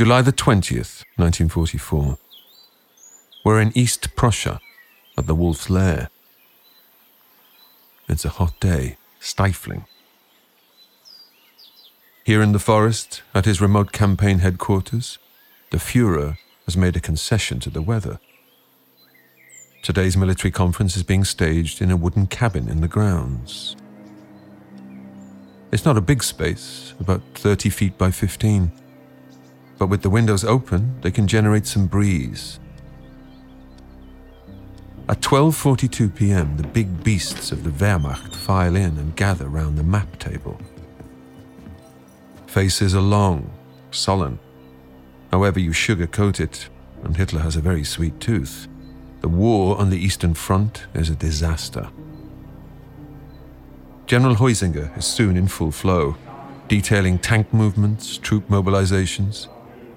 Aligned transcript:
July 0.00 0.22
the 0.22 0.32
20th, 0.32 1.04
1944. 1.16 2.16
We're 3.44 3.60
in 3.60 3.70
East 3.76 4.16
Prussia 4.16 4.58
at 5.18 5.26
the 5.26 5.34
Wolf's 5.34 5.68
Lair. 5.68 6.08
It's 8.08 8.24
a 8.24 8.30
hot 8.30 8.58
day, 8.60 8.96
stifling. 9.20 9.84
Here 12.24 12.40
in 12.40 12.52
the 12.52 12.58
forest, 12.58 13.20
at 13.34 13.44
his 13.44 13.60
remote 13.60 13.92
campaign 13.92 14.38
headquarters, 14.38 15.18
the 15.70 15.76
Fuhrer 15.76 16.38
has 16.64 16.78
made 16.78 16.96
a 16.96 17.00
concession 17.00 17.60
to 17.60 17.68
the 17.68 17.82
weather. 17.82 18.20
Today's 19.82 20.16
military 20.16 20.50
conference 20.50 20.96
is 20.96 21.02
being 21.02 21.24
staged 21.24 21.82
in 21.82 21.90
a 21.90 21.96
wooden 21.98 22.26
cabin 22.26 22.70
in 22.70 22.80
the 22.80 22.88
grounds. 22.88 23.76
It's 25.70 25.84
not 25.84 25.98
a 25.98 26.00
big 26.00 26.22
space, 26.22 26.94
about 26.98 27.20
30 27.34 27.68
feet 27.68 27.98
by 27.98 28.10
15 28.10 28.79
but 29.80 29.88
with 29.88 30.02
the 30.02 30.10
windows 30.10 30.44
open, 30.44 31.00
they 31.00 31.10
can 31.10 31.26
generate 31.26 31.66
some 31.66 31.86
breeze. 31.86 32.60
At 35.08 35.22
12:42 35.22 36.14
p.m., 36.14 36.58
the 36.58 36.68
big 36.68 37.02
beasts 37.02 37.50
of 37.50 37.64
the 37.64 37.70
Wehrmacht 37.70 38.34
file 38.36 38.76
in 38.76 38.98
and 38.98 39.16
gather 39.16 39.48
round 39.48 39.78
the 39.78 39.82
map 39.82 40.18
table. 40.18 40.60
Faces 42.46 42.94
are 42.94 43.00
long, 43.00 43.50
sullen. 43.90 44.38
However 45.32 45.58
you 45.58 45.70
sugarcoat 45.70 46.40
it, 46.40 46.68
and 47.02 47.16
Hitler 47.16 47.40
has 47.40 47.56
a 47.56 47.62
very 47.62 47.82
sweet 47.82 48.20
tooth, 48.20 48.68
the 49.22 49.28
war 49.28 49.78
on 49.78 49.88
the 49.88 49.98
Eastern 49.98 50.34
Front 50.34 50.88
is 50.92 51.08
a 51.08 51.16
disaster. 51.16 51.88
General 54.04 54.34
Heusinger 54.34 54.94
is 54.98 55.06
soon 55.06 55.38
in 55.38 55.48
full 55.48 55.72
flow, 55.72 56.16
detailing 56.68 57.18
tank 57.18 57.54
movements, 57.54 58.18
troop 58.18 58.46
mobilizations, 58.48 59.48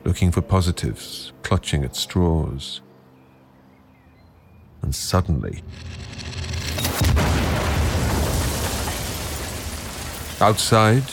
looking 0.03 0.31
for 0.31 0.41
positives, 0.41 1.31
clutching 1.43 1.83
at 1.83 1.95
straws. 1.95 2.81
And 4.81 4.93
suddenly, 4.93 5.63
outside, 10.41 11.03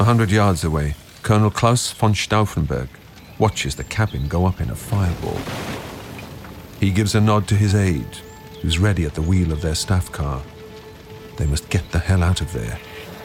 a 0.00 0.04
hundred 0.04 0.30
yards 0.30 0.64
away, 0.64 0.94
Colonel 1.22 1.50
Claus 1.50 1.92
von 1.92 2.12
Stauffenberg 2.12 2.88
watches 3.38 3.76
the 3.76 3.84
cabin 3.84 4.26
go 4.26 4.46
up 4.46 4.60
in 4.60 4.70
a 4.70 4.74
fireball. 4.74 5.38
He 6.80 6.90
gives 6.90 7.14
a 7.14 7.20
nod 7.20 7.46
to 7.48 7.54
his 7.54 7.74
aide, 7.74 8.16
who's 8.62 8.78
ready 8.78 9.04
at 9.04 9.14
the 9.14 9.22
wheel 9.22 9.52
of 9.52 9.62
their 9.62 9.74
staff 9.74 10.10
car. 10.10 10.42
They 11.36 11.46
must 11.46 11.70
get 11.70 11.90
the 11.92 11.98
hell 11.98 12.22
out 12.22 12.40
of 12.40 12.52
there, 12.52 12.78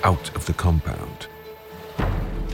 out 0.04 0.36
of 0.36 0.45
the 0.45 0.54
compound. 0.54 1.28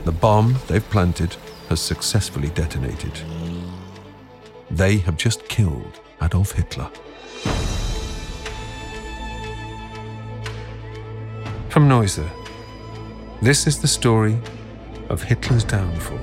The 0.04 0.12
bomb 0.12 0.56
they've 0.66 0.90
planted 0.90 1.36
has 1.72 1.80
successfully 1.80 2.50
detonated. 2.50 3.18
They 4.70 4.98
have 4.98 5.16
just 5.16 5.48
killed 5.48 6.00
Adolf 6.20 6.52
Hitler. 6.52 6.90
From 11.70 11.88
Noiser, 11.88 12.28
this 13.40 13.66
is 13.66 13.80
the 13.80 13.88
story 13.88 14.36
of 15.08 15.22
Hitler's 15.22 15.64
downfall. 15.64 16.20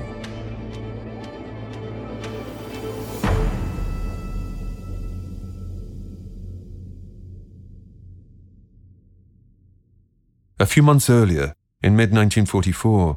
A 10.60 10.66
few 10.66 10.84
months 10.84 11.10
earlier, 11.10 11.54
in 11.82 11.96
mid 11.96 12.12
1944, 12.12 13.16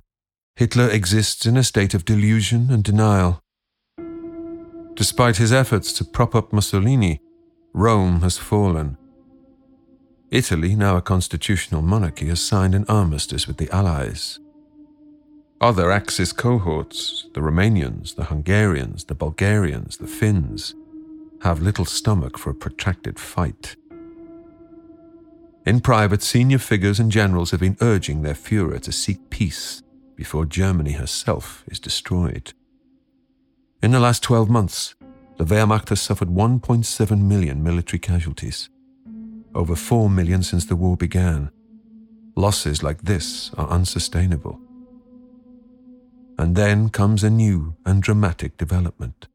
Hitler 0.55 0.87
exists 0.87 1.47
in 1.47 1.57
a 1.57 1.63
state 1.63 1.95
of 1.95 2.05
delusion 2.05 2.69
and 2.69 2.83
denial. 2.83 3.41
Despite 4.93 5.37
his 5.37 5.51
efforts 5.51 5.91
to 5.93 6.05
prop 6.05 6.35
up 6.35 6.53
Mussolini, 6.53 7.19
Rome 7.73 8.21
has 8.21 8.37
fallen. 8.37 8.97
Italy, 10.29 10.75
now 10.75 10.95
a 10.95 11.01
constitutional 11.01 11.81
monarchy, 11.81 12.27
has 12.27 12.39
signed 12.39 12.75
an 12.75 12.85
armistice 12.87 13.47
with 13.47 13.57
the 13.57 13.69
Allies. 13.71 14.39
Other 15.59 15.91
Axis 15.91 16.31
cohorts, 16.31 17.27
the 17.33 17.41
Romanians, 17.41 18.15
the 18.15 18.25
Hungarians, 18.25 19.05
the 19.05 19.15
Bulgarians, 19.15 19.97
the 19.97 20.07
Finns, 20.07 20.75
have 21.41 21.61
little 21.61 21.85
stomach 21.85 22.37
for 22.37 22.51
a 22.51 22.55
protracted 22.55 23.17
fight. 23.17 23.75
In 25.65 25.81
private, 25.81 26.21
senior 26.21 26.59
figures 26.59 26.99
and 26.99 27.11
generals 27.11 27.51
have 27.51 27.59
been 27.59 27.77
urging 27.81 28.21
their 28.21 28.33
Fuhrer 28.33 28.79
to 28.81 28.91
seek 28.91 29.29
peace 29.29 29.82
before 30.23 30.45
Germany 30.45 30.93
herself 30.93 31.65
is 31.67 31.81
destroyed. 31.81 32.53
In 33.81 33.91
the 33.91 33.99
last 33.99 34.23
12 34.23 34.49
months, 34.49 34.95
the 35.35 35.43
Wehrmacht 35.43 35.89
has 35.89 35.99
suffered 35.99 36.29
1.7 36.29 37.21
million 37.21 37.61
military 37.61 37.99
casualties, 37.99 38.69
over 39.53 39.75
4 39.75 40.09
million 40.09 40.41
since 40.41 40.65
the 40.65 40.77
war 40.77 40.95
began. 40.95 41.51
Losses 42.37 42.81
like 42.81 43.01
this 43.01 43.51
are 43.57 43.67
unsustainable. 43.67 44.61
And 46.39 46.55
then 46.55 46.87
comes 46.87 47.25
a 47.25 47.29
new 47.29 47.75
and 47.85 48.01
dramatic 48.01 48.55
development. 48.55 49.27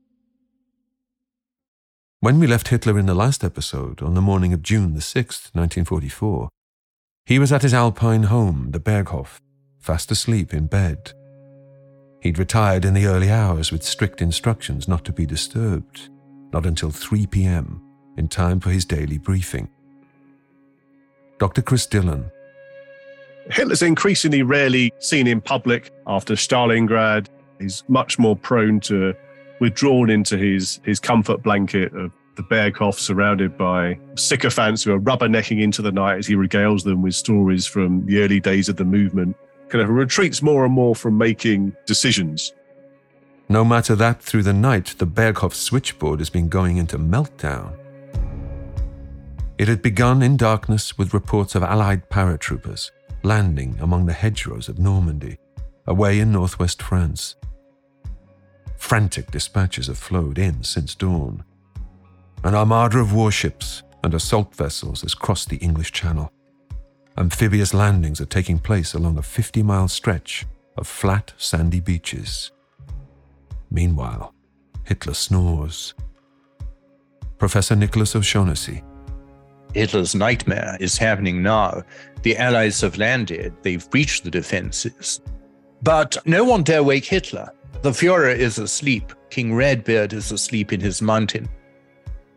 When 2.20 2.38
we 2.38 2.46
left 2.46 2.68
Hitler 2.68 2.98
in 2.98 3.04
the 3.04 3.20
last 3.22 3.44
episode, 3.44 4.00
on 4.00 4.14
the 4.14 4.22
morning 4.22 4.54
of 4.54 4.62
June 4.62 4.94
the 4.94 5.00
6th, 5.00 5.52
1944, 5.52 6.48
he 7.26 7.38
was 7.38 7.52
at 7.52 7.60
his 7.60 7.74
Alpine 7.74 8.22
home, 8.22 8.70
the 8.70 8.80
Berghof, 8.80 9.38
fast 9.78 10.10
asleep 10.10 10.52
in 10.52 10.66
bed. 10.66 11.12
He'd 12.20 12.38
retired 12.38 12.84
in 12.84 12.94
the 12.94 13.06
early 13.06 13.30
hours 13.30 13.70
with 13.70 13.82
strict 13.82 14.20
instructions 14.20 14.88
not 14.88 15.04
to 15.04 15.12
be 15.12 15.24
disturbed, 15.24 16.08
not 16.52 16.66
until 16.66 16.90
3 16.90 17.26
p.m., 17.26 17.82
in 18.16 18.28
time 18.28 18.58
for 18.58 18.70
his 18.70 18.84
daily 18.84 19.18
briefing. 19.18 19.68
Dr. 21.38 21.62
Chris 21.62 21.86
Dillon. 21.86 22.30
Hitler's 23.50 23.82
increasingly 23.82 24.42
rarely 24.42 24.92
seen 24.98 25.26
in 25.26 25.40
public 25.40 25.92
after 26.06 26.34
Stalingrad. 26.34 27.28
He's 27.60 27.84
much 27.88 28.18
more 28.18 28.34
prone 28.36 28.80
to 28.80 29.14
withdrawn 29.60 30.10
into 30.10 30.36
his, 30.36 30.80
his 30.84 30.98
comfort 30.98 31.42
blanket 31.42 31.94
of 31.94 32.12
the 32.34 32.42
Berghof, 32.42 32.94
surrounded 32.94 33.56
by 33.56 33.98
sycophants 34.16 34.82
who 34.82 34.92
are 34.92 35.00
rubbernecking 35.00 35.60
into 35.62 35.80
the 35.80 35.92
night 35.92 36.18
as 36.18 36.26
he 36.26 36.34
regales 36.34 36.84
them 36.84 37.02
with 37.02 37.14
stories 37.14 37.66
from 37.66 38.04
the 38.06 38.20
early 38.20 38.40
days 38.40 38.68
of 38.68 38.76
the 38.76 38.84
movement 38.84 39.36
kind 39.68 39.82
of 39.82 39.90
retreats 39.90 40.42
more 40.42 40.64
and 40.64 40.72
more 40.72 40.94
from 40.94 41.18
making 41.18 41.74
decisions. 41.86 42.52
No 43.48 43.64
matter 43.64 43.94
that, 43.96 44.22
through 44.22 44.42
the 44.42 44.52
night, 44.52 44.94
the 44.98 45.06
Berghof 45.06 45.54
switchboard 45.54 46.18
has 46.18 46.30
been 46.30 46.48
going 46.48 46.76
into 46.76 46.98
meltdown. 46.98 47.76
It 49.56 49.68
had 49.68 49.82
begun 49.82 50.22
in 50.22 50.36
darkness 50.36 50.96
with 50.98 51.14
reports 51.14 51.54
of 51.54 51.62
Allied 51.62 52.08
paratroopers 52.10 52.90
landing 53.22 53.76
among 53.80 54.06
the 54.06 54.12
hedgerows 54.12 54.68
of 54.68 54.78
Normandy, 54.78 55.36
away 55.86 56.20
in 56.20 56.30
northwest 56.32 56.82
France. 56.82 57.34
Frantic 58.76 59.30
dispatches 59.30 59.88
have 59.88 59.98
flowed 59.98 60.38
in 60.38 60.62
since 60.62 60.94
dawn. 60.94 61.44
An 62.44 62.54
armada 62.54 62.98
of 62.98 63.12
warships 63.12 63.82
and 64.04 64.14
assault 64.14 64.54
vessels 64.54 65.02
has 65.02 65.14
crossed 65.14 65.48
the 65.48 65.56
English 65.56 65.92
Channel 65.92 66.32
amphibious 67.18 67.74
landings 67.74 68.20
are 68.20 68.26
taking 68.26 68.58
place 68.58 68.94
along 68.94 69.18
a 69.18 69.22
50 69.22 69.62
mile 69.62 69.88
stretch 69.88 70.46
of 70.76 70.86
flat, 70.86 71.32
sandy 71.36 71.80
beaches. 71.80 72.52
Meanwhile, 73.70 74.32
Hitler 74.84 75.14
snores. 75.14 75.94
Professor 77.36 77.76
Nicholas 77.76 78.16
O'Shaughnessy. 78.16 78.82
Hitler's 79.74 80.14
nightmare 80.14 80.76
is 80.80 80.96
happening 80.96 81.42
now. 81.42 81.82
The 82.22 82.36
Allies 82.36 82.80
have 82.80 82.96
landed, 82.96 83.52
they've 83.62 83.88
breached 83.90 84.24
the 84.24 84.30
defenses. 84.30 85.20
But 85.82 86.16
no 86.24 86.44
one 86.44 86.62
dare 86.62 86.82
wake 86.82 87.04
Hitler. 87.04 87.52
The 87.82 87.90
Fuhrer 87.90 88.34
is 88.34 88.58
asleep. 88.58 89.12
King 89.30 89.54
Redbeard 89.54 90.12
is 90.12 90.32
asleep 90.32 90.72
in 90.72 90.80
his 90.80 91.02
mountain 91.02 91.48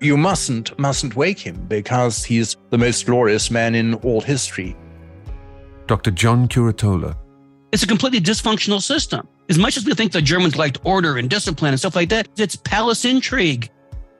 you 0.01 0.17
mustn't 0.17 0.77
mustn't 0.79 1.15
wake 1.15 1.39
him 1.39 1.55
because 1.67 2.23
he's 2.23 2.57
the 2.71 2.77
most 2.77 3.05
glorious 3.05 3.51
man 3.51 3.75
in 3.75 3.93
all 3.95 4.19
history. 4.19 4.75
Dr. 5.91 6.11
John 6.11 6.47
Curatola. 6.47 7.17
It's 7.73 7.83
a 7.83 7.85
completely 7.85 8.21
dysfunctional 8.21 8.81
system. 8.81 9.27
As 9.49 9.57
much 9.57 9.75
as 9.75 9.85
we 9.85 9.93
think 9.93 10.13
the 10.13 10.21
Germans 10.21 10.55
liked 10.55 10.79
order 10.85 11.17
and 11.17 11.29
discipline 11.29 11.73
and 11.73 11.79
stuff 11.79 11.97
like 11.97 12.07
that, 12.07 12.29
it's 12.37 12.55
palace 12.55 13.03
intrigue. 13.03 13.69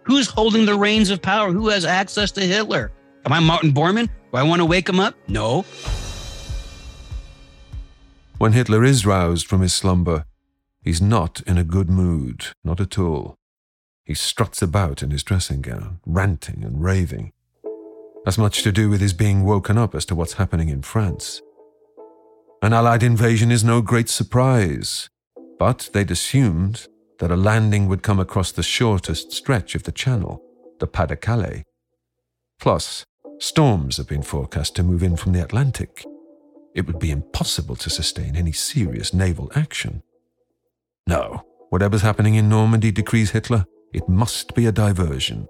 Who's 0.04 0.28
holding 0.28 0.66
the 0.66 0.76
reins 0.76 1.10
of 1.10 1.22
power? 1.22 1.50
Who 1.50 1.70
has 1.70 1.86
access 1.86 2.30
to 2.34 2.42
Hitler? 2.42 2.92
Am 3.26 3.32
I 3.32 3.40
Martin 3.40 3.72
Bormann? 3.72 4.08
Do 4.08 4.38
I 4.38 4.44
want 4.44 4.60
to 4.60 4.66
wake 4.66 4.90
him 4.90 5.00
up? 5.00 5.16
No. 5.30 5.62
When 8.38 8.52
Hitler 8.52 8.84
is 8.84 9.06
roused 9.06 9.48
from 9.48 9.62
his 9.62 9.74
slumber, 9.74 10.26
he's 10.82 11.02
not 11.02 11.40
in 11.48 11.58
a 11.58 11.64
good 11.64 11.90
mood, 11.90 12.48
not 12.66 12.82
at 12.82 13.00
all. 13.00 13.36
He 14.04 14.14
struts 14.14 14.62
about 14.62 15.02
in 15.02 15.12
his 15.12 15.24
dressing 15.24 15.62
gown, 15.62 16.02
ranting 16.06 16.66
and 16.66 16.84
raving. 16.84 17.32
Has 18.26 18.38
much 18.38 18.62
to 18.64 18.74
do 18.74 18.90
with 18.90 19.00
his 19.00 19.14
being 19.14 19.46
woken 19.46 19.78
up 19.78 19.96
as 19.96 20.04
to 20.08 20.16
what's 20.16 20.34
happening 20.34 20.68
in 20.68 20.82
France. 20.82 21.42
An 22.64 22.74
Allied 22.74 23.02
invasion 23.02 23.52
is 23.52 23.64
no 23.64 23.82
great 23.82 24.08
surprise, 24.08 25.10
but 25.58 25.90
they'd 25.94 26.12
assumed 26.12 26.88
that 27.18 27.32
a 27.32 27.36
landing 27.36 27.88
would 27.88 28.04
come 28.04 28.20
across 28.20 28.52
the 28.52 28.62
shortest 28.62 29.32
stretch 29.32 29.74
of 29.74 29.82
the 29.82 29.92
channel, 29.92 30.44
the 30.80 30.86
Pas 30.86 31.08
de 31.08 31.16
Calais. 31.16 31.64
Plus, 32.60 33.04
storms 33.40 33.98
have 33.98 34.08
been 34.08 34.22
forecast 34.22 34.76
to 34.76 34.84
move 34.84 35.02
in 35.02 35.16
from 35.16 35.32
the 35.32 35.42
Atlantic. 35.44 36.06
It 36.76 36.86
would 36.86 37.00
be 37.00 37.10
impossible 37.10 37.76
to 37.78 37.90
sustain 37.90 38.36
any 38.36 38.52
serious 38.52 39.12
naval 39.12 39.52
action. 39.56 40.04
No, 41.08 41.44
whatever's 41.70 42.04
happening 42.04 42.36
in 42.36 42.48
Normandy 42.48 42.92
decrees 42.92 43.32
Hitler, 43.32 43.66
it 43.92 44.08
must 44.08 44.54
be 44.54 44.68
a 44.68 44.72
diversion. 44.72 45.48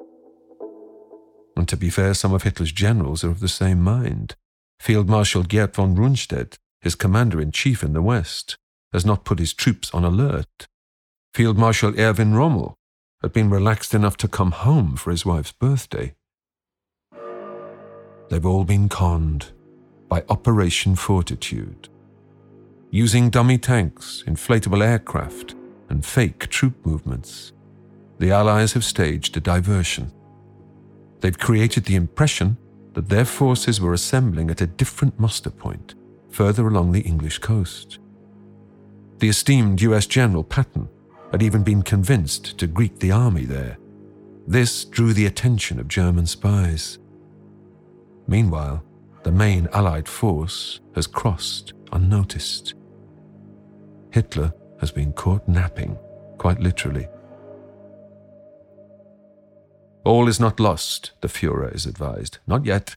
And 1.57 1.67
to 1.67 1.75
be 1.75 1.89
fair, 1.89 2.13
some 2.13 2.33
of 2.33 2.43
Hitler's 2.43 2.71
generals 2.71 3.25
are 3.25 3.31
of 3.31 3.41
the 3.41 3.49
same 3.49 3.81
mind. 3.81 4.35
Field 4.79 5.09
Marshal 5.09 5.43
Gerd 5.43 5.75
von 5.75 5.95
Rundstedt, 5.95 6.57
his 6.81 6.95
commander 6.95 7.39
in 7.39 7.51
chief 7.51 7.83
in 7.83 7.94
the 7.94 8.01
West, 8.01 8.57
has 8.92 9.06
not 9.06 9.24
put 9.24 9.39
his 9.39 9.54
troops 9.54 9.94
on 9.94 10.04
alert. 10.04 10.68
Field 11.33 11.57
Marshal 11.57 11.98
Erwin 12.00 12.33
Rommel 12.33 12.75
had 13.22 13.31
been 13.31 13.50
relaxed 13.50 13.94
enough 13.94 14.18
to 14.18 14.28
come 14.28 14.51
home 14.51 14.95
for 14.95 15.12
his 15.12 15.25
wife's 15.25 15.51
birthday. 15.51 16.13
They've 18.30 18.45
all 18.45 18.63
been 18.63 18.89
conned 18.89 19.48
by 20.10 20.24
Operation 20.30 20.95
Fortitude. 20.95 21.89
Using 22.89 23.30
dummy 23.30 23.57
tanks, 23.57 24.24
inflatable 24.28 24.86
aircraft, 24.86 25.56
and 25.89 26.06
fake 26.06 26.50
troop 26.50 26.86
movements, 26.86 27.54
the 28.19 28.31
Allies 28.31 28.74
have 28.74 28.83
staged 28.83 29.38
a 29.38 29.39
diversion. 29.39 30.12
They've 31.22 31.38
created 31.38 31.86
the 31.86 31.95
impression 31.95 32.57
that 32.94 33.10
their 33.10 33.25
forces 33.25 33.80
were 33.80 33.94
assembling 33.94 34.50
at 34.50 34.62
a 34.62 34.68
different 34.68 35.19
muster 35.19 35.50
point, 35.50 35.95
further 36.31 36.68
along 36.68 36.92
the 36.92 37.01
English 37.01 37.39
coast. 37.39 38.00
The 39.19 39.30
esteemed 39.30 39.81
US 39.81 40.07
General 40.07 40.44
Patton 40.44 40.89
had 41.31 41.44
even 41.44 41.63
been 41.63 41.83
convinced 41.83 42.57
to 42.57 42.68
greet 42.68 43.00
the 43.00 43.12
army 43.12 43.45
there. 43.45 43.78
This 44.48 44.83
drew 44.86 45.13
the 45.13 45.28
attention 45.28 45.80
of 45.80 45.88
German 45.88 46.25
spies. 46.25 46.98
Meanwhile, 48.28 48.83
the 49.24 49.31
main 49.31 49.68
Allied 49.72 50.07
force 50.07 50.80
has 50.95 51.07
crossed 51.07 51.74
unnoticed. 51.92 52.74
Hitler 54.12 54.54
has 54.80 54.92
been 54.92 55.13
caught 55.13 55.48
napping, 55.48 55.98
quite 56.38 56.60
literally. 56.60 57.07
All 60.04 60.28
is 60.28 60.39
not 60.39 60.60
lost, 60.60 61.12
the 61.22 61.28
Fuhrer 61.28 61.74
is 61.74 61.86
advised. 61.86 62.39
Not 62.48 62.66
yet. 62.66 62.95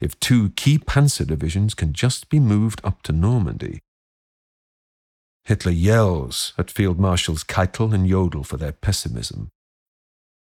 If 0.00 0.18
two 0.18 0.50
key 0.50 0.78
panzer 0.78 1.26
divisions 1.26 1.74
can 1.74 1.92
just 1.92 2.28
be 2.30 2.40
moved 2.40 2.80
up 2.82 3.02
to 3.02 3.12
Normandy. 3.12 3.80
Hitler 5.44 5.72
yells 5.72 6.54
at 6.56 6.70
Field 6.70 6.98
Marshals 6.98 7.44
Keitel 7.44 7.92
and 7.92 8.08
Jodl 8.08 8.46
for 8.46 8.56
their 8.56 8.72
pessimism. 8.72 9.50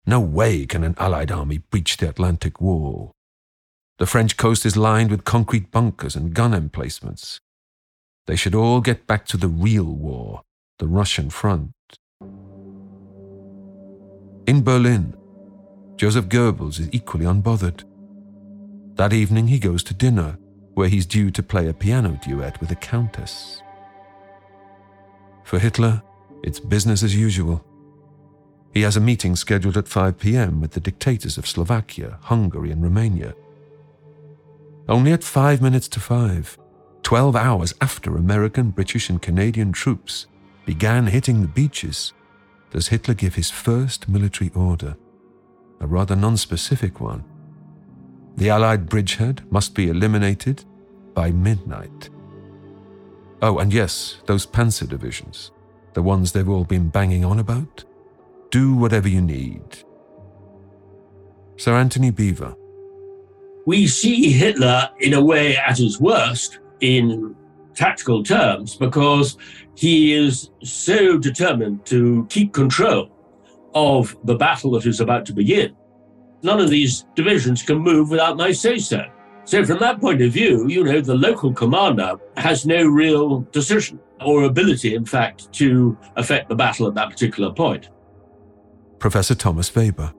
No 0.05 0.19
way 0.19 0.65
can 0.65 0.83
an 0.83 0.95
Allied 0.97 1.31
army 1.31 1.59
breach 1.59 1.97
the 1.97 2.09
Atlantic 2.09 2.61
Wall. 2.61 3.11
The 3.97 4.05
French 4.05 4.37
coast 4.37 4.65
is 4.65 4.77
lined 4.77 5.11
with 5.11 5.25
concrete 5.25 5.71
bunkers 5.71 6.15
and 6.15 6.33
gun 6.33 6.53
emplacements. 6.53 7.39
They 8.27 8.35
should 8.35 8.55
all 8.55 8.81
get 8.81 9.07
back 9.07 9.25
to 9.27 9.37
the 9.37 9.47
real 9.47 9.85
war, 9.85 10.43
the 10.77 10.87
Russian 10.87 11.29
front. 11.29 11.71
In 14.47 14.63
Berlin, 14.63 15.15
Joseph 15.97 16.29
Goebbels 16.29 16.79
is 16.79 16.89
equally 16.91 17.25
unbothered. 17.25 17.83
That 18.99 19.13
evening, 19.13 19.47
he 19.47 19.59
goes 19.59 19.81
to 19.83 19.93
dinner, 19.93 20.37
where 20.73 20.89
he's 20.89 21.05
due 21.05 21.31
to 21.31 21.41
play 21.41 21.69
a 21.69 21.73
piano 21.73 22.19
duet 22.21 22.59
with 22.59 22.69
a 22.71 22.75
countess. 22.75 23.63
For 25.45 25.57
Hitler, 25.57 26.03
it's 26.43 26.59
business 26.59 27.01
as 27.01 27.15
usual. 27.15 27.63
He 28.73 28.81
has 28.81 28.97
a 28.97 28.99
meeting 28.99 29.37
scheduled 29.37 29.77
at 29.77 29.87
5 29.87 30.19
pm 30.19 30.59
with 30.59 30.71
the 30.71 30.81
dictators 30.81 31.37
of 31.37 31.47
Slovakia, 31.47 32.17
Hungary, 32.23 32.71
and 32.71 32.83
Romania. 32.83 33.35
Only 34.89 35.13
at 35.13 35.23
five 35.23 35.61
minutes 35.61 35.87
to 35.89 36.01
five, 36.01 36.57
12 37.03 37.37
hours 37.37 37.73
after 37.79 38.17
American, 38.17 38.71
British, 38.71 39.09
and 39.09 39.21
Canadian 39.21 39.71
troops 39.71 40.27
began 40.65 41.07
hitting 41.07 41.41
the 41.41 41.47
beaches, 41.47 42.11
does 42.71 42.89
Hitler 42.89 43.13
give 43.13 43.35
his 43.35 43.49
first 43.49 44.09
military 44.09 44.51
order 44.53 44.97
a 45.79 45.87
rather 45.87 46.17
non-specific 46.17 46.99
one. 46.99 47.23
The 48.37 48.49
Allied 48.49 48.87
bridgehead 48.87 49.43
must 49.51 49.75
be 49.75 49.89
eliminated 49.89 50.63
by 51.13 51.31
midnight. 51.31 52.09
Oh, 53.41 53.59
and 53.59 53.73
yes, 53.73 54.17
those 54.25 54.45
panzer 54.45 54.87
divisions, 54.87 55.51
the 55.93 56.01
ones 56.01 56.31
they've 56.31 56.49
all 56.49 56.65
been 56.65 56.89
banging 56.89 57.25
on 57.25 57.39
about. 57.39 57.83
Do 58.51 58.73
whatever 58.73 59.07
you 59.07 59.21
need. 59.21 59.83
Sir 61.57 61.75
Antony 61.75 62.11
Beevor. 62.11 62.55
We 63.65 63.87
see 63.87 64.31
Hitler 64.31 64.89
in 64.99 65.13
a 65.13 65.23
way 65.23 65.55
at 65.57 65.77
his 65.77 65.99
worst 65.99 66.59
in 66.79 67.35
tactical 67.75 68.23
terms 68.23 68.75
because 68.75 69.37
he 69.75 70.13
is 70.13 70.49
so 70.63 71.17
determined 71.17 71.85
to 71.85 72.25
keep 72.29 72.53
control 72.53 73.09
of 73.73 74.17
the 74.23 74.35
battle 74.35 74.71
that 74.71 74.85
is 74.85 74.99
about 74.99 75.25
to 75.27 75.33
begin. 75.33 75.75
None 76.41 76.59
of 76.59 76.69
these 76.69 77.05
divisions 77.15 77.63
can 77.63 77.79
move 77.79 78.09
without 78.09 78.37
my 78.37 78.51
say 78.51 78.77
so. 78.77 79.03
So, 79.45 79.65
from 79.65 79.79
that 79.79 79.99
point 79.99 80.21
of 80.21 80.31
view, 80.31 80.67
you 80.67 80.83
know, 80.83 81.01
the 81.01 81.15
local 81.15 81.51
commander 81.53 82.17
has 82.37 82.65
no 82.65 82.85
real 82.85 83.41
decision 83.51 83.99
or 84.21 84.43
ability, 84.43 84.93
in 84.93 85.05
fact, 85.05 85.51
to 85.53 85.97
affect 86.15 86.49
the 86.49 86.55
battle 86.55 86.87
at 86.87 86.93
that 86.95 87.09
particular 87.09 87.51
point. 87.51 87.89
Professor 88.99 89.33
Thomas 89.33 89.73
Weber. 89.75 90.13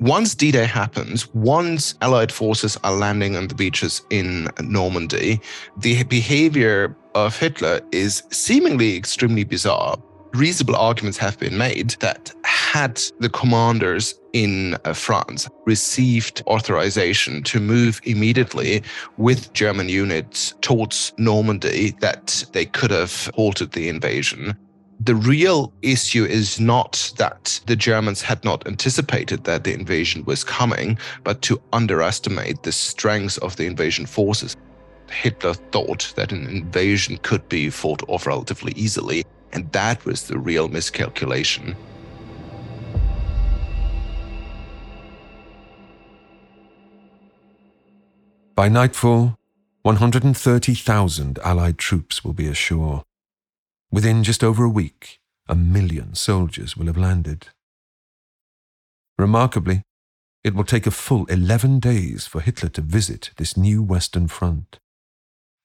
Once 0.00 0.34
D 0.34 0.52
Day 0.52 0.64
happens, 0.64 1.32
once 1.34 1.96
Allied 2.00 2.30
forces 2.30 2.78
are 2.84 2.94
landing 2.94 3.36
on 3.36 3.48
the 3.48 3.54
beaches 3.54 4.00
in 4.10 4.48
Normandy, 4.62 5.40
the 5.76 6.04
behavior 6.04 6.96
of 7.16 7.36
Hitler 7.36 7.80
is 7.90 8.22
seemingly 8.30 8.96
extremely 8.96 9.42
bizarre 9.42 9.98
reasonable 10.34 10.76
arguments 10.76 11.18
have 11.18 11.38
been 11.38 11.56
made 11.56 11.90
that 12.00 12.32
had 12.72 13.00
the 13.18 13.30
commanders 13.30 14.14
in 14.34 14.76
uh, 14.84 14.92
France 14.92 15.48
received 15.64 16.42
authorization 16.46 17.42
to 17.42 17.58
move 17.60 17.98
immediately 18.04 18.82
with 19.16 19.50
German 19.54 19.88
units 19.88 20.54
towards 20.60 21.14
Normandy, 21.16 21.92
that 22.00 22.44
they 22.52 22.66
could 22.66 22.90
have 22.90 23.30
halted 23.34 23.72
the 23.72 23.88
invasion. 23.88 24.54
The 25.00 25.14
real 25.14 25.72
issue 25.80 26.26
is 26.26 26.60
not 26.60 27.10
that 27.16 27.58
the 27.64 27.76
Germans 27.76 28.20
had 28.20 28.44
not 28.44 28.66
anticipated 28.66 29.44
that 29.44 29.64
the 29.64 29.72
invasion 29.72 30.22
was 30.26 30.44
coming, 30.44 30.98
but 31.24 31.40
to 31.42 31.58
underestimate 31.72 32.64
the 32.64 32.72
strength 32.72 33.38
of 33.38 33.56
the 33.56 33.64
invasion 33.64 34.04
forces. 34.04 34.54
Hitler 35.10 35.54
thought 35.54 36.12
that 36.16 36.32
an 36.32 36.46
invasion 36.46 37.16
could 37.22 37.48
be 37.48 37.70
fought 37.70 38.02
off 38.08 38.26
relatively 38.26 38.72
easily. 38.76 39.24
And 39.54 39.72
that 39.72 40.04
was 40.04 40.28
the 40.28 40.38
real 40.38 40.68
miscalculation. 40.68 41.74
By 48.58 48.68
nightfall, 48.68 49.38
130,000 49.82 51.38
Allied 51.44 51.78
troops 51.78 52.24
will 52.24 52.32
be 52.32 52.48
ashore. 52.48 53.04
Within 53.92 54.24
just 54.24 54.42
over 54.42 54.64
a 54.64 54.68
week, 54.68 55.20
a 55.46 55.54
million 55.54 56.16
soldiers 56.16 56.76
will 56.76 56.86
have 56.86 56.98
landed. 56.98 57.50
Remarkably, 59.16 59.84
it 60.42 60.56
will 60.56 60.64
take 60.64 60.88
a 60.88 60.90
full 60.90 61.24
11 61.26 61.78
days 61.78 62.26
for 62.26 62.40
Hitler 62.40 62.68
to 62.70 62.80
visit 62.80 63.30
this 63.36 63.56
new 63.56 63.80
Western 63.80 64.26
Front. 64.26 64.80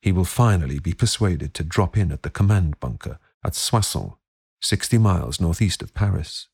He 0.04 0.12
will 0.12 0.24
finally 0.24 0.78
be 0.78 0.94
persuaded 0.94 1.56
to 1.56 1.64
drop 1.64 1.98
in 1.98 2.12
at 2.12 2.22
the 2.22 2.30
command 2.30 2.80
bunker 2.80 3.18
at 3.44 3.56
Soissons, 3.56 4.14
60 4.62 5.00
miles 5.00 5.42
northeast 5.42 5.82
of 5.82 5.96
Paris. 5.96 6.48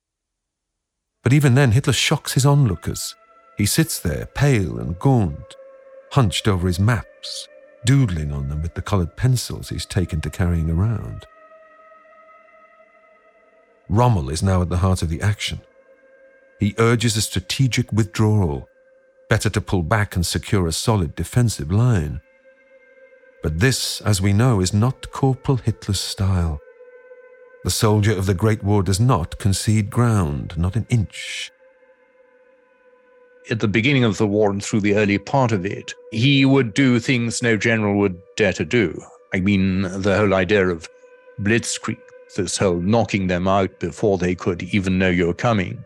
But 1.22 1.34
even 1.34 1.56
then, 1.56 1.74
Hitler 1.74 1.92
shocks 1.92 2.32
his 2.32 2.46
onlookers. 2.46 3.14
He 3.58 3.66
sits 3.66 4.00
there, 4.00 4.28
pale 4.28 4.80
and 4.80 4.98
gaunt, 5.00 5.58
hunched 6.12 6.48
over 6.48 6.68
his 6.68 6.80
maps, 6.80 7.48
doodling 7.86 8.32
on 8.32 8.50
them 8.50 8.62
with 8.62 8.74
the 8.74 8.82
coloured 8.82 9.16
pencils 9.16 9.70
he's 9.70 9.86
taken 9.86 10.22
to 10.22 10.30
carrying 10.30 10.70
around. 10.70 11.26
Rommel 13.88 14.30
is 14.30 14.44
now 14.44 14.62
at 14.62 14.70
the 14.70 14.78
heart 14.78 15.02
of 15.02 15.10
the 15.10 15.22
action. 15.22 15.62
He 16.60 16.76
urges 16.78 17.18
a 17.18 17.22
strategic 17.22 17.92
withdrawal, 17.92 18.68
better 19.30 19.50
to 19.50 19.62
pull 19.62 19.84
back 19.84 20.16
and 20.16 20.26
secure 20.26 20.68
a 20.68 20.72
solid 20.72 21.16
defensive 21.16 21.72
line. 21.72 22.22
But 23.42 23.60
this, 23.60 24.02
as 24.02 24.22
we 24.22 24.34
know, 24.34 24.60
is 24.60 24.74
not 24.74 25.12
Corporal 25.12 25.58
Hitler's 25.58 26.02
style. 26.02 26.60
The 27.64 27.70
soldier 27.70 28.12
of 28.12 28.26
the 28.26 28.34
Great 28.34 28.64
War 28.64 28.84
does 28.84 29.00
not 29.00 29.38
concede 29.38 29.90
ground, 29.90 30.58
not 30.58 30.76
an 30.76 30.86
inch. 30.90 31.52
At 33.52 33.60
the 33.62 33.68
beginning 33.68 34.04
of 34.04 34.18
the 34.18 34.28
war 34.28 34.52
and 34.52 34.64
through 34.64 34.82
the 34.82 34.96
early 34.96 35.18
part 35.18 35.52
of 35.52 35.66
it, 35.66 35.96
he 36.12 36.46
would 36.46 36.74
do 36.74 37.00
things 37.00 37.42
no 37.42 37.58
general 37.58 37.98
would 37.98 38.22
dare 38.36 38.54
to 38.54 38.66
do. 38.66 39.02
I 39.34 39.40
mean, 39.40 39.82
the 39.82 40.18
whole 40.18 40.36
idea 40.36 40.68
of 40.68 40.88
blitzkrieg, 41.42 41.98
this 42.36 42.58
whole 42.58 42.80
knocking 42.80 43.28
them 43.28 43.48
out 43.48 43.80
before 43.80 44.20
they 44.20 44.36
could 44.36 44.64
even 44.64 45.00
know 45.00 45.10
you're 45.10 45.34
coming. 45.34 45.84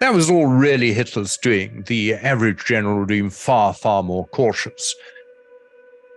That 0.00 0.14
was 0.14 0.30
all 0.30 0.46
really 0.46 0.92
Hitler's 0.92 1.36
doing. 1.36 1.84
The 1.86 2.14
average 2.14 2.64
general 2.64 3.00
would 3.00 3.08
being 3.08 3.30
far, 3.30 3.74
far 3.74 4.02
more 4.02 4.26
cautious. 4.28 4.94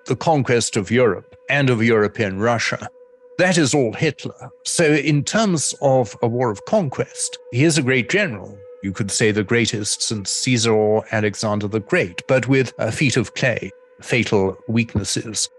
The 0.06 0.16
conquest 0.16 0.78
of 0.78 0.90
Europe 0.90 1.36
and 1.50 1.70
of 1.70 1.84
European 1.84 2.40
Russia, 2.40 2.90
that 3.38 3.58
is 3.58 3.74
all 3.74 3.94
Hitler. 3.94 4.50
So, 4.64 4.94
in 4.94 5.24
terms 5.24 5.74
of 5.82 6.16
a 6.22 6.28
war 6.28 6.50
of 6.50 6.66
conquest, 6.66 7.38
he 7.52 7.66
is 7.66 7.78
a 7.78 7.84
great 7.84 8.10
general. 8.10 8.58
You 8.84 8.92
could 8.92 9.12
say 9.12 9.32
the 9.32 9.44
greatest 9.44 10.02
since 10.02 10.32
Caesar 10.32 10.72
or 10.72 11.04
Alexander 11.12 11.68
the 11.68 11.80
Great, 11.80 12.22
but 12.28 12.48
with 12.48 12.74
a 12.78 12.92
feet 12.92 13.18
of 13.18 13.34
clay, 13.34 13.72
fatal 14.02 14.58
weaknesses. 14.68 15.50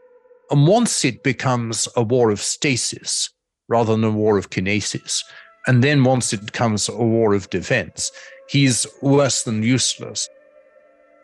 And 0.51 0.67
once 0.67 1.05
it 1.05 1.23
becomes 1.23 1.89
a 1.97 2.03
war 2.03 2.31
of 2.31 2.41
stasis 2.41 3.31
rather 3.69 3.93
than 3.93 4.05
a 4.05 4.11
war 4.11 4.39
of 4.39 4.51
kinesis, 4.51 5.23
and 5.67 5.83
then 5.83 6.05
once 6.05 6.33
it 6.33 6.47
becomes 6.47 6.89
a 6.89 6.97
war 6.97 7.35
of 7.35 7.51
defense, 7.51 8.11
he's 8.49 8.87
worse 9.03 9.43
than 9.43 9.63
useless. 9.63 10.29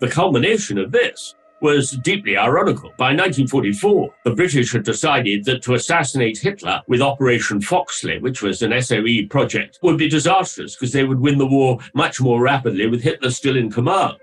The 0.01 0.09
culmination 0.09 0.79
of 0.79 0.93
this 0.93 1.35
was 1.61 1.93
deeply 1.93 2.37
ironical. 2.37 2.91
By 2.99 3.15
1944, 3.15 4.15
the 4.25 4.35
British 4.35 4.73
had 4.73 4.85
decided 4.85 5.45
that 5.45 5.63
to 5.63 5.75
assassinate 5.75 6.39
Hitler 6.39 6.83
with 6.89 7.01
Operation 7.01 7.61
Foxley, 7.61 8.19
which 8.19 8.43
was 8.43 8.63
an 8.63 8.81
SOE 8.83 9.27
project, 9.31 9.79
would 9.83 9.97
be 9.97 10.09
disastrous 10.09 10.77
because 10.77 10.93
they 10.93 11.05
would 11.05 11.21
win 11.21 11.39
the 11.39 11.47
war 11.47 11.79
much 11.95 12.21
more 12.21 12.41
rapidly 12.41 12.87
with 12.87 13.03
Hitler 13.03 13.31
still 13.31 13.57
in 13.57 13.71
command. 13.71 14.17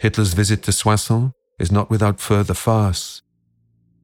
Hitler's 0.00 0.34
visit 0.34 0.62
to 0.64 0.72
Soissons 0.72 1.32
is 1.58 1.72
not 1.72 1.90
without 1.90 2.20
further 2.20 2.54
farce. 2.54 3.22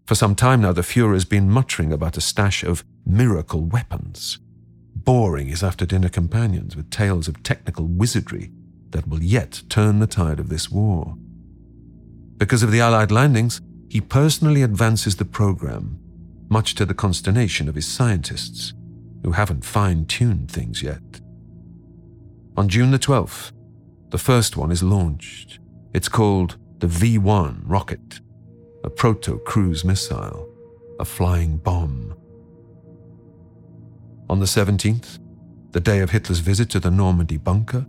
For 0.07 0.15
some 0.15 0.35
time 0.35 0.63
now, 0.63 0.73
the 0.73 0.81
Fuhrer 0.81 1.13
has 1.13 1.25
been 1.25 1.51
muttering 1.51 1.93
about 1.93 2.17
a 2.17 2.21
stash 2.21 2.65
of 2.65 2.85
miracle 3.07 3.65
weapons, 3.65 4.39
boring 4.95 5.49
his 5.49 5.63
after 5.63 5.87
dinner 5.87 6.09
companions 6.09 6.75
with 6.75 6.91
tales 6.91 7.29
of 7.29 7.43
technical 7.43 7.87
wizardry 7.87 8.51
that 8.91 9.09
will 9.09 9.23
yet 9.23 9.63
turn 9.69 9.99
the 9.99 10.07
tide 10.07 10.41
of 10.41 10.49
this 10.49 10.71
war. 10.71 11.17
Because 12.37 12.63
of 12.63 12.73
the 12.73 12.81
Allied 12.81 13.11
landings, 13.11 13.61
he 13.89 14.01
personally 14.01 14.63
advances 14.63 15.17
the 15.17 15.25
program, 15.25 15.99
much 16.49 16.75
to 16.77 16.87
the 16.87 16.95
consternation 16.95 17.69
of 17.69 17.75
his 17.75 17.87
scientists, 17.87 18.73
who 19.23 19.33
haven't 19.33 19.65
fine 19.65 20.07
tuned 20.07 20.51
things 20.51 20.83
yet. 20.83 21.21
On 22.57 22.69
June 22.69 22.91
the 22.91 22.99
12th, 22.99 23.53
the 24.11 24.19
first 24.19 24.57
one 24.57 24.71
is 24.71 24.83
launched. 24.83 25.59
It's 25.93 26.09
called 26.09 26.57
the 26.79 26.87
V 26.87 27.19
1 27.19 27.63
rocket, 27.67 28.21
a 28.85 28.91
proto 28.91 29.39
cruise 29.41 29.85
missile, 29.85 30.49
a 30.99 31.05
flying 31.05 31.59
bomb. 31.59 32.15
On 34.29 34.41
the 34.41 34.47
17th, 34.47 35.19
the 35.73 35.81
day 35.81 36.01
of 36.01 36.11
Hitler's 36.11 36.39
visit 36.39 36.71
to 36.71 36.81
the 36.81 36.91
Normandy 36.91 37.37
bunker, 37.37 37.87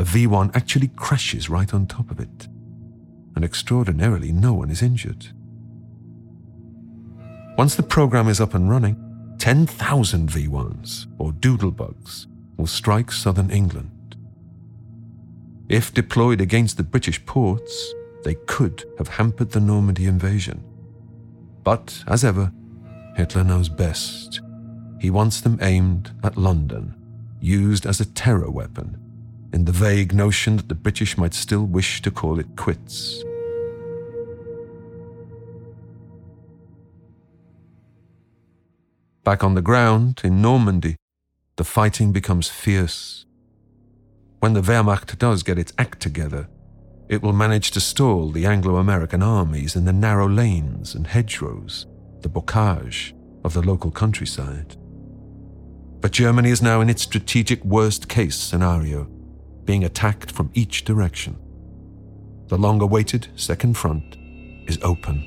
a 0.00 0.04
V 0.04 0.26
1 0.26 0.50
actually 0.54 0.88
crashes 0.88 1.48
right 1.48 1.72
on 1.72 1.86
top 1.86 2.10
of 2.10 2.18
it. 2.18 2.48
And 3.36 3.44
extraordinarily, 3.44 4.32
no 4.32 4.52
one 4.54 4.70
is 4.70 4.82
injured. 4.82 5.28
Once 7.56 7.76
the 7.76 7.82
program 7.82 8.28
is 8.28 8.40
up 8.40 8.54
and 8.54 8.68
running, 8.68 8.96
10,000 9.38 10.30
V 10.30 10.48
1s, 10.48 11.06
or 11.18 11.30
doodlebugs, 11.32 12.26
will 12.56 12.66
strike 12.66 13.12
southern 13.12 13.50
England 13.50 13.90
if 15.70 15.94
deployed 15.94 16.40
against 16.40 16.76
the 16.76 16.82
British 16.82 17.24
ports, 17.26 17.94
they 18.24 18.34
could 18.34 18.84
have 18.98 19.06
hampered 19.06 19.52
the 19.52 19.60
Normandy 19.60 20.06
invasion. 20.06 20.64
But, 21.62 22.02
as 22.08 22.24
ever, 22.24 22.52
Hitler 23.14 23.44
knows 23.44 23.68
best. 23.68 24.40
He 25.00 25.10
wants 25.10 25.40
them 25.40 25.60
aimed 25.62 26.10
at 26.24 26.36
London, 26.36 26.96
used 27.40 27.86
as 27.86 28.00
a 28.00 28.04
terror 28.04 28.50
weapon, 28.50 28.98
in 29.52 29.64
the 29.64 29.72
vague 29.72 30.12
notion 30.14 30.56
that 30.56 30.68
the 30.68 30.74
British 30.74 31.18
might 31.18 31.34
still 31.34 31.64
wish 31.64 32.02
to 32.02 32.10
call 32.10 32.38
it 32.38 32.56
quits. 32.56 33.22
Back 39.24 39.44
on 39.44 39.54
the 39.54 39.62
ground, 39.62 40.20
in 40.24 40.40
Normandy, 40.40 40.96
the 41.56 41.64
fighting 41.64 42.12
becomes 42.12 42.48
fierce 42.48 43.26
when 44.40 44.54
the 44.54 44.62
Wehrmacht 44.62 45.18
does 45.18 45.42
get 45.42 45.58
its 45.58 45.74
act 45.76 46.00
together, 46.00 46.48
it 47.10 47.22
will 47.22 47.34
manage 47.34 47.72
to 47.72 47.80
stall 47.80 48.30
the 48.30 48.46
Anglo 48.46 48.76
American 48.76 49.22
armies 49.22 49.76
in 49.76 49.84
the 49.84 49.92
narrow 49.92 50.26
lanes 50.26 50.94
and 50.94 51.06
hedgerows, 51.06 51.86
the 52.20 52.28
bocage 52.28 53.12
of 53.44 53.52
the 53.52 53.60
local 53.60 53.90
countryside. 53.90 54.76
But 56.00 56.12
Germany 56.12 56.48
is 56.48 56.62
now 56.62 56.80
in 56.80 56.88
its 56.88 57.02
strategic 57.02 57.62
worst 57.66 58.08
case 58.08 58.36
scenario, 58.36 59.10
being 59.70 59.84
attacked 59.84 60.32
from 60.32 60.50
each 60.52 60.84
direction. 60.84 61.38
The 62.48 62.58
long 62.58 62.82
awaited 62.82 63.28
second 63.36 63.76
front 63.76 64.16
is 64.66 64.80
open. 64.82 65.22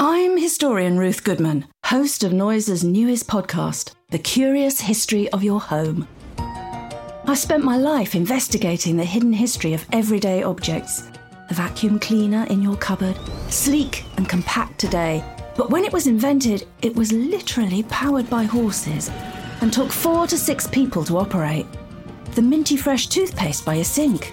I'm 0.00 0.36
historian 0.36 0.98
Ruth 0.98 1.22
Goodman 1.22 1.66
host 1.84 2.24
of 2.24 2.32
Noiser's 2.32 2.82
newest 2.82 3.28
podcast, 3.28 3.92
The 4.10 4.18
Curious 4.18 4.80
History 4.80 5.28
of 5.30 5.44
Your 5.44 5.60
Home. 5.60 6.08
I've 7.28 7.38
spent 7.38 7.62
my 7.62 7.76
life 7.76 8.16
investigating 8.16 8.96
the 8.96 9.04
hidden 9.04 9.32
history 9.32 9.74
of 9.74 9.86
everyday 9.92 10.42
objects. 10.42 11.02
The 11.48 11.54
vacuum 11.54 12.00
cleaner 12.00 12.46
in 12.50 12.62
your 12.62 12.76
cupboard, 12.76 13.16
sleek 13.48 14.04
and 14.16 14.28
compact 14.28 14.80
today, 14.80 15.22
but 15.58 15.68
when 15.68 15.84
it 15.84 15.92
was 15.92 16.06
invented, 16.06 16.66
it 16.80 16.96
was 16.96 17.12
literally 17.12 17.82
powered 17.82 18.30
by 18.30 18.44
horses 18.44 19.10
and 19.60 19.70
took 19.70 19.92
four 19.92 20.26
to 20.26 20.38
six 20.38 20.66
people 20.66 21.04
to 21.04 21.18
operate. 21.18 21.66
The 22.34 22.40
minty 22.40 22.78
fresh 22.78 23.08
toothpaste 23.08 23.66
by 23.66 23.74
a 23.74 23.84
sink. 23.84 24.32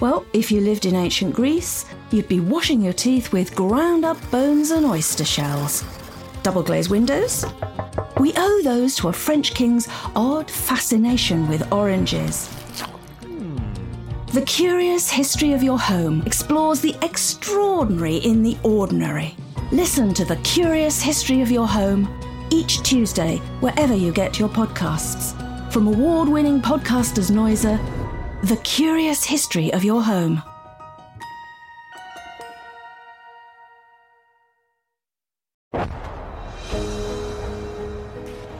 Well, 0.00 0.26
if 0.34 0.52
you 0.52 0.60
lived 0.60 0.84
in 0.84 0.94
ancient 0.94 1.34
Greece, 1.34 1.86
you'd 2.10 2.28
be 2.28 2.40
washing 2.40 2.82
your 2.82 2.92
teeth 2.92 3.32
with 3.32 3.54
ground 3.54 4.04
up 4.04 4.18
bones 4.30 4.72
and 4.72 4.84
oyster 4.84 5.24
shells 5.24 5.82
double 6.46 6.62
glazed 6.62 6.90
windows? 6.90 7.44
We 8.20 8.32
owe 8.36 8.60
those 8.62 8.94
to 8.96 9.08
a 9.08 9.12
French 9.12 9.52
king's 9.52 9.88
odd 10.14 10.48
fascination 10.48 11.48
with 11.48 11.72
oranges. 11.72 12.48
The 14.32 14.42
Curious 14.42 15.10
History 15.10 15.54
of 15.54 15.64
Your 15.64 15.80
Home 15.80 16.22
explores 16.24 16.80
the 16.80 16.94
extraordinary 17.02 18.18
in 18.18 18.44
the 18.44 18.56
ordinary. 18.62 19.34
Listen 19.72 20.14
to 20.14 20.24
The 20.24 20.36
Curious 20.44 21.02
History 21.02 21.40
of 21.40 21.50
Your 21.50 21.66
Home 21.66 22.08
each 22.50 22.84
Tuesday, 22.84 23.38
wherever 23.58 23.96
you 23.96 24.12
get 24.12 24.38
your 24.38 24.48
podcasts. 24.48 25.34
From 25.72 25.88
award 25.88 26.28
winning 26.28 26.60
podcasters 26.60 27.32
Noiser, 27.32 27.76
The 28.44 28.58
Curious 28.58 29.24
History 29.24 29.72
of 29.72 29.82
Your 29.82 30.00
Home. 30.04 30.40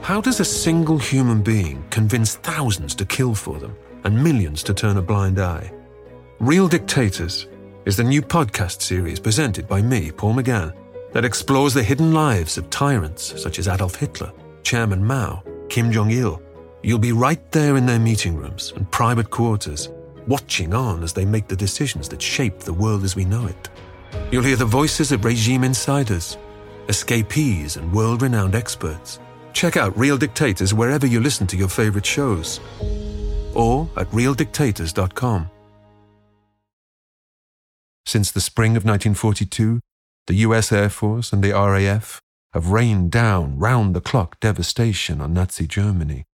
How 0.01 0.19
does 0.19 0.41
a 0.41 0.45
single 0.45 0.97
human 0.97 1.41
being 1.41 1.85
convince 1.89 2.35
thousands 2.35 2.93
to 2.95 3.05
kill 3.05 3.33
for 3.33 3.59
them 3.59 3.77
and 4.03 4.21
millions 4.21 4.61
to 4.63 4.73
turn 4.73 4.97
a 4.97 5.01
blind 5.01 5.39
eye? 5.39 5.71
Real 6.41 6.67
Dictators 6.67 7.47
is 7.85 7.95
the 7.95 8.03
new 8.03 8.21
podcast 8.21 8.81
series 8.81 9.21
presented 9.21 9.69
by 9.69 9.81
me, 9.81 10.11
Paul 10.11 10.33
McGann, 10.35 10.75
that 11.17 11.25
explores 11.25 11.73
the 11.73 11.81
hidden 11.81 12.13
lives 12.13 12.59
of 12.59 12.69
tyrants 12.69 13.41
such 13.41 13.57
as 13.57 13.67
Adolf 13.67 13.95
Hitler, 13.95 14.31
Chairman 14.61 15.03
Mao, 15.03 15.41
Kim 15.67 15.91
Jong 15.91 16.11
il. 16.11 16.39
You'll 16.83 16.99
be 16.99 17.11
right 17.11 17.51
there 17.51 17.75
in 17.75 17.87
their 17.87 17.97
meeting 17.97 18.35
rooms 18.35 18.71
and 18.75 18.91
private 18.91 19.31
quarters, 19.31 19.89
watching 20.27 20.75
on 20.75 21.01
as 21.01 21.13
they 21.13 21.25
make 21.25 21.47
the 21.47 21.55
decisions 21.55 22.07
that 22.09 22.21
shape 22.21 22.59
the 22.59 22.71
world 22.71 23.03
as 23.03 23.15
we 23.15 23.25
know 23.25 23.47
it. 23.47 23.69
You'll 24.29 24.43
hear 24.43 24.57
the 24.57 24.65
voices 24.65 25.11
of 25.11 25.25
regime 25.25 25.63
insiders, 25.63 26.37
escapees, 26.87 27.77
and 27.77 27.91
world 27.91 28.21
renowned 28.21 28.53
experts 28.53 29.17
Check 29.53 29.75
out 29.75 29.97
Real 29.97 30.19
Dictators 30.19 30.71
wherever 30.71 31.07
you 31.07 31.19
listen 31.19 31.47
to 31.47 31.57
your 31.57 31.67
favorite 31.67 32.05
shows 32.05 32.59
or 33.55 33.89
at 33.97 34.07
realdictators.com. 34.11 35.49
Since 38.05 38.31
the 38.33 38.39
spring 38.39 38.77
of 38.77 38.85
1942, 38.85 39.79
the 40.27 40.35
US 40.35 40.71
Air 40.71 40.89
Force 40.89 41.33
and 41.33 41.43
the 41.43 41.53
RAF 41.53 42.21
have 42.53 42.69
rained 42.69 43.11
down 43.11 43.57
round 43.57 43.95
the 43.95 44.01
clock 44.01 44.39
devastation 44.39 45.21
on 45.21 45.33
Nazi 45.33 45.67
Germany. 45.67 46.25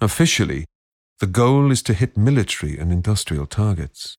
Officially, 0.00 0.66
the 1.18 1.26
goal 1.26 1.70
is 1.70 1.82
to 1.82 1.94
hit 1.94 2.16
military 2.16 2.78
and 2.78 2.92
industrial 2.92 3.46
targets. 3.46 4.16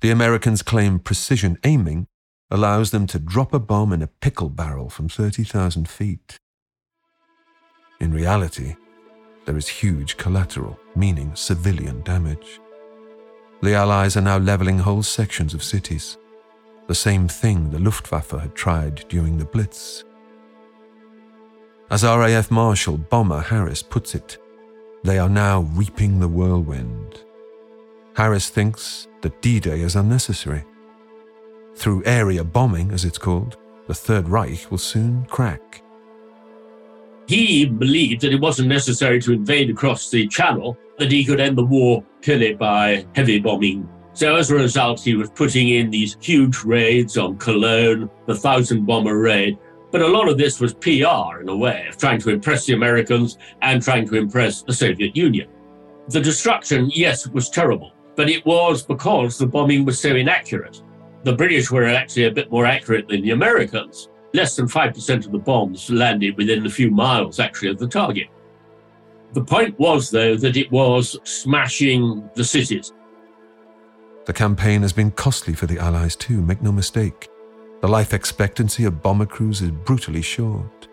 The 0.00 0.10
Americans 0.10 0.62
claim 0.62 1.00
precision 1.00 1.58
aiming 1.64 2.06
allows 2.50 2.92
them 2.92 3.06
to 3.08 3.18
drop 3.18 3.52
a 3.52 3.58
bomb 3.58 3.92
in 3.92 4.02
a 4.02 4.06
pickle 4.06 4.50
barrel 4.50 4.88
from 4.88 5.08
30,000 5.08 5.88
feet. 5.88 6.36
In 7.98 8.12
reality, 8.12 8.76
there 9.46 9.56
is 9.56 9.66
huge 9.66 10.16
collateral, 10.16 10.78
meaning 10.94 11.34
civilian 11.34 12.02
damage. 12.02 12.60
The 13.62 13.74
Allies 13.74 14.16
are 14.16 14.20
now 14.20 14.38
leveling 14.38 14.78
whole 14.78 15.02
sections 15.02 15.54
of 15.54 15.64
cities. 15.64 16.18
The 16.86 16.94
same 16.94 17.26
thing 17.26 17.70
the 17.70 17.78
Luftwaffe 17.78 18.30
had 18.30 18.54
tried 18.54 19.04
during 19.08 19.38
the 19.38 19.44
Blitz. 19.44 20.04
As 21.90 22.04
RAF 22.04 22.50
Marshal 22.50 22.96
Bomber 22.96 23.40
Harris 23.40 23.82
puts 23.82 24.14
it, 24.14 24.38
they 25.04 25.18
are 25.18 25.28
now 25.28 25.60
reaping 25.74 26.18
the 26.18 26.28
whirlwind. 26.28 27.20
Harris 28.16 28.48
thinks 28.48 29.08
that 29.22 29.40
D 29.42 29.60
Day 29.60 29.80
is 29.80 29.96
unnecessary. 29.96 30.64
Through 31.74 32.04
area 32.06 32.42
bombing, 32.42 32.90
as 32.92 33.04
it's 33.04 33.18
called, 33.18 33.56
the 33.86 33.94
Third 33.94 34.28
Reich 34.28 34.70
will 34.70 34.78
soon 34.78 35.26
crack. 35.26 35.82
He 37.28 37.66
believed 37.66 38.22
that 38.22 38.32
it 38.32 38.40
wasn't 38.40 38.68
necessary 38.68 39.20
to 39.22 39.32
invade 39.32 39.70
across 39.70 40.10
the 40.10 40.26
channel, 40.28 40.78
that 40.98 41.12
he 41.12 41.24
could 41.24 41.40
end 41.40 41.58
the 41.58 41.64
war 41.64 42.04
purely 42.22 42.54
by 42.54 43.04
heavy 43.14 43.38
bombing. 43.38 43.88
So 44.16 44.34
as 44.34 44.50
a 44.50 44.54
result, 44.54 45.00
he 45.00 45.14
was 45.14 45.28
putting 45.28 45.68
in 45.68 45.90
these 45.90 46.16
huge 46.22 46.64
raids 46.64 47.18
on 47.18 47.36
Cologne, 47.36 48.08
the 48.24 48.34
thousand 48.34 48.86
bomber 48.86 49.18
raid. 49.18 49.58
But 49.90 50.00
a 50.00 50.06
lot 50.06 50.26
of 50.26 50.38
this 50.38 50.58
was 50.58 50.72
PR 50.72 51.42
in 51.42 51.50
a 51.50 51.56
way 51.56 51.84
of 51.86 51.98
trying 51.98 52.20
to 52.20 52.30
impress 52.30 52.64
the 52.64 52.72
Americans 52.72 53.36
and 53.60 53.82
trying 53.82 54.08
to 54.08 54.16
impress 54.16 54.62
the 54.62 54.72
Soviet 54.72 55.14
Union. 55.14 55.50
The 56.08 56.22
destruction, 56.22 56.90
yes, 56.94 57.28
was 57.28 57.50
terrible, 57.50 57.92
but 58.14 58.30
it 58.30 58.42
was 58.46 58.82
because 58.82 59.36
the 59.36 59.46
bombing 59.46 59.84
was 59.84 60.00
so 60.00 60.16
inaccurate. 60.16 60.82
The 61.24 61.34
British 61.34 61.70
were 61.70 61.84
actually 61.84 62.24
a 62.24 62.30
bit 62.30 62.50
more 62.50 62.64
accurate 62.64 63.08
than 63.08 63.20
the 63.20 63.32
Americans 63.32 64.08
less 64.32 64.56
than 64.56 64.66
5% 64.66 65.26
of 65.26 65.32
the 65.32 65.38
bombs 65.38 65.90
landed 65.90 66.38
within 66.38 66.64
a 66.64 66.70
few 66.70 66.90
miles, 66.90 67.38
actually, 67.38 67.68
of 67.68 67.78
the 67.78 67.86
target. 67.86 68.28
The 69.34 69.44
point 69.44 69.78
was, 69.78 70.10
though, 70.10 70.36
that 70.36 70.56
it 70.56 70.72
was 70.72 71.18
smashing 71.24 72.30
the 72.34 72.44
cities. 72.44 72.94
The 74.26 74.32
campaign 74.32 74.82
has 74.82 74.92
been 74.92 75.12
costly 75.12 75.54
for 75.54 75.66
the 75.66 75.78
Allies, 75.78 76.16
too, 76.16 76.42
make 76.42 76.60
no 76.60 76.72
mistake. 76.72 77.28
The 77.80 77.86
life 77.86 78.12
expectancy 78.12 78.84
of 78.84 79.00
bomber 79.00 79.24
crews 79.24 79.62
is 79.62 79.70
brutally 79.70 80.22
short. 80.22 80.88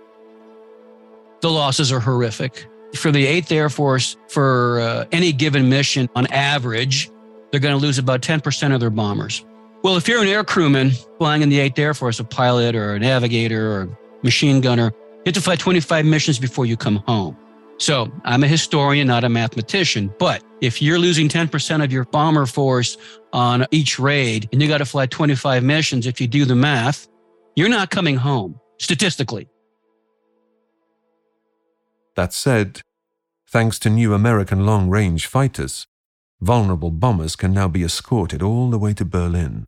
The 1.41 1.49
losses 1.49 1.91
are 1.91 1.99
horrific. 1.99 2.67
For 2.95 3.11
the 3.11 3.25
8th 3.25 3.51
Air 3.51 3.69
Force, 3.69 4.17
for 4.27 4.79
uh, 4.79 5.05
any 5.11 5.31
given 5.31 5.67
mission, 5.67 6.07
on 6.15 6.27
average, 6.27 7.09
they're 7.49 7.59
going 7.59 7.75
to 7.75 7.81
lose 7.81 7.97
about 7.97 8.21
10% 8.21 8.73
of 8.73 8.79
their 8.79 8.91
bombers. 8.91 9.43
Well, 9.83 9.97
if 9.97 10.07
you're 10.07 10.21
an 10.21 10.27
air 10.27 10.43
crewman 10.43 10.91
flying 11.17 11.41
in 11.41 11.49
the 11.49 11.57
8th 11.57 11.79
Air 11.79 11.93
Force, 11.95 12.19
a 12.19 12.23
pilot 12.23 12.75
or 12.75 12.93
a 12.93 12.99
navigator 12.99 13.71
or 13.71 13.81
a 13.81 13.97
machine 14.21 14.61
gunner, 14.61 14.93
you 14.93 15.21
have 15.25 15.33
to 15.33 15.41
fly 15.41 15.55
25 15.55 16.05
missions 16.05 16.37
before 16.37 16.67
you 16.67 16.77
come 16.77 16.97
home. 17.07 17.35
So 17.77 18.11
I'm 18.23 18.43
a 18.43 18.47
historian, 18.47 19.07
not 19.07 19.23
a 19.23 19.29
mathematician. 19.29 20.13
But 20.19 20.43
if 20.61 20.81
you're 20.81 20.99
losing 20.99 21.27
10% 21.27 21.83
of 21.83 21.91
your 21.91 22.05
bomber 22.05 22.45
force 22.45 22.97
on 23.33 23.65
each 23.71 23.99
raid 23.99 24.47
and 24.51 24.61
you 24.61 24.67
got 24.67 24.77
to 24.77 24.85
fly 24.85 25.05
25 25.05 25.63
missions, 25.63 26.07
if 26.07 26.21
you 26.21 26.27
do 26.27 26.45
the 26.45 26.55
math, 26.55 27.07
you're 27.55 27.69
not 27.69 27.89
coming 27.89 28.15
home 28.15 28.59
statistically. 28.79 29.47
That 32.15 32.31
said, 32.31 32.81
thanks 33.49 33.79
to 33.79 33.89
new 33.89 34.13
American 34.13 34.65
long 34.65 34.89
range 34.89 35.25
fighters, 35.25 35.87
vulnerable 36.39 36.91
bombers 36.91 37.35
can 37.35 37.53
now 37.53 37.67
be 37.67 37.83
escorted 37.83 38.41
all 38.41 38.69
the 38.69 38.77
way 38.77 38.93
to 38.93 39.05
Berlin 39.05 39.65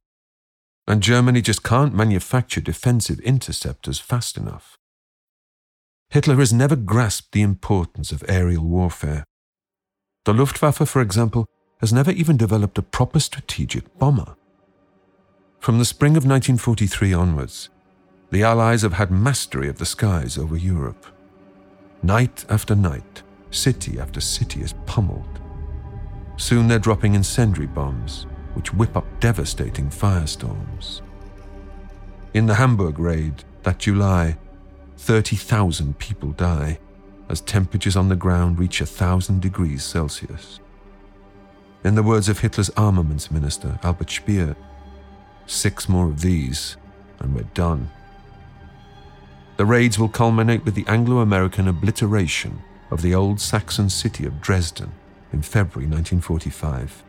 and 0.88 1.02
Germany 1.02 1.42
just 1.42 1.64
can't 1.64 1.94
manufacture 1.94 2.62
defensive 2.62 3.20
interceptors 3.22 4.00
fast 4.00 4.38
enough. 4.38 4.78
Hitler 6.10 6.36
has 6.36 6.54
never 6.54 6.76
grasped 6.76 7.32
the 7.32 7.42
importance 7.42 8.12
of 8.12 8.24
aerial 8.28 8.64
warfare. 8.64 9.26
The 10.26 10.34
Luftwaffe, 10.34 10.88
for 10.88 11.02
example, 11.02 11.46
has 11.82 11.92
never 11.92 12.12
even 12.12 12.38
developed 12.38 12.78
a 12.78 12.82
proper 12.82 13.20
strategic 13.20 13.98
bomber. 13.98 14.36
From 15.60 15.78
the 15.78 15.86
spring 15.86 16.12
of 16.12 16.26
1943 16.26 17.14
onwards, 17.14 17.70
the 18.32 18.44
Allies 18.44 18.82
have 18.82 18.94
had 18.94 19.12
mastery 19.12 19.68
of 19.70 19.78
the 19.78 19.86
skies 19.86 20.38
over 20.38 20.58
Europe. 20.58 21.06
Night 22.02 22.46
after 22.50 22.76
night, 22.76 23.24
city 23.52 24.00
after 24.00 24.22
city 24.22 24.62
is 24.62 24.74
pummeled. 24.86 25.40
Soon 26.38 26.68
they're 26.68 26.80
dropping 26.80 27.16
incendiary 27.16 27.68
bombs, 27.68 28.26
which 28.54 28.74
whip 28.74 28.96
up 28.96 29.06
devastating 29.20 29.90
firestorms. 29.90 31.02
In 32.34 32.46
the 32.46 32.56
Hamburg 32.56 33.00
raid 33.00 33.44
that 33.64 33.80
July, 33.80 34.38
30,000 34.98 35.98
people 36.00 36.32
die 36.32 36.80
as 37.30 37.42
temperatures 37.42 37.96
on 37.96 38.10
the 38.10 38.16
ground 38.16 38.60
reach 38.60 38.82
a 38.82 38.86
thousand 38.86 39.42
degrees 39.42 39.84
Celsius. 39.84 40.60
In 41.84 41.96
the 41.96 42.04
words 42.04 42.30
of 42.30 42.40
Hitler's 42.40 42.70
armaments 42.72 43.30
minister, 43.30 43.80
Albert 43.84 44.10
Speer, 44.10 44.56
six 45.46 45.88
more 45.88 46.08
of 46.08 46.22
these 46.22 46.78
and 47.20 47.36
we're 47.36 47.44
done. 47.54 47.90
The 49.58 49.66
raids 49.66 49.98
will 49.98 50.10
culminate 50.10 50.66
with 50.66 50.76
the 50.76 50.86
Anglo 50.88 51.20
American 51.20 51.68
obliteration 51.68 52.62
of 52.92 53.02
the 53.02 53.16
old 53.16 53.40
Saxon 53.40 53.90
city 53.90 54.26
of 54.26 54.42
Dresden 54.42 54.92
in 55.32 55.42
February 55.42 55.88
1945. 55.88 57.05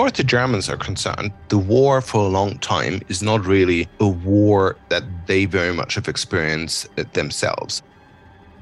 As 0.00 0.02
far 0.02 0.06
as 0.06 0.12
the 0.14 0.24
Germans 0.24 0.70
are 0.70 0.78
concerned, 0.78 1.30
the 1.50 1.58
war 1.58 2.00
for 2.00 2.24
a 2.24 2.28
long 2.28 2.56
time 2.60 3.02
is 3.10 3.22
not 3.22 3.44
really 3.44 3.86
a 4.00 4.08
war 4.08 4.78
that 4.88 5.02
they 5.26 5.44
very 5.44 5.74
much 5.74 5.94
have 5.96 6.08
experienced 6.08 6.88
themselves. 7.12 7.82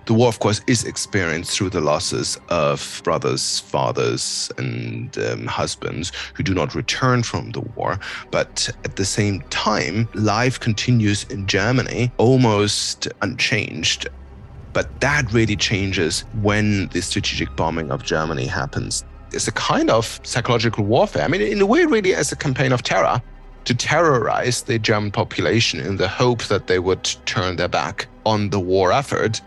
The 0.06 0.14
war, 0.14 0.26
of 0.26 0.40
course, 0.40 0.60
is 0.66 0.82
experienced 0.82 1.56
through 1.56 1.70
the 1.70 1.80
losses 1.80 2.40
of 2.48 3.00
brothers, 3.04 3.60
fathers, 3.60 4.50
and 4.58 5.16
um, 5.16 5.46
husbands 5.46 6.10
who 6.34 6.42
do 6.42 6.54
not 6.54 6.74
return 6.74 7.22
from 7.22 7.52
the 7.52 7.60
war. 7.60 8.00
But 8.32 8.68
at 8.84 8.96
the 8.96 9.04
same 9.04 9.42
time, 9.42 10.08
life 10.14 10.58
continues 10.58 11.22
in 11.30 11.46
Germany 11.46 12.10
almost 12.16 13.06
unchanged. 13.22 14.08
But 14.72 15.00
that 15.02 15.32
really 15.32 15.54
changes 15.54 16.22
when 16.42 16.88
the 16.88 17.00
strategic 17.00 17.54
bombing 17.54 17.92
of 17.92 18.02
Germany 18.02 18.46
happens 18.46 19.04
is 19.32 19.48
a 19.48 19.52
kind 19.52 19.90
of 19.90 20.20
psychological 20.22 20.84
warfare. 20.84 21.24
I 21.24 21.28
mean, 21.28 21.40
in 21.40 21.60
a 21.60 21.66
way, 21.66 21.84
really, 21.84 22.14
as 22.14 22.32
a 22.32 22.36
campaign 22.36 22.72
of 22.72 22.82
terror 22.82 23.22
to 23.64 23.74
terrorize 23.74 24.62
the 24.62 24.78
German 24.78 25.10
population 25.10 25.80
in 25.80 25.96
the 25.96 26.08
hope 26.08 26.44
that 26.44 26.66
they 26.66 26.78
would 26.78 27.04
turn 27.26 27.56
their 27.56 27.68
back 27.68 28.06
on 28.24 28.50
the 28.50 28.58
war 28.60 28.92
effort. 28.92 29.40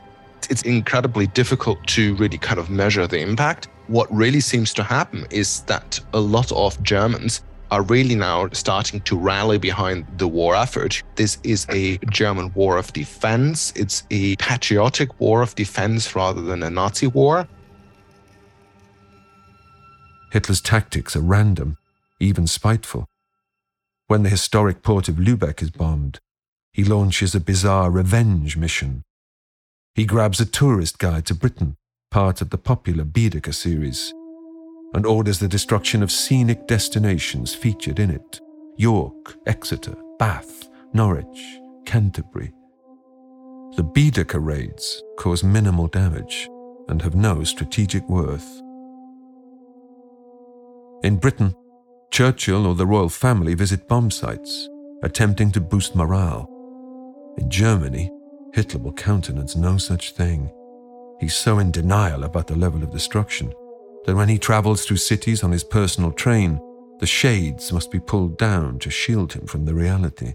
It's 0.49 0.61
incredibly 0.61 1.27
difficult 1.27 1.79
to 1.87 2.15
really 2.15 2.37
kind 2.37 2.59
of 2.59 2.69
measure 2.69 3.07
the 3.07 3.19
impact. 3.19 3.67
What 3.87 4.13
really 4.13 4.39
seems 4.39 4.73
to 4.75 4.83
happen 4.83 5.25
is 5.31 5.61
that 5.61 5.99
a 6.13 6.19
lot 6.19 6.51
of 6.51 6.81
Germans 6.83 7.41
are 7.71 7.81
really 7.81 8.15
now 8.15 8.49
starting 8.51 8.99
to 9.01 9.17
rally 9.17 9.57
behind 9.57 10.05
the 10.17 10.27
war 10.27 10.55
effort. 10.55 11.01
This 11.15 11.37
is 11.43 11.65
a 11.69 11.97
German 12.09 12.51
war 12.53 12.77
of 12.77 12.91
defense. 12.93 13.71
It's 13.75 14.03
a 14.11 14.35
patriotic 14.35 15.19
war 15.19 15.41
of 15.41 15.55
defense 15.55 16.15
rather 16.15 16.41
than 16.41 16.63
a 16.63 16.69
Nazi 16.69 17.07
war. 17.07 17.47
Hitler's 20.31 20.61
tactics 20.61 21.15
are 21.15 21.21
random, 21.21 21.77
even 22.19 22.47
spiteful. 22.47 23.07
When 24.07 24.23
the 24.23 24.29
historic 24.29 24.81
port 24.81 25.09
of 25.09 25.15
Lübeck 25.15 25.61
is 25.61 25.71
bombed, 25.71 26.19
he 26.71 26.85
launches 26.85 27.35
a 27.35 27.39
bizarre 27.39 27.91
revenge 27.91 28.55
mission. 28.55 29.03
He 29.93 30.05
grabs 30.05 30.39
a 30.39 30.45
tourist 30.45 30.99
guide 30.99 31.25
to 31.25 31.35
Britain, 31.35 31.75
part 32.09 32.41
of 32.41 32.49
the 32.49 32.57
popular 32.57 33.03
Baedeker 33.03 33.53
series, 33.53 34.13
and 34.93 35.05
orders 35.05 35.39
the 35.39 35.49
destruction 35.49 36.01
of 36.01 36.11
scenic 36.11 36.65
destinations 36.65 37.53
featured 37.53 37.99
in 37.99 38.09
it 38.09 38.39
York, 38.77 39.35
Exeter, 39.45 39.95
Bath, 40.17 40.69
Norwich, 40.93 41.59
Canterbury. 41.85 42.53
The 43.75 43.83
Baedeker 43.83 44.39
raids 44.39 45.03
cause 45.17 45.43
minimal 45.43 45.87
damage 45.87 46.47
and 46.87 47.01
have 47.01 47.15
no 47.15 47.43
strategic 47.43 48.07
worth. 48.07 48.61
In 51.03 51.17
Britain, 51.17 51.55
Churchill 52.11 52.67
or 52.67 52.75
the 52.75 52.85
royal 52.85 53.09
family 53.09 53.55
visit 53.55 53.87
bomb 53.87 54.11
sites, 54.11 54.69
attempting 55.01 55.51
to 55.51 55.59
boost 55.59 55.95
morale. 55.95 56.47
In 57.39 57.49
Germany, 57.49 58.11
Hitler 58.53 58.81
will 58.81 58.93
countenance 58.93 59.55
no 59.55 59.79
such 59.79 60.11
thing. 60.11 60.51
He's 61.19 61.35
so 61.35 61.57
in 61.57 61.71
denial 61.71 62.23
about 62.23 62.45
the 62.45 62.55
level 62.55 62.83
of 62.83 62.91
destruction 62.91 63.51
that 64.05 64.15
when 64.15 64.29
he 64.29 64.37
travels 64.37 64.85
through 64.85 64.97
cities 64.97 65.43
on 65.43 65.51
his 65.51 65.63
personal 65.63 66.11
train, 66.11 66.59
the 66.99 67.07
shades 67.07 67.71
must 67.73 67.89
be 67.89 67.99
pulled 67.99 68.37
down 68.37 68.77
to 68.79 68.91
shield 68.91 69.33
him 69.33 69.47
from 69.47 69.65
the 69.65 69.73
reality. 69.73 70.33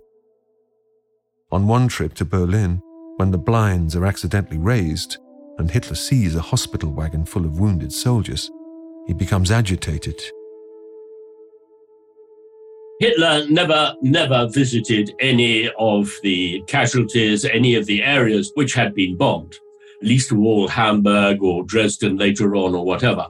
On 1.53 1.69
one 1.69 1.87
trip 1.87 2.15
to 2.15 2.25
Berlin, 2.25 2.83
when 3.19 3.31
the 3.31 3.39
blinds 3.39 3.95
are 3.95 4.05
accidentally 4.05 4.59
raised 4.59 5.19
and 5.59 5.71
Hitler 5.71 5.95
sees 5.95 6.35
a 6.35 6.41
hospital 6.41 6.91
wagon 6.91 7.25
full 7.25 7.45
of 7.45 7.61
wounded 7.61 7.93
soldiers, 7.93 8.51
he 9.07 9.15
becomes 9.15 9.53
agitated 9.53 10.21
Hitler 12.99 13.47
never, 13.51 13.95
never 14.01 14.49
visited 14.51 15.13
any 15.21 15.71
of 15.79 16.11
the 16.23 16.63
casualties, 16.67 17.45
any 17.45 17.75
of 17.75 17.85
the 17.85 18.03
areas 18.03 18.51
which 18.55 18.73
had 18.73 18.95
been 18.95 19.17
bombed, 19.19 19.55
least 20.03 20.33
of 20.33 20.39
all 20.39 20.67
Hamburg 20.67 21.43
or 21.43 21.63
Dresden 21.65 22.17
later 22.17 22.57
on 22.57 22.75
or 22.75 22.85
whatever. 22.87 23.27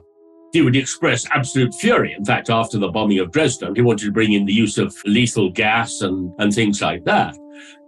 he 0.53 0.61
would 0.61 0.75
express 0.75 1.27
absolute 1.31 1.73
fury. 1.75 2.13
In 2.17 2.23
fact, 2.25 2.49
after 2.49 2.77
the 2.77 2.87
bombing 2.87 3.19
of 3.19 3.31
Dresden, 3.31 3.75
he 3.75 3.81
wanted 3.81 4.05
to 4.05 4.11
bring 4.11 4.33
in 4.33 4.45
the 4.45 4.53
use 4.53 4.77
of 4.77 4.95
lethal 5.05 5.49
gas 5.51 6.01
and, 6.01 6.33
and 6.39 6.53
things 6.53 6.81
like 6.81 7.03
that. 7.03 7.37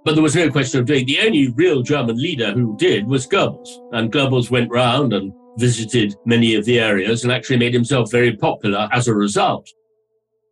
But 0.03 0.15
there 0.15 0.23
was 0.23 0.35
no 0.35 0.51
question 0.51 0.79
of 0.79 0.85
doing. 0.85 1.05
The 1.05 1.19
only 1.21 1.49
real 1.49 1.81
German 1.81 2.17
leader 2.17 2.51
who 2.51 2.75
did 2.77 3.07
was 3.07 3.27
Goebbels, 3.27 3.69
and 3.93 4.11
Goebbels 4.11 4.51
went 4.51 4.69
round 4.69 5.13
and 5.13 5.33
visited 5.57 6.15
many 6.25 6.55
of 6.55 6.65
the 6.65 6.79
areas 6.79 7.23
and 7.23 7.31
actually 7.31 7.57
made 7.57 7.73
himself 7.73 8.11
very 8.11 8.35
popular 8.35 8.89
as 8.91 9.07
a 9.07 9.13
result. 9.13 9.69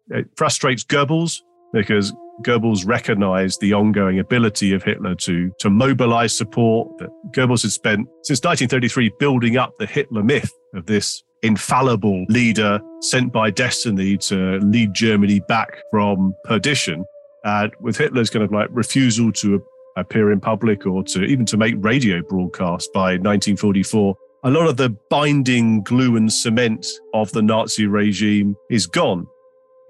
It 0.10 0.28
frustrates 0.36 0.84
Goebbels 0.84 1.42
because 1.74 2.14
Goebbels 2.44 2.88
recognized 2.88 3.60
the 3.62 3.74
ongoing 3.74 4.20
ability 4.20 4.74
of 4.74 4.84
Hitler 4.84 5.16
to, 5.16 5.52
to 5.60 5.70
mobilize 5.70 6.36
support. 6.36 6.90
That 7.00 7.10
Goebbels 7.32 7.64
had 7.64 7.72
spent 7.72 8.08
since 8.24 8.40
1933 8.40 9.12
building 9.20 9.58
up 9.58 9.74
the 9.80 9.86
Hitler 9.86 10.24
myth 10.24 10.52
of 10.74 10.86
this 10.86 11.24
infallible 11.44 12.26
leader 12.30 12.80
sent 13.02 13.32
by 13.32 13.52
destiny 13.52 14.18
to 14.18 14.60
lead 14.60 14.94
Germany 14.94 15.42
back 15.48 15.70
from 15.92 16.34
perdition. 16.46 17.04
And 17.44 17.72
with 17.80 17.98
Hitler's 17.98 18.30
kind 18.30 18.44
of 18.44 18.52
like 18.52 18.70
refusal 18.72 19.32
to 19.34 19.64
appear 19.98 20.32
in 20.32 20.40
public 20.40 20.86
or 20.86 21.04
to 21.04 21.24
even 21.24 21.46
to 21.48 21.58
make 21.58 21.76
radio 21.80 22.22
broadcasts 22.22 22.90
by 22.94 23.14
1944, 23.14 24.16
a 24.44 24.52
lot 24.52 24.68
of 24.68 24.78
the 24.78 24.96
binding 25.10 25.82
glue 25.84 26.16
and 26.16 26.32
cement 26.32 26.86
of 27.14 27.32
the 27.32 27.42
Nazi 27.42 27.88
regime 27.88 28.56
is 28.70 28.86
gone. 28.86 29.28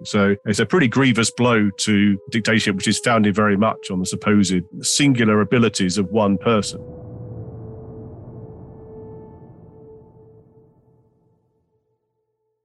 So 0.04 0.36
it's 0.46 0.60
a 0.60 0.66
pretty 0.66 0.88
grievous 0.88 1.32
blow 1.32 1.70
to 1.70 2.20
dictatorship, 2.30 2.76
which 2.76 2.88
is 2.88 3.00
founded 3.00 3.36
very 3.36 3.58
much 3.58 3.90
on 3.90 4.00
the 4.00 4.06
supposed 4.06 4.54
singular 4.82 5.42
abilities 5.42 5.98
of 5.98 6.12
one 6.12 6.38
person. 6.38 6.82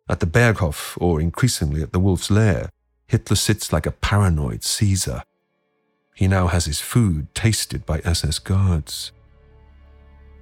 At 0.09 0.21
the 0.21 0.27
Berghof, 0.27 1.01
or 1.01 1.23
increasingly 1.23 1.83
at 1.83 1.92
the 1.92 2.01
Wolf's 2.01 2.31
Lair, 2.31 2.68
Hitler 3.07 3.37
sits 3.37 3.73
like 3.73 3.87
a 3.87 3.92
paranoid 3.92 4.62
Caesar. 4.62 5.23
He 6.14 6.29
now 6.29 6.49
has 6.49 6.66
his 6.66 6.81
food 6.81 7.35
tasted 7.35 7.87
by 7.87 8.01
SS 8.05 8.38
guards. 8.38 9.12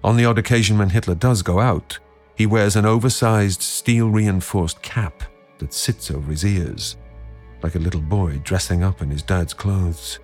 On 0.03 0.16
the 0.16 0.24
odd 0.24 0.38
occasion 0.38 0.76
when 0.76 0.90
Hitler 0.90 1.14
does 1.14 1.42
go 1.42 1.61
out, 1.61 2.00
he 2.35 2.46
wears 2.46 2.74
an 2.74 2.85
oversized 2.85 3.62
steel 3.62 4.09
reinforced 4.09 4.83
cap 4.83 5.22
that 5.61 5.73
sits 5.73 6.11
over 6.11 6.31
his 6.31 6.44
ears, 6.44 6.96
like 7.62 7.77
a 7.77 7.79
little 7.79 8.01
boy 8.01 8.38
dressing 8.44 8.83
up 8.83 9.01
in 9.01 9.11
his 9.11 9.23
dad's 9.23 9.55
clothes. 9.55 10.18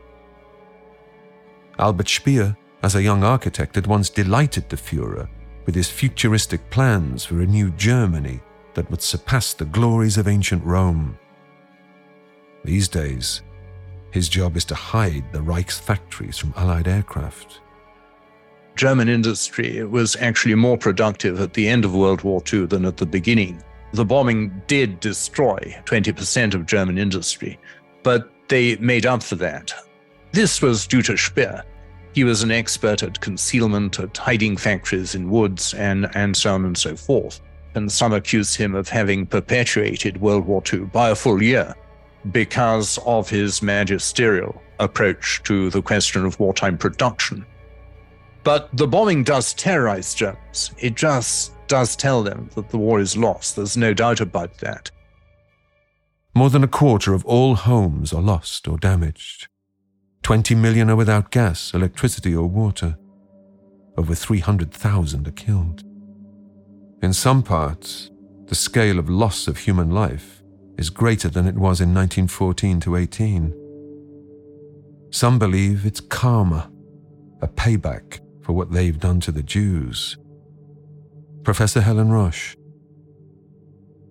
Albert 1.78 2.08
Speer, 2.08 2.56
as 2.82 2.94
a 2.94 3.02
young 3.02 3.22
architect, 3.22 3.74
had 3.74 3.86
once 3.86 4.10
delighted 4.10 4.68
the 4.68 4.76
Fuhrer 4.76 5.28
with 5.64 5.74
his 5.74 5.90
futuristic 5.90 6.68
plans 6.70 7.24
for 7.24 7.40
a 7.40 7.46
new 7.46 7.70
Germany 7.72 8.40
that 8.74 8.90
would 8.90 9.02
surpass 9.02 9.54
the 9.54 9.64
glories 9.64 10.18
of 10.18 10.28
ancient 10.28 10.64
Rome. 10.64 11.18
These 12.64 12.88
days, 12.88 13.42
his 14.10 14.28
job 14.28 14.56
is 14.56 14.64
to 14.66 14.74
hide 14.74 15.24
the 15.32 15.42
Reich's 15.42 15.78
factories 15.78 16.38
from 16.38 16.54
Allied 16.56 16.88
aircraft. 16.88 17.60
German 18.76 19.08
industry 19.08 19.84
was 19.84 20.16
actually 20.16 20.54
more 20.54 20.76
productive 20.76 21.40
at 21.40 21.54
the 21.54 21.66
end 21.66 21.84
of 21.84 21.94
World 21.94 22.22
War 22.22 22.42
II 22.52 22.66
than 22.66 22.84
at 22.84 22.98
the 22.98 23.06
beginning. 23.06 23.62
The 23.96 24.04
bombing 24.04 24.60
did 24.66 25.00
destroy 25.00 25.74
20% 25.86 26.52
of 26.52 26.66
German 26.66 26.98
industry, 26.98 27.58
but 28.02 28.30
they 28.48 28.76
made 28.76 29.06
up 29.06 29.22
for 29.22 29.36
that. 29.36 29.72
This 30.32 30.60
was 30.60 30.86
due 30.86 31.00
to 31.00 31.16
Speer. 31.16 31.64
He 32.12 32.22
was 32.22 32.42
an 32.42 32.50
expert 32.50 33.02
at 33.02 33.22
concealment, 33.22 33.98
at 33.98 34.14
hiding 34.14 34.58
factories 34.58 35.14
in 35.14 35.30
woods, 35.30 35.72
and, 35.72 36.14
and 36.14 36.36
so 36.36 36.52
on 36.52 36.66
and 36.66 36.76
so 36.76 36.94
forth. 36.94 37.40
And 37.74 37.90
some 37.90 38.12
accuse 38.12 38.54
him 38.54 38.74
of 38.74 38.86
having 38.86 39.24
perpetuated 39.24 40.20
World 40.20 40.44
War 40.44 40.62
II 40.70 40.80
by 40.80 41.08
a 41.08 41.14
full 41.14 41.42
year 41.42 41.74
because 42.32 42.98
of 43.06 43.30
his 43.30 43.62
magisterial 43.62 44.60
approach 44.78 45.42
to 45.44 45.70
the 45.70 45.80
question 45.80 46.26
of 46.26 46.38
wartime 46.38 46.76
production. 46.76 47.46
But 48.44 48.68
the 48.76 48.86
bombing 48.86 49.24
does 49.24 49.54
terrorize 49.54 50.12
Germans. 50.12 50.72
It 50.78 50.96
just 50.96 51.52
does 51.68 51.96
tell 51.96 52.22
them 52.22 52.50
that 52.54 52.70
the 52.70 52.78
war 52.78 53.00
is 53.00 53.16
lost. 53.16 53.56
There's 53.56 53.76
no 53.76 53.94
doubt 53.94 54.20
about 54.20 54.58
that. 54.58 54.90
More 56.34 56.50
than 56.50 56.64
a 56.64 56.68
quarter 56.68 57.14
of 57.14 57.24
all 57.24 57.54
homes 57.54 58.12
are 58.12 58.20
lost 58.20 58.68
or 58.68 58.76
damaged. 58.78 59.48
20 60.22 60.54
million 60.54 60.90
are 60.90 60.96
without 60.96 61.30
gas, 61.30 61.72
electricity, 61.72 62.34
or 62.34 62.46
water. 62.46 62.98
Over 63.96 64.14
300,000 64.14 65.28
are 65.28 65.30
killed. 65.30 65.82
In 67.02 67.12
some 67.12 67.42
parts, 67.42 68.10
the 68.46 68.54
scale 68.54 68.98
of 68.98 69.08
loss 69.08 69.48
of 69.48 69.58
human 69.58 69.90
life 69.90 70.42
is 70.76 70.90
greater 70.90 71.28
than 71.28 71.46
it 71.46 71.54
was 71.54 71.80
in 71.80 71.94
1914 71.94 72.80
to 72.80 72.96
18. 72.96 73.54
Some 75.10 75.38
believe 75.38 75.86
it's 75.86 76.00
karma, 76.00 76.70
a 77.40 77.48
payback 77.48 78.20
for 78.42 78.52
what 78.52 78.72
they've 78.72 78.98
done 78.98 79.20
to 79.20 79.32
the 79.32 79.42
Jews. 79.42 80.16
Professor 81.46 81.80
Helen 81.80 82.10
Roche. 82.10 82.56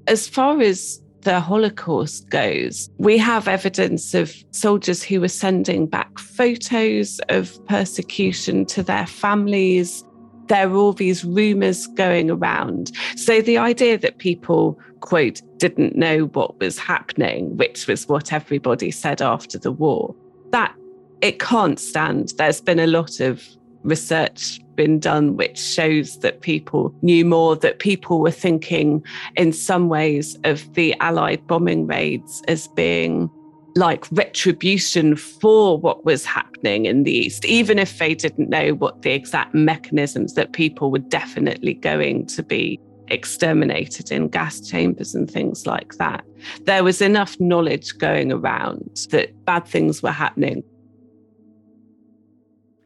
As 0.08 0.26
far 0.26 0.62
as 0.62 1.02
the 1.24 1.42
Holocaust 1.42 2.30
goes, 2.30 2.90
we 2.98 3.18
have 3.18 3.50
evidence 3.50 4.14
of 4.14 4.34
soldiers 4.52 5.04
who 5.04 5.20
were 5.20 5.28
sending 5.28 5.86
back 5.86 6.18
photos 6.18 7.20
of 7.28 7.60
persecution 7.66 8.66
to 8.68 8.82
their 8.82 9.06
families. 9.06 10.06
There 10.48 10.70
are 10.70 10.76
all 10.76 10.94
these 10.94 11.26
rumors 11.26 11.88
going 11.88 12.32
around. 12.32 12.94
So 13.18 13.42
the 13.42 13.58
idea 13.58 13.98
that 13.98 14.20
people, 14.20 14.80
quote, 15.02 15.42
didn't 15.58 15.98
know 15.98 16.28
what 16.28 16.58
was 16.62 16.80
happening, 16.80 17.58
which 17.58 17.86
was 17.86 18.08
what 18.08 18.32
everybody 18.32 18.92
said 18.92 19.22
after 19.22 19.60
the 19.60 19.74
war, 19.74 20.16
that 20.52 20.74
it 21.20 21.40
can't 21.40 21.82
stand. 21.82 22.32
There's 22.38 22.62
been 22.62 22.80
a 22.80 22.88
lot 22.88 23.20
of 23.20 23.46
research 23.86 24.60
been 24.76 25.00
done 25.00 25.38
which 25.38 25.58
shows 25.58 26.20
that 26.20 26.42
people 26.42 26.94
knew 27.02 27.24
more, 27.24 27.56
that 27.56 27.80
people 27.80 28.20
were 28.20 28.32
thinking 28.32 29.04
in 29.36 29.54
some 29.54 29.88
ways 29.88 30.38
of 30.44 30.74
the 30.74 30.94
Allied 31.00 31.46
bombing 31.48 31.88
raids 31.88 32.44
as 32.48 32.68
being 32.70 33.30
like 33.76 34.06
retribution 34.12 35.16
for 35.16 35.78
what 35.78 36.06
was 36.06 36.26
happening 36.26 36.86
in 36.86 37.04
the 37.04 37.12
East, 37.12 37.46
even 37.46 37.78
if 37.78 37.98
they 37.98 38.16
didn't 38.16 38.50
know 38.50 38.74
what 38.74 39.02
the 39.02 39.12
exact 39.12 39.54
mechanisms 39.54 40.34
that 40.36 40.54
people 40.54 40.92
were 40.92 41.00
definitely 41.00 41.74
going 41.74 42.26
to 42.28 42.42
be 42.42 42.80
exterminated 43.10 44.12
in 44.12 44.30
gas 44.30 44.62
chambers 44.62 45.14
and 45.14 45.30
things 45.30 45.68
like 45.68 45.94
that. 45.96 46.24
There 46.64 46.84
was 46.84 47.02
enough 47.02 47.40
knowledge 47.40 47.98
going 47.98 48.32
around 48.32 49.08
that 49.12 49.46
bad 49.46 49.68
things 49.68 50.02
were 50.02 50.12
happening. 50.12 50.64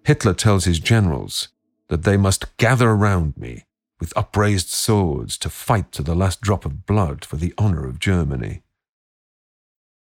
Hitler 0.10 0.34
tells 0.34 0.66
his 0.66 0.80
generals 0.80 1.50
that 1.90 2.02
they 2.02 2.18
must 2.18 2.58
gather 2.58 2.90
around 2.90 3.38
me 3.38 3.66
with 4.00 4.12
upraised 4.18 4.70
swords 4.70 5.38
to 5.38 5.52
fight 5.52 5.92
to 5.92 6.02
the 6.02 6.16
last 6.16 6.42
drop 6.42 6.66
of 6.66 6.88
blood 6.88 7.24
for 7.24 7.36
the 7.36 7.54
honor 7.60 7.86
of 7.86 8.00
Germany. 8.00 8.64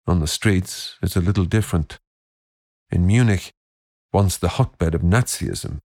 On 0.09 0.19
the 0.19 0.27
streets, 0.27 0.97
it's 1.05 1.15
a 1.15 1.21
little 1.21 1.45
different. 1.45 2.01
In 2.91 3.07
Munich, 3.07 3.53
once 4.13 4.37
the 4.37 4.59
hotbed 4.59 4.97
of 4.97 5.03
Nazism, 5.03 5.79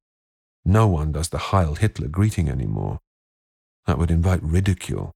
no 0.65 0.88
one 0.88 1.12
does 1.12 1.30
the 1.30 1.53
Heil 1.53 1.75
Hitler 1.75 2.08
greeting 2.08 2.49
anymore. 2.49 2.97
That 3.86 3.99
would 3.99 4.10
invite 4.10 4.41
ridicule. 4.41 5.12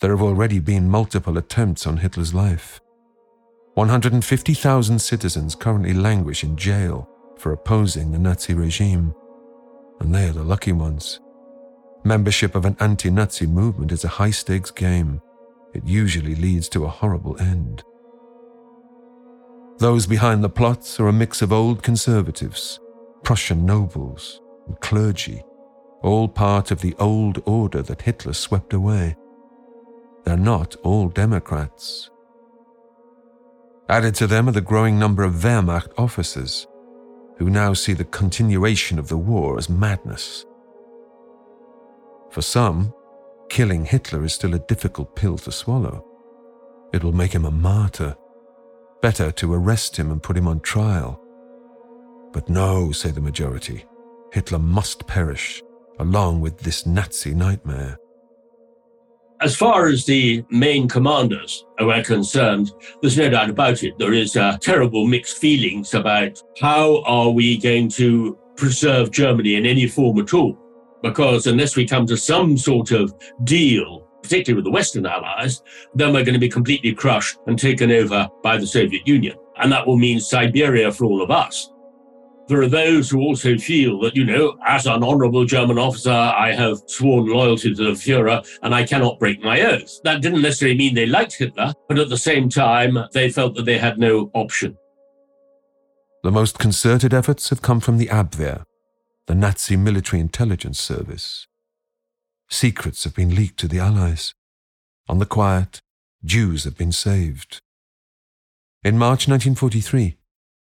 There 0.00 0.10
have 0.10 0.20
already 0.20 0.58
been 0.58 0.90
multiple 0.90 1.38
attempts 1.38 1.86
on 1.86 1.98
Hitler's 1.98 2.34
life. 2.34 2.80
150,000 3.76 4.98
citizens 4.98 5.54
currently 5.54 5.92
languish 5.92 6.42
in 6.42 6.56
jail 6.56 7.06
for 7.36 7.52
opposing 7.52 8.10
the 8.10 8.18
Nazi 8.18 8.54
regime, 8.54 9.14
and 10.00 10.14
they 10.14 10.30
are 10.30 10.32
the 10.32 10.42
lucky 10.42 10.72
ones. 10.72 11.20
Membership 12.02 12.54
of 12.54 12.64
an 12.64 12.74
anti 12.80 13.10
Nazi 13.10 13.46
movement 13.46 13.92
is 13.92 14.02
a 14.02 14.08
high 14.08 14.30
stakes 14.30 14.70
game. 14.70 15.20
It 15.74 15.86
usually 15.86 16.34
leads 16.34 16.70
to 16.70 16.86
a 16.86 16.88
horrible 16.88 17.38
end. 17.38 17.84
Those 19.76 20.06
behind 20.06 20.42
the 20.42 20.48
plots 20.48 20.98
are 20.98 21.08
a 21.08 21.12
mix 21.12 21.42
of 21.42 21.52
old 21.52 21.82
conservatives, 21.82 22.80
Prussian 23.24 23.66
nobles, 23.66 24.40
and 24.66 24.80
clergy, 24.80 25.42
all 26.02 26.28
part 26.28 26.70
of 26.70 26.80
the 26.80 26.94
old 26.98 27.42
order 27.44 27.82
that 27.82 28.00
Hitler 28.00 28.32
swept 28.32 28.72
away. 28.72 29.16
They're 30.24 30.38
not 30.38 30.76
all 30.76 31.10
Democrats. 31.10 32.08
Added 33.88 34.14
to 34.16 34.26
them 34.26 34.48
are 34.48 34.52
the 34.52 34.60
growing 34.60 34.98
number 34.98 35.22
of 35.22 35.34
Wehrmacht 35.34 35.92
officers, 35.96 36.66
who 37.38 37.50
now 37.50 37.72
see 37.72 37.92
the 37.92 38.04
continuation 38.04 38.98
of 38.98 39.08
the 39.08 39.16
war 39.16 39.58
as 39.58 39.68
madness. 39.68 40.44
For 42.30 42.42
some, 42.42 42.92
killing 43.48 43.84
Hitler 43.84 44.24
is 44.24 44.34
still 44.34 44.54
a 44.54 44.66
difficult 44.66 45.14
pill 45.14 45.38
to 45.38 45.52
swallow. 45.52 46.04
It 46.92 47.04
will 47.04 47.12
make 47.12 47.32
him 47.32 47.44
a 47.44 47.50
martyr. 47.50 48.16
Better 49.02 49.30
to 49.32 49.54
arrest 49.54 49.96
him 49.96 50.10
and 50.10 50.22
put 50.22 50.36
him 50.36 50.48
on 50.48 50.60
trial. 50.60 51.20
But 52.32 52.48
no, 52.48 52.90
say 52.92 53.10
the 53.10 53.20
majority. 53.20 53.84
Hitler 54.32 54.58
must 54.58 55.06
perish. 55.06 55.62
along 55.98 56.40
with 56.40 56.58
this 56.58 56.86
Nazi 56.86 57.34
nightmare. 57.34 57.98
As 59.42 59.54
far 59.54 59.86
as 59.86 60.06
the 60.06 60.42
main 60.50 60.88
commanders 60.88 61.66
are 61.78 62.02
concerned, 62.02 62.72
there's 63.02 63.18
no 63.18 63.28
doubt 63.28 63.50
about 63.50 63.82
it. 63.82 63.98
There 63.98 64.14
is 64.14 64.34
uh, 64.34 64.56
terrible 64.62 65.06
mixed 65.06 65.36
feelings 65.36 65.92
about 65.92 66.42
how 66.58 67.02
are 67.02 67.30
we 67.30 67.58
going 67.58 67.90
to 67.90 68.38
preserve 68.56 69.10
Germany 69.10 69.56
in 69.56 69.66
any 69.66 69.86
form 69.86 70.18
at 70.20 70.32
all. 70.32 70.58
Because 71.02 71.46
unless 71.46 71.76
we 71.76 71.86
come 71.86 72.06
to 72.06 72.16
some 72.16 72.56
sort 72.56 72.92
of 72.92 73.14
deal, 73.44 74.08
particularly 74.22 74.56
with 74.56 74.64
the 74.64 74.74
Western 74.74 75.04
allies, 75.04 75.62
then 75.94 76.14
we're 76.14 76.24
going 76.24 76.32
to 76.32 76.40
be 76.40 76.48
completely 76.48 76.94
crushed 76.94 77.36
and 77.46 77.58
taken 77.58 77.92
over 77.92 78.28
by 78.42 78.56
the 78.56 78.66
Soviet 78.66 79.06
Union. 79.06 79.36
And 79.58 79.70
that 79.70 79.86
will 79.86 79.98
mean 79.98 80.18
Siberia 80.18 80.90
for 80.90 81.04
all 81.04 81.20
of 81.20 81.30
us. 81.30 81.70
There 82.48 82.62
are 82.62 82.68
those 82.68 83.10
who 83.10 83.20
also 83.20 83.58
feel 83.58 83.98
that, 84.00 84.14
you 84.14 84.24
know, 84.24 84.56
as 84.64 84.86
an 84.86 85.02
honorable 85.02 85.44
German 85.44 85.78
officer, 85.78 86.12
I 86.12 86.52
have 86.52 86.78
sworn 86.86 87.26
loyalty 87.26 87.74
to 87.74 87.84
the 87.84 87.90
Fuhrer 87.90 88.46
and 88.62 88.72
I 88.72 88.84
cannot 88.84 89.18
break 89.18 89.42
my 89.42 89.62
oath. 89.62 90.00
That 90.04 90.22
didn't 90.22 90.42
necessarily 90.42 90.78
mean 90.78 90.94
they 90.94 91.06
liked 91.06 91.36
Hitler, 91.36 91.74
but 91.88 91.98
at 91.98 92.08
the 92.08 92.16
same 92.16 92.48
time, 92.48 92.98
they 93.12 93.30
felt 93.30 93.56
that 93.56 93.64
they 93.64 93.78
had 93.78 93.98
no 93.98 94.30
option. 94.32 94.76
The 96.22 96.30
most 96.30 96.58
concerted 96.58 97.12
efforts 97.12 97.50
have 97.50 97.62
come 97.62 97.80
from 97.80 97.98
the 97.98 98.06
Abwehr, 98.06 98.64
the 99.26 99.34
Nazi 99.34 99.76
military 99.76 100.20
intelligence 100.20 100.80
service. 100.80 101.48
Secrets 102.48 103.02
have 103.02 103.14
been 103.14 103.34
leaked 103.34 103.58
to 103.58 103.68
the 103.68 103.80
Allies. 103.80 104.34
On 105.08 105.18
the 105.18 105.26
quiet, 105.26 105.80
Jews 106.24 106.62
have 106.62 106.76
been 106.76 106.92
saved. 106.92 107.60
In 108.84 108.98
March 108.98 109.26
1943, 109.26 110.16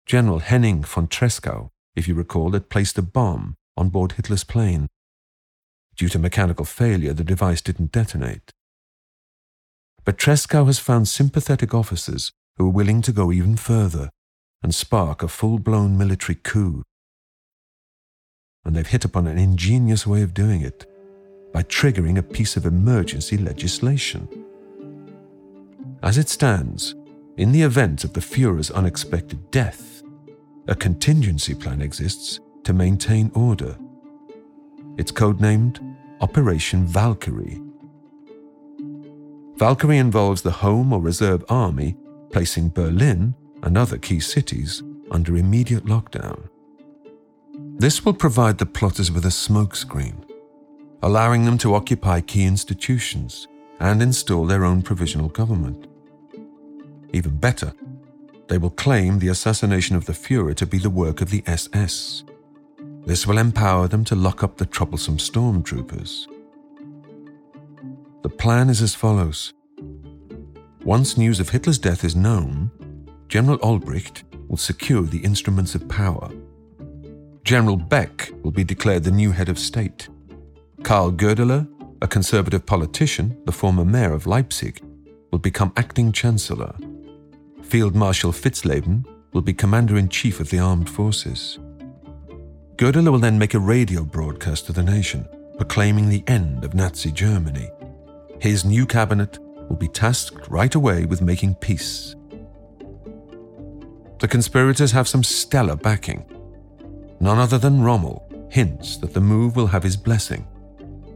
General 0.09 0.39
Henning 0.39 0.81
von 0.81 1.07
Tresckow, 1.07 1.69
if 1.95 2.07
you 2.07 2.15
recall, 2.15 2.53
had 2.53 2.69
placed 2.69 2.97
a 2.97 3.03
bomb 3.03 3.53
on 3.77 3.89
board 3.89 4.13
Hitler's 4.13 4.43
plane. 4.43 4.87
Due 5.95 6.09
to 6.09 6.17
mechanical 6.17 6.65
failure, 6.65 7.13
the 7.13 7.23
device 7.23 7.61
didn't 7.61 7.91
detonate. 7.91 8.51
But 10.03 10.17
Tresckow 10.17 10.65
has 10.65 10.79
found 10.79 11.07
sympathetic 11.07 11.75
officers 11.75 12.31
who 12.57 12.65
are 12.65 12.71
willing 12.71 13.03
to 13.03 13.11
go 13.11 13.31
even 13.31 13.55
further 13.55 14.09
and 14.63 14.73
spark 14.73 15.21
a 15.21 15.27
full 15.27 15.59
blown 15.59 15.95
military 15.95 16.39
coup. 16.41 16.81
And 18.65 18.75
they've 18.75 18.87
hit 18.87 19.05
upon 19.05 19.27
an 19.27 19.37
ingenious 19.37 20.07
way 20.07 20.23
of 20.23 20.33
doing 20.33 20.61
it 20.61 20.87
by 21.53 21.61
triggering 21.61 22.17
a 22.17 22.23
piece 22.23 22.57
of 22.57 22.65
emergency 22.65 23.37
legislation. 23.37 24.27
As 26.01 26.17
it 26.17 26.29
stands, 26.29 26.95
in 27.37 27.51
the 27.51 27.61
event 27.61 28.03
of 28.03 28.13
the 28.13 28.21
Fuhrer's 28.21 28.71
unexpected 28.71 29.51
death, 29.51 29.98
a 30.69 30.75
contingency 30.75 31.55
plan 31.55 31.81
exists 31.81 32.39
to 32.63 32.73
maintain 32.73 33.31
order. 33.33 33.75
It's 34.97 35.11
codenamed 35.11 35.79
Operation 36.21 36.85
Valkyrie. 36.85 37.59
Valkyrie 39.55 39.97
involves 39.97 40.43
the 40.43 40.51
Home 40.51 40.93
or 40.93 41.01
Reserve 41.01 41.43
Army 41.49 41.97
placing 42.31 42.69
Berlin 42.69 43.33
and 43.63 43.77
other 43.77 43.97
key 43.97 44.19
cities 44.19 44.83
under 45.09 45.35
immediate 45.35 45.85
lockdown. 45.85 46.47
This 47.77 48.05
will 48.05 48.13
provide 48.13 48.59
the 48.59 48.65
plotters 48.67 49.11
with 49.11 49.25
a 49.25 49.29
smokescreen, 49.29 50.23
allowing 51.01 51.45
them 51.45 51.57
to 51.57 51.73
occupy 51.73 52.21
key 52.21 52.45
institutions 52.45 53.47
and 53.79 54.03
install 54.03 54.45
their 54.45 54.65
own 54.65 54.83
provisional 54.83 55.29
government. 55.29 55.87
Even 57.11 57.37
better, 57.37 57.73
they 58.49 58.57
will 58.57 58.71
claim 58.71 59.19
the 59.19 59.29
assassination 59.29 59.95
of 59.95 60.05
the 60.05 60.13
Fuhrer 60.13 60.55
to 60.55 60.65
be 60.65 60.79
the 60.79 60.89
work 60.89 61.21
of 61.21 61.29
the 61.29 61.43
SS. 61.45 62.23
This 63.05 63.25
will 63.25 63.37
empower 63.37 63.87
them 63.87 64.03
to 64.05 64.15
lock 64.15 64.43
up 64.43 64.57
the 64.57 64.65
troublesome 64.65 65.17
stormtroopers. 65.17 66.25
The 68.23 68.29
plan 68.29 68.69
is 68.69 68.81
as 68.81 68.95
follows. 68.95 69.53
Once 70.83 71.17
news 71.17 71.39
of 71.39 71.49
Hitler's 71.49 71.77
death 71.77 72.03
is 72.03 72.15
known, 72.15 72.71
General 73.27 73.59
Olbricht 73.59 74.23
will 74.47 74.57
secure 74.57 75.03
the 75.03 75.23
instruments 75.23 75.75
of 75.75 75.87
power. 75.87 76.29
General 77.43 77.77
Beck 77.77 78.31
will 78.43 78.51
be 78.51 78.63
declared 78.63 79.03
the 79.03 79.11
new 79.11 79.31
head 79.31 79.49
of 79.49 79.59
state. 79.59 80.09
Karl 80.83 81.11
Goerdeler, 81.11 81.67
a 82.01 82.07
conservative 82.07 82.65
politician, 82.65 83.39
the 83.45 83.51
former 83.51 83.85
mayor 83.85 84.13
of 84.13 84.25
Leipzig, 84.25 84.81
will 85.31 85.39
become 85.39 85.71
acting 85.77 86.11
chancellor. 86.11 86.75
Field 87.69 87.93
Marshal 87.93 88.31
Witzleben 88.31 89.05
will 89.31 89.43
be 89.43 89.53
Commander 89.53 89.95
in 89.95 90.09
Chief 90.09 90.39
of 90.39 90.49
the 90.49 90.57
Armed 90.57 90.89
Forces. 90.89 91.59
Goerdeler 92.77 93.11
will 93.11 93.19
then 93.19 93.37
make 93.37 93.53
a 93.53 93.59
radio 93.59 94.03
broadcast 94.03 94.65
to 94.65 94.73
the 94.73 94.81
nation, 94.81 95.27
proclaiming 95.55 96.09
the 96.09 96.23
end 96.25 96.65
of 96.65 96.73
Nazi 96.73 97.11
Germany. 97.11 97.69
His 98.41 98.65
new 98.65 98.87
cabinet 98.87 99.37
will 99.69 99.75
be 99.75 99.87
tasked 99.87 100.47
right 100.49 100.73
away 100.73 101.05
with 101.05 101.21
making 101.21 101.55
peace. 101.55 102.15
The 104.17 104.27
conspirators 104.27 104.91
have 104.93 105.07
some 105.07 105.23
stellar 105.23 105.75
backing. 105.75 106.25
None 107.19 107.37
other 107.37 107.59
than 107.59 107.83
Rommel 107.83 108.27
hints 108.49 108.97
that 108.97 109.13
the 109.13 109.21
move 109.21 109.55
will 109.55 109.67
have 109.67 109.83
his 109.83 109.95
blessing. 109.95 110.47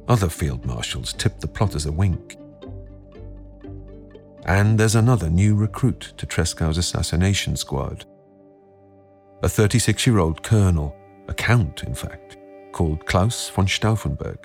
Other 0.07 0.29
field 0.29 0.67
marshals 0.67 1.13
tip 1.13 1.39
the 1.39 1.47
plotters 1.47 1.87
a 1.87 1.91
wink. 1.91 2.37
And 4.45 4.77
there's 4.77 4.95
another 4.95 5.29
new 5.29 5.55
recruit 5.55 6.13
to 6.17 6.25
Tresckow's 6.25 6.77
assassination 6.77 7.55
squad. 7.55 8.05
A 9.41 9.49
36 9.49 10.05
year 10.05 10.19
old 10.19 10.43
colonel, 10.43 10.95
a 11.27 11.33
count, 11.33 11.83
in 11.83 11.95
fact, 11.95 12.37
called 12.73 13.05
Claus 13.05 13.49
von 13.49 13.67
Stauffenberg. 13.67 14.37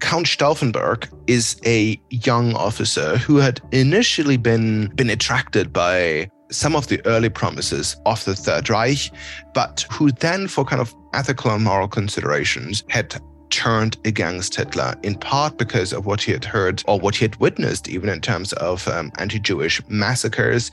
Count 0.00 0.26
Stauffenberg 0.26 1.08
is 1.28 1.60
a 1.64 2.00
young 2.10 2.54
officer 2.54 3.16
who 3.18 3.36
had 3.36 3.60
initially 3.70 4.36
been, 4.36 4.88
been 4.96 5.10
attracted 5.10 5.72
by 5.72 6.28
some 6.50 6.74
of 6.74 6.88
the 6.88 7.00
early 7.06 7.28
promises 7.28 7.96
of 8.04 8.24
the 8.24 8.34
Third 8.34 8.68
Reich, 8.68 9.10
but 9.54 9.86
who 9.90 10.10
then, 10.10 10.48
for 10.48 10.64
kind 10.64 10.82
of 10.82 10.94
ethical 11.14 11.52
and 11.52 11.64
moral 11.64 11.88
considerations, 11.88 12.84
had 12.88 13.14
turned 13.52 13.96
against 14.04 14.56
Hitler, 14.56 14.96
in 15.04 15.14
part 15.14 15.58
because 15.58 15.92
of 15.92 16.06
what 16.06 16.20
he 16.20 16.32
had 16.32 16.44
heard 16.44 16.82
or 16.88 16.98
what 16.98 17.14
he 17.14 17.24
had 17.24 17.36
witnessed, 17.36 17.88
even 17.88 18.08
in 18.08 18.20
terms 18.20 18.52
of 18.54 18.88
um, 18.88 19.12
anti 19.18 19.38
Jewish 19.38 19.80
massacres. 19.88 20.72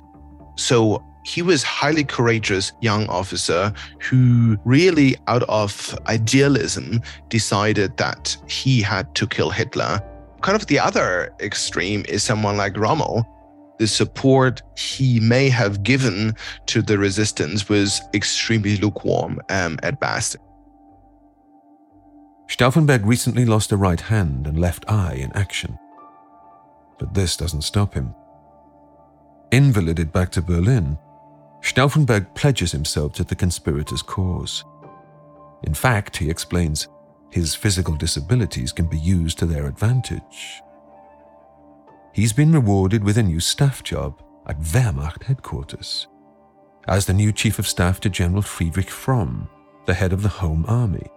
So 0.56 1.04
he 1.24 1.42
was 1.42 1.62
highly 1.62 2.04
courageous 2.04 2.72
young 2.82 3.08
officer 3.08 3.74
who 4.00 4.58
really 4.66 5.16
out 5.28 5.44
of 5.44 5.98
idealism 6.08 7.02
decided 7.28 7.98
that 7.98 8.36
he 8.48 8.82
had 8.82 9.14
to 9.16 9.28
kill 9.28 9.52
Hitler. 9.52 10.00
Kind 10.42 10.56
of 10.56 10.68
the 10.68 10.80
other 10.80 11.32
extreme 11.42 12.06
is 12.08 12.24
someone 12.24 12.58
like 12.58 12.78
Rommel. 12.78 13.28
The 13.78 13.88
support 13.88 14.62
he 14.78 15.20
may 15.20 15.50
have 15.50 15.84
given 15.84 16.34
to 16.68 16.82
the 16.82 16.98
resistance 16.98 17.70
was 17.70 18.02
extremely 18.14 18.78
lukewarm 18.78 19.40
um, 19.50 19.80
at 19.84 20.00
best. 20.00 20.38
Stauffenberg 22.50 23.06
recently 23.06 23.46
lost 23.46 23.72
a 23.72 23.78
right 23.78 24.02
hand 24.02 24.48
and 24.48 24.60
left 24.60 24.84
eye 24.90 25.14
in 25.14 25.32
action. 25.34 25.78
But 26.98 27.14
this 27.14 27.38
doesn't 27.38 27.62
stop 27.62 27.94
him. 27.94 28.16
Invalided 29.52 30.12
back 30.12 30.32
to 30.32 30.42
Berlin, 30.42 30.98
Stauffenberg 31.62 32.34
pledges 32.36 32.72
himself 32.72 33.14
to 33.14 33.24
the 33.24 33.36
conspirators' 33.36 34.02
cause. 34.02 34.64
In 35.64 35.74
fact, 35.74 36.18
he 36.18 36.30
explains, 36.30 36.88
his 37.30 37.54
physical 37.54 37.96
disabilities 37.96 38.72
can 38.72 38.88
be 38.88 38.98
used 38.98 39.38
to 39.40 39.46
their 39.46 39.68
advantage. 39.68 40.62
He's 42.14 42.34
been 42.34 42.52
rewarded 42.52 43.04
with 43.04 43.18
a 43.20 43.24
new 43.24 43.40
staff 43.40 43.84
job 43.84 44.22
at 44.48 44.60
Wehrmacht 44.60 45.24
headquarters 45.24 46.08
as 46.88 47.06
the 47.06 47.14
new 47.14 47.32
chief 47.32 47.60
of 47.60 47.68
staff 47.68 48.00
to 48.00 48.10
General 48.10 48.42
Friedrich 48.42 48.90
Fromm, 48.90 49.48
the 49.86 49.94
head 49.94 50.12
of 50.12 50.24
the 50.24 50.30
Home 50.30 50.66
Army. 50.68 51.08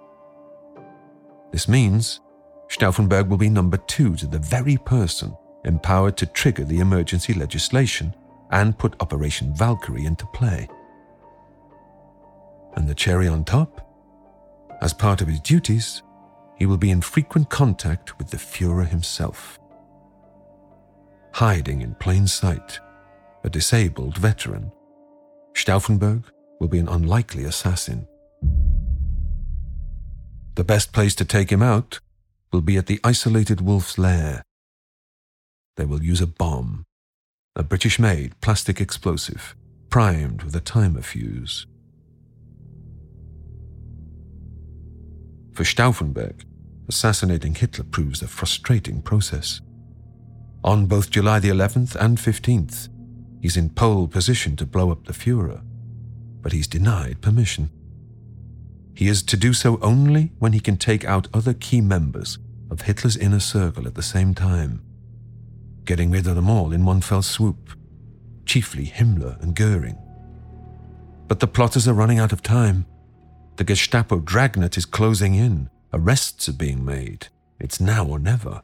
This 1.52 1.68
means 1.68 2.20
Stauffenberg 2.68 3.28
will 3.28 3.36
be 3.36 3.50
number 3.50 3.76
two 3.76 4.16
to 4.16 4.26
the 4.26 4.38
very 4.38 4.78
person 4.78 5.36
empowered 5.64 6.16
to 6.16 6.26
trigger 6.26 6.64
the 6.64 6.80
emergency 6.80 7.34
legislation 7.34 8.14
and 8.50 8.78
put 8.78 9.00
Operation 9.00 9.54
Valkyrie 9.54 10.06
into 10.06 10.26
play. 10.26 10.68
And 12.74 12.88
the 12.88 12.94
cherry 12.94 13.28
on 13.28 13.44
top? 13.44 13.86
As 14.80 14.92
part 14.92 15.20
of 15.20 15.28
his 15.28 15.40
duties, 15.40 16.02
he 16.56 16.66
will 16.66 16.78
be 16.78 16.90
in 16.90 17.00
frequent 17.00 17.50
contact 17.50 18.18
with 18.18 18.30
the 18.30 18.36
Fuhrer 18.36 18.86
himself. 18.86 19.58
Hiding 21.32 21.82
in 21.82 21.94
plain 21.94 22.26
sight, 22.26 22.80
a 23.44 23.50
disabled 23.50 24.16
veteran, 24.18 24.72
Stauffenberg 25.54 26.24
will 26.60 26.68
be 26.68 26.78
an 26.78 26.88
unlikely 26.88 27.44
assassin. 27.44 28.06
The 30.54 30.64
best 30.64 30.92
place 30.92 31.14
to 31.14 31.24
take 31.24 31.50
him 31.50 31.62
out 31.62 31.98
will 32.52 32.60
be 32.60 32.76
at 32.76 32.86
the 32.86 33.00
isolated 33.02 33.62
wolf's 33.62 33.96
lair. 33.96 34.42
They 35.76 35.86
will 35.86 36.02
use 36.02 36.20
a 36.20 36.26
bomb, 36.26 36.84
a 37.56 37.62
British 37.62 37.98
made 37.98 38.38
plastic 38.42 38.78
explosive, 38.78 39.56
primed 39.88 40.42
with 40.42 40.54
a 40.54 40.60
timer 40.60 41.00
fuse. 41.00 41.66
For 45.54 45.64
Stauffenberg, 45.64 46.44
assassinating 46.88 47.54
Hitler 47.54 47.84
proves 47.84 48.20
a 48.20 48.28
frustrating 48.28 49.00
process. 49.00 49.62
On 50.64 50.84
both 50.86 51.10
July 51.10 51.40
the 51.40 51.48
11th 51.48 51.96
and 51.96 52.18
15th, 52.18 52.88
he's 53.40 53.56
in 53.56 53.70
pole 53.70 54.06
position 54.06 54.56
to 54.56 54.66
blow 54.66 54.90
up 54.90 55.06
the 55.06 55.14
Fuhrer, 55.14 55.62
but 56.42 56.52
he's 56.52 56.66
denied 56.66 57.22
permission. 57.22 57.70
He 58.94 59.08
is 59.08 59.22
to 59.24 59.36
do 59.36 59.52
so 59.52 59.78
only 59.80 60.32
when 60.38 60.52
he 60.52 60.60
can 60.60 60.76
take 60.76 61.04
out 61.04 61.28
other 61.32 61.54
key 61.54 61.80
members 61.80 62.38
of 62.70 62.82
Hitler's 62.82 63.16
inner 63.16 63.40
circle 63.40 63.86
at 63.86 63.94
the 63.94 64.02
same 64.02 64.34
time, 64.34 64.82
getting 65.84 66.10
rid 66.10 66.26
of 66.26 66.36
them 66.36 66.48
all 66.48 66.72
in 66.72 66.84
one 66.84 67.00
fell 67.00 67.22
swoop, 67.22 67.70
chiefly 68.46 68.86
Himmler 68.86 69.40
and 69.42 69.54
Goering. 69.54 69.98
But 71.28 71.40
the 71.40 71.46
plotters 71.46 71.88
are 71.88 71.94
running 71.94 72.18
out 72.18 72.32
of 72.32 72.42
time. 72.42 72.86
The 73.56 73.64
Gestapo 73.64 74.20
dragnet 74.20 74.76
is 74.76 74.84
closing 74.84 75.34
in. 75.34 75.70
Arrests 75.92 76.48
are 76.48 76.54
being 76.54 76.84
made. 76.84 77.28
It's 77.60 77.80
now 77.80 78.06
or 78.06 78.18
never. 78.18 78.62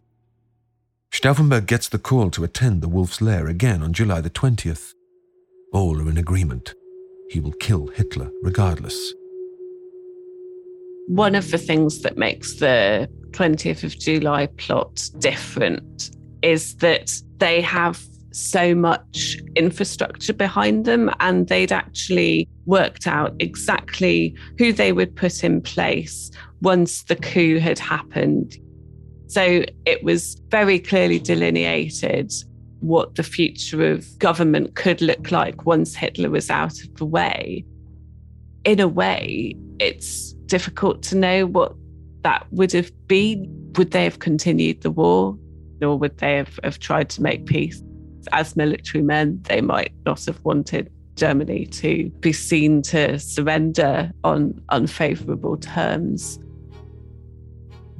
Stauffenberg 1.10 1.66
gets 1.66 1.88
the 1.88 1.98
call 1.98 2.30
to 2.30 2.44
attend 2.44 2.82
the 2.82 2.88
Wolf's 2.88 3.22
Lair 3.22 3.46
again 3.46 3.82
on 3.82 3.92
July 3.92 4.20
the 4.20 4.30
20th. 4.30 4.92
All 5.72 6.00
are 6.00 6.08
in 6.08 6.18
agreement. 6.18 6.74
He 7.30 7.40
will 7.40 7.52
kill 7.52 7.88
Hitler 7.88 8.30
regardless. 8.42 9.14
One 11.08 11.34
of 11.34 11.50
the 11.50 11.58
things 11.58 12.02
that 12.02 12.18
makes 12.18 12.56
the 12.56 13.08
20th 13.30 13.82
of 13.82 13.98
July 13.98 14.46
plot 14.58 15.08
different 15.18 16.14
is 16.42 16.76
that 16.76 17.10
they 17.38 17.62
have 17.62 18.04
so 18.30 18.74
much 18.74 19.38
infrastructure 19.56 20.34
behind 20.34 20.84
them 20.84 21.10
and 21.20 21.48
they'd 21.48 21.72
actually 21.72 22.46
worked 22.66 23.06
out 23.06 23.34
exactly 23.38 24.36
who 24.58 24.70
they 24.70 24.92
would 24.92 25.16
put 25.16 25.42
in 25.42 25.62
place 25.62 26.30
once 26.60 27.04
the 27.04 27.16
coup 27.16 27.58
had 27.58 27.78
happened. 27.78 28.56
So 29.28 29.64
it 29.86 30.04
was 30.04 30.40
very 30.50 30.78
clearly 30.78 31.18
delineated 31.18 32.32
what 32.80 33.14
the 33.14 33.22
future 33.22 33.90
of 33.90 34.18
government 34.18 34.74
could 34.74 35.00
look 35.00 35.30
like 35.30 35.64
once 35.64 35.94
Hitler 35.94 36.28
was 36.28 36.50
out 36.50 36.78
of 36.82 36.94
the 36.96 37.06
way. 37.06 37.64
In 38.64 38.78
a 38.78 38.88
way, 38.88 39.56
it's 39.78 40.34
difficult 40.48 41.02
to 41.04 41.16
know 41.16 41.46
what 41.46 41.74
that 42.22 42.46
would 42.50 42.72
have 42.72 42.90
been. 43.06 43.54
Would 43.76 43.92
they 43.92 44.04
have 44.04 44.18
continued 44.18 44.82
the 44.82 44.90
war 44.90 45.38
or 45.80 45.96
would 45.98 46.18
they 46.18 46.36
have, 46.36 46.58
have 46.64 46.78
tried 46.78 47.08
to 47.10 47.22
make 47.22 47.46
peace? 47.46 47.82
As 48.32 48.56
military 48.56 49.02
men, 49.02 49.40
they 49.44 49.60
might 49.60 49.92
not 50.04 50.24
have 50.26 50.44
wanted 50.44 50.90
Germany 51.14 51.66
to 51.66 52.10
be 52.20 52.32
seen 52.32 52.82
to 52.82 53.18
surrender 53.18 54.10
on 54.24 54.60
unfavorable 54.70 55.56
terms 55.56 56.38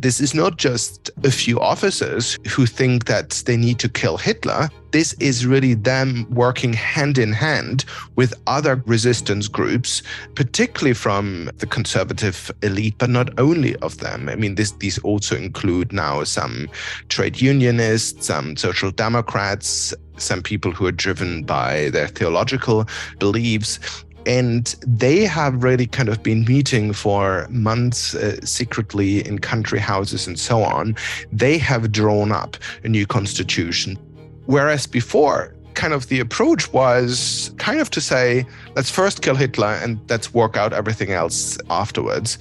this 0.00 0.20
is 0.20 0.34
not 0.34 0.56
just 0.58 1.10
a 1.24 1.30
few 1.30 1.58
officers 1.60 2.38
who 2.48 2.66
think 2.66 3.06
that 3.06 3.42
they 3.46 3.56
need 3.56 3.78
to 3.80 3.88
kill 3.88 4.16
Hitler. 4.16 4.68
This 4.92 5.12
is 5.14 5.44
really 5.44 5.74
them 5.74 6.26
working 6.30 6.72
hand 6.72 7.18
in 7.18 7.32
hand 7.32 7.84
with 8.16 8.32
other 8.46 8.82
resistance 8.86 9.48
groups, 9.48 10.02
particularly 10.34 10.94
from 10.94 11.50
the 11.58 11.66
conservative 11.66 12.50
elite, 12.62 12.94
but 12.98 13.10
not 13.10 13.38
only 13.38 13.76
of 13.76 13.98
them. 13.98 14.28
I 14.28 14.36
mean, 14.36 14.54
this, 14.54 14.70
these 14.72 14.98
also 15.00 15.36
include 15.36 15.92
now 15.92 16.24
some 16.24 16.70
trade 17.08 17.40
unionists, 17.40 18.26
some 18.26 18.56
social 18.56 18.90
democrats, 18.90 19.92
some 20.16 20.42
people 20.42 20.72
who 20.72 20.86
are 20.86 20.92
driven 20.92 21.42
by 21.42 21.90
their 21.90 22.08
theological 22.08 22.88
beliefs 23.18 24.04
and 24.26 24.74
they 24.86 25.24
have 25.24 25.62
really 25.62 25.86
kind 25.86 26.08
of 26.08 26.22
been 26.22 26.44
meeting 26.44 26.92
for 26.92 27.46
months 27.50 28.14
uh, 28.14 28.38
secretly 28.44 29.26
in 29.26 29.38
country 29.38 29.78
houses 29.78 30.26
and 30.26 30.38
so 30.38 30.62
on. 30.62 30.96
They 31.32 31.58
have 31.58 31.92
drawn 31.92 32.32
up 32.32 32.56
a 32.84 32.88
new 32.88 33.06
constitution. 33.06 33.98
Whereas 34.46 34.86
before, 34.86 35.54
kind 35.74 35.92
of 35.92 36.08
the 36.08 36.20
approach 36.20 36.72
was 36.72 37.54
kind 37.58 37.80
of 37.80 37.90
to 37.90 38.00
say, 38.00 38.44
let's 38.74 38.90
first 38.90 39.22
kill 39.22 39.36
Hitler 39.36 39.78
and 39.82 39.98
let's 40.10 40.34
work 40.34 40.56
out 40.56 40.72
everything 40.72 41.12
else 41.12 41.56
afterwards. 41.70 42.38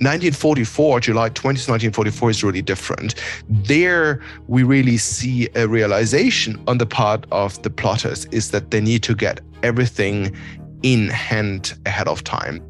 1944, 0.00 1.00
July 1.00 1.30
20th, 1.30 1.68
1944 1.70 2.30
is 2.30 2.44
really 2.44 2.60
different. 2.60 3.14
There, 3.48 4.20
we 4.46 4.62
really 4.62 4.98
see 4.98 5.48
a 5.54 5.66
realization 5.66 6.62
on 6.66 6.76
the 6.76 6.84
part 6.84 7.24
of 7.32 7.62
the 7.62 7.70
plotters 7.70 8.26
is 8.26 8.50
that 8.50 8.70
they 8.70 8.80
need 8.82 9.02
to 9.04 9.14
get 9.14 9.40
everything 9.62 10.36
in 10.82 11.08
hand 11.08 11.78
ahead 11.86 12.08
of 12.08 12.24
time. 12.24 12.62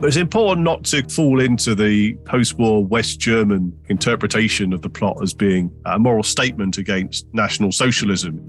But 0.00 0.06
it's 0.06 0.16
important 0.16 0.64
not 0.64 0.84
to 0.84 1.02
fall 1.10 1.40
into 1.40 1.74
the 1.74 2.14
post 2.24 2.58
war 2.58 2.82
West 2.82 3.20
German 3.20 3.78
interpretation 3.88 4.72
of 4.72 4.80
the 4.80 4.88
plot 4.88 5.18
as 5.22 5.34
being 5.34 5.70
a 5.84 5.98
moral 5.98 6.22
statement 6.22 6.78
against 6.78 7.26
National 7.34 7.70
Socialism. 7.70 8.40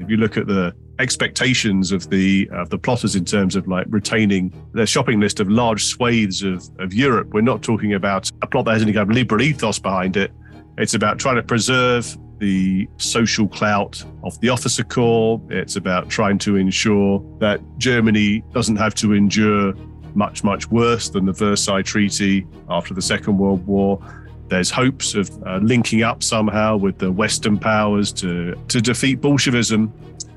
If 0.00 0.08
you 0.08 0.16
look 0.16 0.38
at 0.38 0.46
the 0.46 0.74
expectations 0.98 1.92
of 1.92 2.08
the 2.08 2.48
of 2.52 2.70
the 2.70 2.78
plotters 2.78 3.16
in 3.16 3.24
terms 3.26 3.54
of 3.54 3.68
like 3.68 3.86
retaining 3.90 4.52
their 4.72 4.86
shopping 4.86 5.20
list 5.20 5.40
of 5.40 5.50
large 5.50 5.84
swathes 5.84 6.42
of, 6.42 6.66
of 6.78 6.94
Europe, 6.94 7.28
we're 7.34 7.42
not 7.42 7.62
talking 7.62 7.92
about 7.92 8.30
a 8.40 8.46
plot 8.46 8.64
that 8.64 8.72
has 8.72 8.82
any 8.82 8.92
kind 8.92 9.10
of 9.10 9.14
liberal 9.14 9.42
ethos 9.42 9.78
behind 9.78 10.16
it. 10.16 10.32
It's 10.78 10.94
about 10.94 11.18
trying 11.18 11.36
to 11.36 11.42
preserve 11.42 12.16
the 12.38 12.88
social 12.96 13.48
clout 13.48 14.04
of 14.22 14.38
the 14.40 14.48
officer 14.48 14.84
corps. 14.84 15.40
It's 15.50 15.76
about 15.76 16.08
trying 16.08 16.38
to 16.38 16.56
ensure 16.56 17.24
that 17.38 17.60
Germany 17.78 18.44
doesn't 18.52 18.76
have 18.76 18.94
to 18.96 19.12
endure 19.12 19.74
much, 20.14 20.44
much 20.44 20.70
worse 20.70 21.08
than 21.08 21.26
the 21.26 21.32
Versailles 21.32 21.82
Treaty 21.82 22.46
after 22.68 22.94
the 22.94 23.02
Second 23.02 23.38
World 23.38 23.66
War. 23.66 24.00
There's 24.48 24.70
hopes 24.70 25.14
of 25.14 25.30
uh, 25.46 25.58
linking 25.62 26.02
up 26.02 26.22
somehow 26.22 26.76
with 26.76 26.98
the 26.98 27.10
Western 27.10 27.58
powers 27.58 28.12
to, 28.14 28.54
to 28.68 28.80
defeat 28.80 29.20
Bolshevism. 29.20 29.92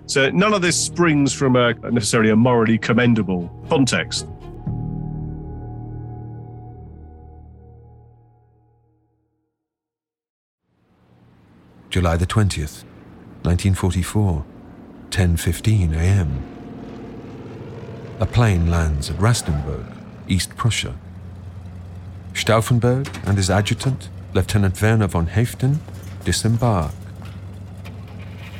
So 0.06 0.30
none 0.30 0.54
of 0.54 0.62
this 0.62 0.82
springs 0.82 1.34
from 1.34 1.56
a 1.56 1.74
necessarily 1.92 2.30
a 2.30 2.36
morally 2.36 2.78
commendable 2.78 3.50
context. 3.70 4.28
July 11.98 12.16
the 12.16 12.28
20th, 12.28 12.84
1944, 13.42 14.46
10:15 15.10 15.96
a.m. 15.96 16.44
A 18.20 18.26
plane 18.28 18.70
lands 18.70 19.10
at 19.10 19.18
Rastenburg, 19.18 19.84
East 20.28 20.56
Prussia. 20.56 20.94
Stauffenberg 22.34 23.08
and 23.28 23.36
his 23.36 23.50
adjutant, 23.50 24.10
Lieutenant 24.36 24.80
Werner 24.80 25.08
von 25.08 25.26
Haeften, 25.26 25.80
disembark. 26.24 26.94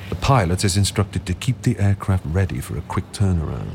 The 0.10 0.16
pilot 0.16 0.64
is 0.64 0.76
instructed 0.76 1.28
to 1.28 1.36
keep 1.36 1.62
the 1.62 1.78
aircraft 1.78 2.26
ready 2.26 2.60
for 2.60 2.76
a 2.76 2.82
quick 2.82 3.06
turnaround. 3.12 3.70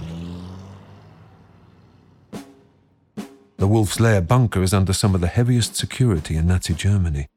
The 3.58 3.68
Wolf's 3.68 4.00
Lair 4.00 4.22
bunker 4.22 4.64
is 4.64 4.74
under 4.74 4.92
some 4.92 5.14
of 5.14 5.20
the 5.20 5.28
heaviest 5.28 5.76
security 5.76 6.34
in 6.34 6.48
Nazi 6.48 6.74
Germany. 6.74 7.28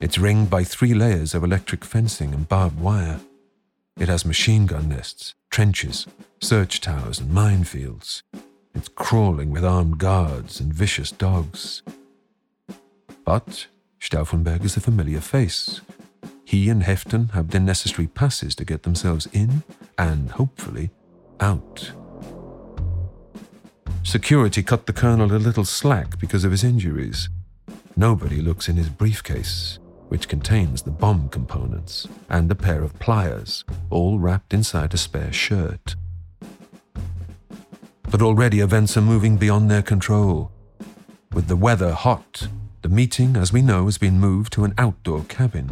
It's 0.00 0.16
ringed 0.16 0.48
by 0.48 0.64
three 0.64 0.94
layers 0.94 1.34
of 1.34 1.44
electric 1.44 1.84
fencing 1.84 2.32
and 2.32 2.48
barbed 2.48 2.80
wire. 2.80 3.20
It 3.98 4.08
has 4.08 4.24
machine 4.24 4.64
gun 4.64 4.88
nests, 4.88 5.34
trenches, 5.50 6.06
search 6.40 6.80
towers, 6.80 7.20
and 7.20 7.30
minefields. 7.30 8.22
It's 8.74 8.88
crawling 8.88 9.50
with 9.50 9.62
armed 9.62 9.98
guards 9.98 10.58
and 10.58 10.72
vicious 10.72 11.12
dogs. 11.12 11.82
But 13.26 13.66
Stauffenberg 14.00 14.64
is 14.64 14.74
a 14.78 14.80
familiar 14.80 15.20
face. 15.20 15.82
He 16.46 16.70
and 16.70 16.84
Haeften 16.84 17.32
have 17.32 17.50
the 17.50 17.60
necessary 17.60 18.06
passes 18.06 18.54
to 18.54 18.64
get 18.64 18.84
themselves 18.84 19.28
in 19.34 19.64
and, 19.98 20.30
hopefully, 20.30 20.88
out. 21.40 21.92
Security 24.02 24.62
cut 24.62 24.86
the 24.86 24.94
colonel 24.94 25.30
a 25.30 25.36
little 25.36 25.66
slack 25.66 26.18
because 26.18 26.42
of 26.42 26.52
his 26.52 26.64
injuries. 26.64 27.28
Nobody 27.96 28.40
looks 28.40 28.66
in 28.66 28.76
his 28.76 28.88
briefcase 28.88 29.78
which 30.10 30.26
contains 30.26 30.82
the 30.82 30.90
bomb 30.90 31.28
components, 31.28 32.08
and 32.28 32.50
a 32.50 32.54
pair 32.56 32.82
of 32.82 32.98
pliers, 32.98 33.64
all 33.90 34.18
wrapped 34.18 34.52
inside 34.52 34.92
a 34.92 34.98
spare 34.98 35.32
shirt. 35.32 35.94
But 38.10 38.20
already 38.20 38.58
events 38.58 38.96
are 38.96 39.02
moving 39.02 39.36
beyond 39.36 39.70
their 39.70 39.82
control. 39.82 40.50
With 41.32 41.46
the 41.46 41.54
weather 41.54 41.92
hot, 41.92 42.48
the 42.82 42.88
meeting, 42.88 43.36
as 43.36 43.52
we 43.52 43.62
know, 43.62 43.84
has 43.84 43.98
been 43.98 44.18
moved 44.18 44.52
to 44.54 44.64
an 44.64 44.74
outdoor 44.78 45.22
cabin. 45.24 45.70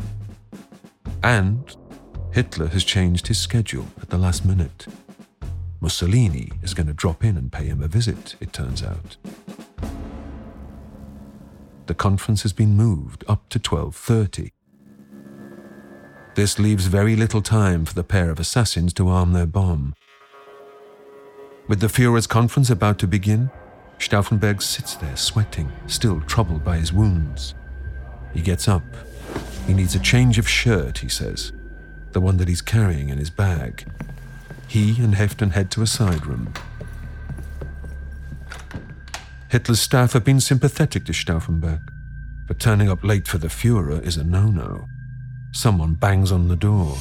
And 1.25 1.77
Hitler 2.33 2.69
has 2.69 2.85
changed 2.85 3.27
his 3.27 3.41
schedule 3.41 3.89
at 4.01 4.11
the 4.11 4.19
last 4.19 4.45
minute. 4.45 4.87
Mussolini 5.81 6.53
is 6.63 6.75
going 6.75 6.87
to 6.87 6.93
drop 6.93 7.25
in 7.25 7.37
and 7.37 7.51
pay 7.51 7.65
him 7.65 7.83
a 7.83 7.89
visit, 7.89 8.37
it 8.39 8.53
turns 8.53 8.85
out 8.85 9.17
the 11.89 11.95
conference 11.95 12.43
has 12.43 12.53
been 12.53 12.77
moved 12.77 13.25
up 13.27 13.49
to 13.49 13.59
12:30. 13.59 14.53
This 16.35 16.59
leaves 16.59 16.87
very 16.87 17.17
little 17.17 17.43
time 17.43 17.85
for 17.85 17.95
the 17.95 18.05
pair 18.05 18.31
of 18.31 18.39
assassins 18.39 18.93
to 18.93 19.09
arm 19.09 19.33
their 19.33 19.47
bomb. 19.47 19.95
With 21.67 21.81
the 21.81 21.89
Führer's 21.89 22.27
conference 22.27 22.71
about 22.71 22.99
to 23.01 23.09
begin, 23.09 23.51
Stauffenberg 23.99 24.63
sits 24.63 24.95
there 24.95 25.17
sweating, 25.17 25.73
still 25.87 26.21
troubled 26.21 26.63
by 26.63 26.77
his 26.77 26.93
wounds. 26.93 27.55
He 28.33 28.43
gets 28.43 28.69
up. 28.69 28.85
He 29.67 29.75
needs 29.75 29.95
a 29.95 29.99
change 29.99 30.39
of 30.39 30.49
shirt, 30.49 30.99
he 30.99 31.09
says, 31.09 31.53
the 32.13 32.21
one 32.21 32.37
that 32.37 32.49
he's 32.49 32.63
carrying 32.63 33.09
in 33.09 33.19
his 33.19 33.31
bag. 33.31 33.91
He 34.69 35.03
and 35.03 35.15
Haeften 35.15 35.53
head 35.53 35.71
to 35.73 35.83
a 35.83 35.87
side 35.87 36.27
room. 36.27 36.53
Hitler's 39.51 39.81
staff 39.81 40.13
have 40.13 40.25
been 40.25 40.41
sympathetic 40.41 41.07
to 41.07 41.13
Stauffenberg, 41.13 41.81
but 42.47 42.61
turning 42.61 42.91
up 42.91 43.03
late 43.03 43.27
for 43.27 43.39
the 43.39 43.49
Fuhrer 43.49 44.05
is 44.05 44.19
a 44.19 44.25
no 44.25 44.49
no. 44.49 44.85
Someone 45.53 45.95
bangs 45.95 46.31
on 46.31 46.49
the 46.49 46.57
door. 46.57 46.99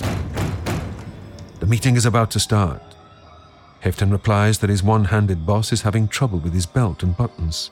The 1.60 1.66
meeting 1.66 1.98
is 1.98 2.06
about 2.06 2.32
to 2.32 2.40
start. 2.40 2.82
Haeften 3.84 4.14
replies 4.14 4.60
that 4.60 4.70
his 4.70 4.82
one 4.82 5.06
handed 5.06 5.46
boss 5.46 5.74
is 5.74 5.82
having 5.82 6.08
trouble 6.08 6.40
with 6.40 6.54
his 6.54 6.66
belt 6.66 7.04
and 7.04 7.18
buttons. 7.18 7.70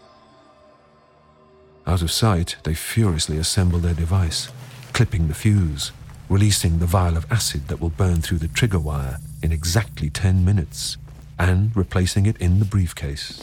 Out 1.87 2.01
of 2.01 2.11
sight, 2.11 2.57
they 2.63 2.73
furiously 2.73 3.37
assemble 3.37 3.79
their 3.79 3.93
device, 3.93 4.49
clipping 4.91 5.29
the 5.29 5.33
fuse, 5.33 5.93
releasing 6.27 6.79
the 6.79 6.85
vial 6.85 7.15
of 7.15 7.31
acid 7.31 7.69
that 7.69 7.79
will 7.79 7.91
burn 7.91 8.21
through 8.21 8.39
the 8.39 8.49
trigger 8.49 8.79
wire 8.79 9.19
in 9.41 9.53
exactly 9.53 10.09
10 10.09 10.43
minutes, 10.43 10.97
and 11.39 11.73
replacing 11.77 12.25
it 12.25 12.35
in 12.37 12.59
the 12.59 12.65
briefcase. 12.65 13.41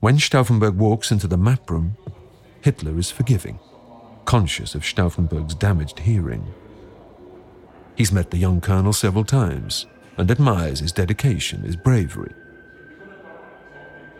When 0.00 0.16
Stauffenberg 0.16 0.76
walks 0.76 1.12
into 1.12 1.26
the 1.26 1.36
map 1.36 1.70
room, 1.70 1.94
Hitler 2.62 2.98
is 2.98 3.10
forgiving, 3.10 3.58
conscious 4.24 4.74
of 4.74 4.82
Stauffenberg's 4.82 5.54
damaged 5.54 5.98
hearing. 5.98 6.54
He's 7.96 8.10
met 8.10 8.30
the 8.30 8.38
young 8.38 8.62
colonel 8.62 8.94
several 8.94 9.24
times 9.24 9.86
and 10.16 10.30
admires 10.30 10.80
his 10.80 10.92
dedication, 10.92 11.64
his 11.64 11.76
bravery. 11.76 12.32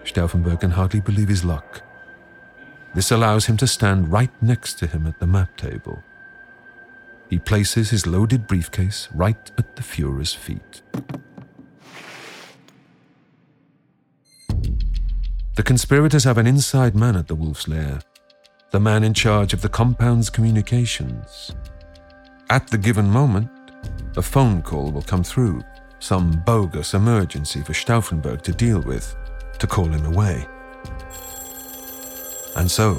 Stauffenberg 0.05 0.61
can 0.61 0.72
hardly 0.72 1.01
believe 1.01 1.28
his 1.28 1.47
luck. 1.47 1.83
This 2.95 3.11
allows 3.11 3.47
him 3.47 3.57
to 3.57 3.66
stand 3.66 4.12
right 4.12 4.31
next 4.43 4.74
to 4.81 4.87
him 4.87 5.07
at 5.07 5.18
the 5.18 5.26
map 5.26 5.57
table. 5.57 6.03
He 7.31 7.39
places 7.39 7.89
his 7.89 8.07
loaded 8.07 8.47
briefcase 8.47 9.09
right 9.14 9.51
at 9.57 9.76
the 9.76 9.83
Fuhrer's 9.83 10.35
feet. 10.35 10.83
The 15.57 15.62
conspirators 15.64 16.24
have 16.24 16.38
an 16.38 16.46
inside 16.46 16.94
man 16.94 17.16
at 17.16 17.26
the 17.26 17.34
Wolf's 17.34 17.66
Lair, 17.66 18.01
the 18.70 18.78
man 18.78 19.03
in 19.03 19.12
charge 19.12 19.53
of 19.53 19.62
the 19.62 19.68
compound's 19.68 20.30
communications. 20.30 21.51
At 22.48 22.68
the 22.68 22.78
given 22.78 23.11
moment, 23.11 23.51
a 24.16 24.22
phone 24.22 24.62
call 24.62 24.92
will 24.92 25.03
come 25.03 25.24
through, 25.24 25.62
some 25.98 26.42
bogus 26.46 26.94
emergency 26.94 27.62
for 27.62 27.72
Stauffenberg 27.72 28.42
to 28.42 28.53
deal 28.53 28.80
with, 28.82 29.14
to 29.59 29.66
call 29.66 29.86
him 29.86 30.07
away. 30.07 30.46
And 32.57 32.70
so, 32.70 32.94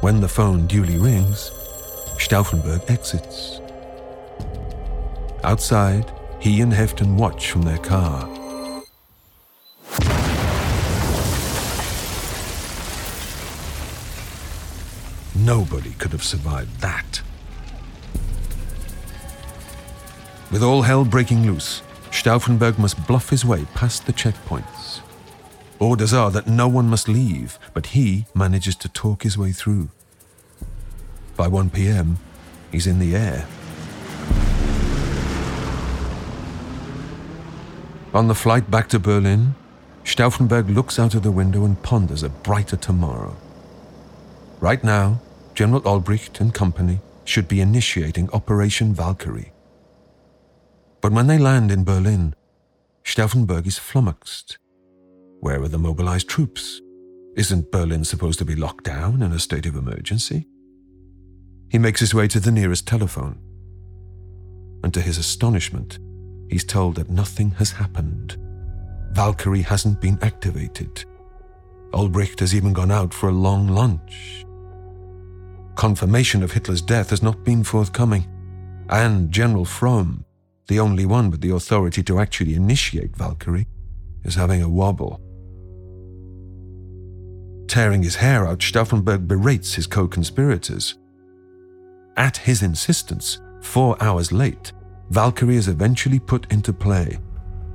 when 0.00 0.20
the 0.20 0.28
phone 0.28 0.66
duly 0.66 0.98
rings, 0.98 1.50
Stauffenberg 2.18 2.88
exits. 2.90 3.60
Outside, 5.42 6.12
he 6.38 6.60
and 6.60 6.72
Haeften 6.72 7.16
watch 7.16 7.50
from 7.50 7.62
their 7.62 7.78
car. 7.78 8.28
Nobody 15.34 15.90
could 15.92 16.12
have 16.12 16.22
survived 16.22 16.80
that. 16.80 17.20
With 20.50 20.62
all 20.62 20.82
hell 20.82 21.04
breaking 21.04 21.46
loose, 21.46 21.82
Stauffenberg 22.10 22.78
must 22.78 23.06
bluff 23.08 23.30
his 23.30 23.44
way 23.44 23.66
past 23.74 24.06
the 24.06 24.12
checkpoints. 24.12 25.00
Orders 25.80 26.12
are 26.12 26.30
that 26.30 26.46
no 26.46 26.68
one 26.68 26.88
must 26.88 27.08
leave, 27.08 27.58
but 27.72 27.86
he 27.86 28.26
manages 28.34 28.76
to 28.76 28.88
talk 28.88 29.24
his 29.24 29.36
way 29.36 29.50
through. 29.50 29.88
By 31.36 31.48
1 31.48 31.70
p.m., 31.70 32.18
he's 32.70 32.86
in 32.86 33.00
the 33.00 33.16
air. 33.16 33.48
On 38.14 38.28
the 38.28 38.34
flight 38.36 38.70
back 38.70 38.88
to 38.90 39.00
Berlin, 39.00 39.56
Stauffenberg 40.04 40.72
looks 40.72 41.00
out 41.00 41.16
of 41.16 41.24
the 41.24 41.32
window 41.32 41.64
and 41.64 41.82
ponders 41.82 42.22
a 42.22 42.28
brighter 42.28 42.76
tomorrow. 42.76 43.36
Right 44.64 44.82
now, 44.82 45.20
General 45.54 45.82
Olbricht 45.82 46.40
and 46.40 46.54
company 46.54 46.98
should 47.26 47.48
be 47.48 47.60
initiating 47.60 48.30
Operation 48.30 48.94
Valkyrie. 48.94 49.52
But 51.02 51.12
when 51.12 51.26
they 51.26 51.36
land 51.36 51.70
in 51.70 51.84
Berlin, 51.84 52.34
Stauffenberg 53.04 53.66
is 53.66 53.76
flummoxed. 53.76 54.56
Where 55.40 55.60
are 55.60 55.68
the 55.68 55.76
mobilized 55.76 56.30
troops? 56.30 56.80
Isn't 57.36 57.70
Berlin 57.70 58.04
supposed 58.04 58.38
to 58.38 58.46
be 58.46 58.56
locked 58.56 58.84
down 58.84 59.20
in 59.20 59.32
a 59.32 59.38
state 59.38 59.66
of 59.66 59.76
emergency? 59.76 60.46
He 61.68 61.76
makes 61.76 62.00
his 62.00 62.14
way 62.14 62.26
to 62.28 62.40
the 62.40 62.50
nearest 62.50 62.88
telephone. 62.88 63.38
And 64.82 64.94
to 64.94 65.02
his 65.02 65.18
astonishment, 65.18 65.98
he's 66.48 66.64
told 66.64 66.94
that 66.94 67.10
nothing 67.10 67.50
has 67.58 67.72
happened. 67.72 68.38
Valkyrie 69.12 69.60
hasn't 69.60 70.00
been 70.00 70.18
activated. 70.22 71.04
Olbricht 71.92 72.40
has 72.40 72.54
even 72.54 72.72
gone 72.72 72.90
out 72.90 73.12
for 73.12 73.28
a 73.28 73.40
long 73.46 73.68
lunch. 73.68 74.46
Confirmation 75.76 76.42
of 76.42 76.52
Hitler's 76.52 76.82
death 76.82 77.10
has 77.10 77.22
not 77.22 77.44
been 77.44 77.64
forthcoming, 77.64 78.26
and 78.88 79.30
General 79.30 79.64
Fromm, 79.64 80.24
the 80.68 80.80
only 80.80 81.04
one 81.04 81.30
with 81.30 81.40
the 81.40 81.50
authority 81.50 82.02
to 82.04 82.18
actually 82.18 82.54
initiate 82.54 83.16
Valkyrie, 83.16 83.66
is 84.24 84.34
having 84.34 84.62
a 84.62 84.68
wobble. 84.68 85.20
Tearing 87.66 88.02
his 88.02 88.16
hair 88.16 88.46
out, 88.46 88.58
Stauffenberg 88.58 89.26
berates 89.26 89.74
his 89.74 89.86
co 89.86 90.06
conspirators. 90.06 90.94
At 92.16 92.36
his 92.36 92.62
insistence, 92.62 93.40
four 93.60 94.00
hours 94.02 94.30
late, 94.30 94.72
Valkyrie 95.10 95.56
is 95.56 95.68
eventually 95.68 96.18
put 96.18 96.50
into 96.52 96.72
play. 96.72 97.18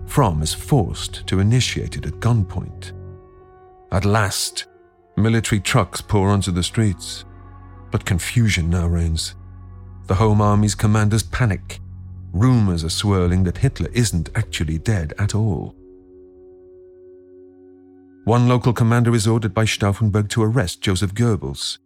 Fromm 0.06 0.42
is 0.42 0.54
forced 0.54 1.28
to 1.28 1.40
initiate 1.40 1.98
it 1.98 2.06
at 2.06 2.20
gunpoint. 2.20 2.94
At 3.92 4.06
last, 4.06 4.66
military 5.18 5.60
trucks 5.60 6.02
pour 6.02 6.30
onto 6.30 6.52
the 6.52 6.64
streets. 6.64 7.26
But 7.92 8.06
confusion 8.06 8.70
now 8.70 8.88
reigns. 8.88 9.36
The 10.08 10.16
Home 10.16 10.42
Army's 10.42 10.76
commanders 10.76 11.24
panic 11.24 11.80
Rumors 12.32 12.84
are 12.84 12.90
swirling 12.90 13.44
that 13.46 13.58
Hitler 13.58 13.90
isn't 13.92 14.30
actually 14.36 14.78
dead 14.78 15.14
at 15.18 15.34
all. 15.34 15.76
One 18.26 18.48
local 18.48 18.74
commander 18.74 19.16
is 19.16 19.26
ordered 19.26 19.54
by 19.54 19.66
Stauffenberg 19.66 20.30
to 20.30 20.44
arrest 20.44 20.82
Joseph 20.82 21.16
Goebbels. 21.16 21.80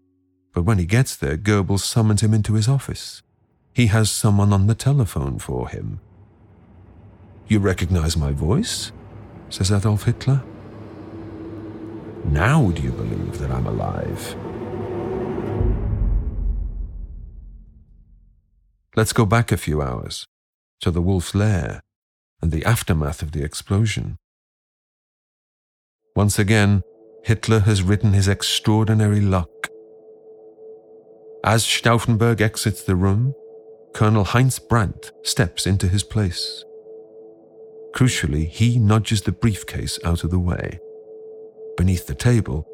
But 0.51 0.63
when 0.63 0.79
he 0.79 0.85
gets 0.85 1.15
there, 1.15 1.37
Goebbels 1.37 1.79
summons 1.79 2.21
him 2.21 2.33
into 2.33 2.55
his 2.55 2.67
office. 2.67 3.21
He 3.73 3.87
has 3.87 4.11
someone 4.11 4.51
on 4.51 4.67
the 4.67 4.75
telephone 4.75 5.39
for 5.39 5.69
him. 5.69 6.01
You 7.47 7.59
recognize 7.59 8.17
my 8.17 8.31
voice? 8.31 8.91
says 9.49 9.71
Adolf 9.71 10.03
Hitler. 10.03 10.43
Now 12.25 12.69
do 12.71 12.81
you 12.81 12.91
believe 12.91 13.39
that 13.39 13.51
I'm 13.51 13.67
alive? 13.67 14.35
Let's 18.95 19.13
go 19.13 19.25
back 19.25 19.51
a 19.51 19.57
few 19.57 19.81
hours 19.81 20.27
to 20.81 20.91
the 20.91 21.01
wolf's 21.01 21.33
lair 21.33 21.81
and 22.41 22.51
the 22.51 22.63
aftermath 22.63 23.23
of 23.23 23.31
the 23.31 23.43
explosion. 23.43 24.17
Once 26.15 26.37
again, 26.37 26.83
Hitler 27.23 27.61
has 27.61 27.81
written 27.81 28.13
his 28.13 28.27
extraordinary 28.27 29.19
luck. 29.19 29.49
As 31.43 31.63
Stauffenberg 31.63 32.39
exits 32.39 32.83
the 32.83 32.95
room, 32.95 33.33
Colonel 33.95 34.25
Heinz 34.25 34.59
Brandt 34.59 35.11
steps 35.23 35.65
into 35.65 35.87
his 35.87 36.03
place. 36.03 36.63
Crucially, 37.95 38.47
he 38.47 38.77
nudges 38.77 39.23
the 39.23 39.31
briefcase 39.31 39.97
out 40.05 40.23
of 40.23 40.29
the 40.29 40.39
way. 40.39 40.79
Beneath 41.77 42.05
the 42.05 42.13
table, 42.13 42.67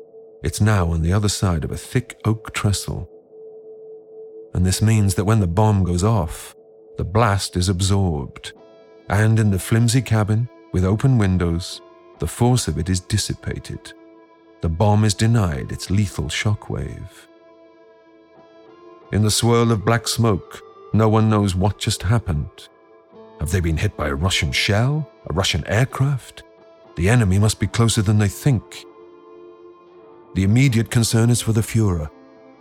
it's 0.44 0.60
now 0.60 0.92
on 0.92 1.02
the 1.02 1.14
other 1.14 1.30
side 1.30 1.64
of 1.64 1.72
a 1.72 1.78
thick 1.78 2.20
oak 2.26 2.54
trestle. 2.54 3.10
And 4.54 4.66
this 4.66 4.82
means 4.82 5.16
that 5.16 5.26
when 5.26 5.40
the 5.40 5.48
bomb 5.48 5.84
goes 5.84 6.04
off, 6.04 6.56
the 6.98 7.04
blast 7.04 7.56
is 7.56 7.70
absorbed, 7.70 8.54
and 9.10 9.40
in 9.40 9.52
the 9.52 9.60
flimsy 9.60 10.02
cabin 10.02 10.50
with 10.74 10.84
open 10.84 11.18
windows, 11.18 11.82
the 12.20 12.28
force 12.28 12.68
of 12.68 12.78
it 12.78 12.90
is 12.90 13.00
dissipated. 13.00 13.94
The 14.62 14.70
bomb 14.70 15.06
is 15.06 15.14
denied 15.14 15.72
its 15.72 15.90
lethal 15.90 16.26
shockwave. 16.26 17.28
In 19.12 19.24
the 19.24 19.32
swirl 19.32 19.72
of 19.72 19.86
black 19.86 20.08
smoke, 20.08 20.62
no 20.94 21.08
one 21.08 21.30
knows 21.30 21.56
what 21.56 21.78
just 21.78 22.04
happened. 22.04 22.68
Have 23.40 23.52
they 23.52 23.62
been 23.62 23.78
hit 23.78 23.96
by 23.96 24.10
a 24.10 24.16
Russian 24.16 24.52
shell? 24.52 25.10
A 25.30 25.34
Russian 25.34 25.66
aircraft? 25.68 26.44
The 26.98 27.08
enemy 27.08 27.40
must 27.40 27.60
be 27.60 27.68
closer 27.68 28.02
than 28.02 28.20
they 28.20 28.28
think. 28.28 28.84
The 30.36 30.44
immediate 30.44 30.92
concern 30.92 31.30
is 31.30 31.42
for 31.42 31.54
the 31.54 31.62
Fuhrer. 31.62 32.10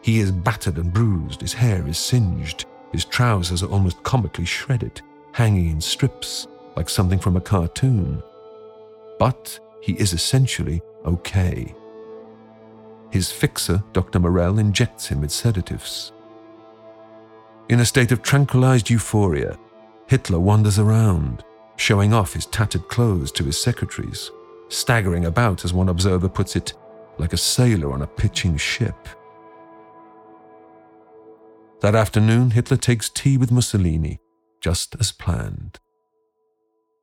He 0.02 0.20
is 0.20 0.30
battered 0.30 0.76
and 0.76 0.92
bruised, 0.92 1.40
his 1.40 1.52
hair 1.52 1.86
is 1.86 1.98
singed, 1.98 2.66
his 2.92 3.04
trousers 3.04 3.62
are 3.62 3.70
almost 3.70 4.02
comically 4.02 4.44
shredded, 4.44 5.00
hanging 5.32 5.70
in 5.70 5.80
strips 5.80 6.46
like 6.76 6.88
something 6.88 7.18
from 7.18 7.36
a 7.36 7.40
cartoon. 7.40 8.22
But 9.18 9.58
he 9.80 9.94
is 9.94 10.12
essentially 10.12 10.80
okay. 11.04 11.74
His 13.10 13.30
fixer, 13.32 13.82
Dr. 13.92 14.20
Morell, 14.20 14.58
injects 14.58 15.08
him 15.08 15.20
with 15.20 15.30
sedatives. 15.30 16.12
In 17.68 17.80
a 17.80 17.84
state 17.84 18.12
of 18.12 18.22
tranquilized 18.22 18.90
euphoria, 18.90 19.58
Hitler 20.06 20.40
wanders 20.40 20.78
around, 20.78 21.44
showing 21.76 22.14
off 22.14 22.32
his 22.32 22.46
tattered 22.46 22.88
clothes 22.88 23.32
to 23.32 23.44
his 23.44 23.60
secretaries, 23.60 24.30
staggering 24.68 25.26
about, 25.26 25.64
as 25.64 25.72
one 25.72 25.88
observer 25.88 26.28
puts 26.28 26.56
it, 26.56 26.74
like 27.18 27.32
a 27.32 27.36
sailor 27.36 27.92
on 27.92 28.02
a 28.02 28.06
pitching 28.06 28.56
ship. 28.56 29.08
That 31.80 31.94
afternoon, 31.94 32.50
Hitler 32.50 32.76
takes 32.76 33.08
tea 33.08 33.36
with 33.36 33.52
Mussolini, 33.52 34.18
just 34.60 34.96
as 34.98 35.12
planned. 35.12 35.78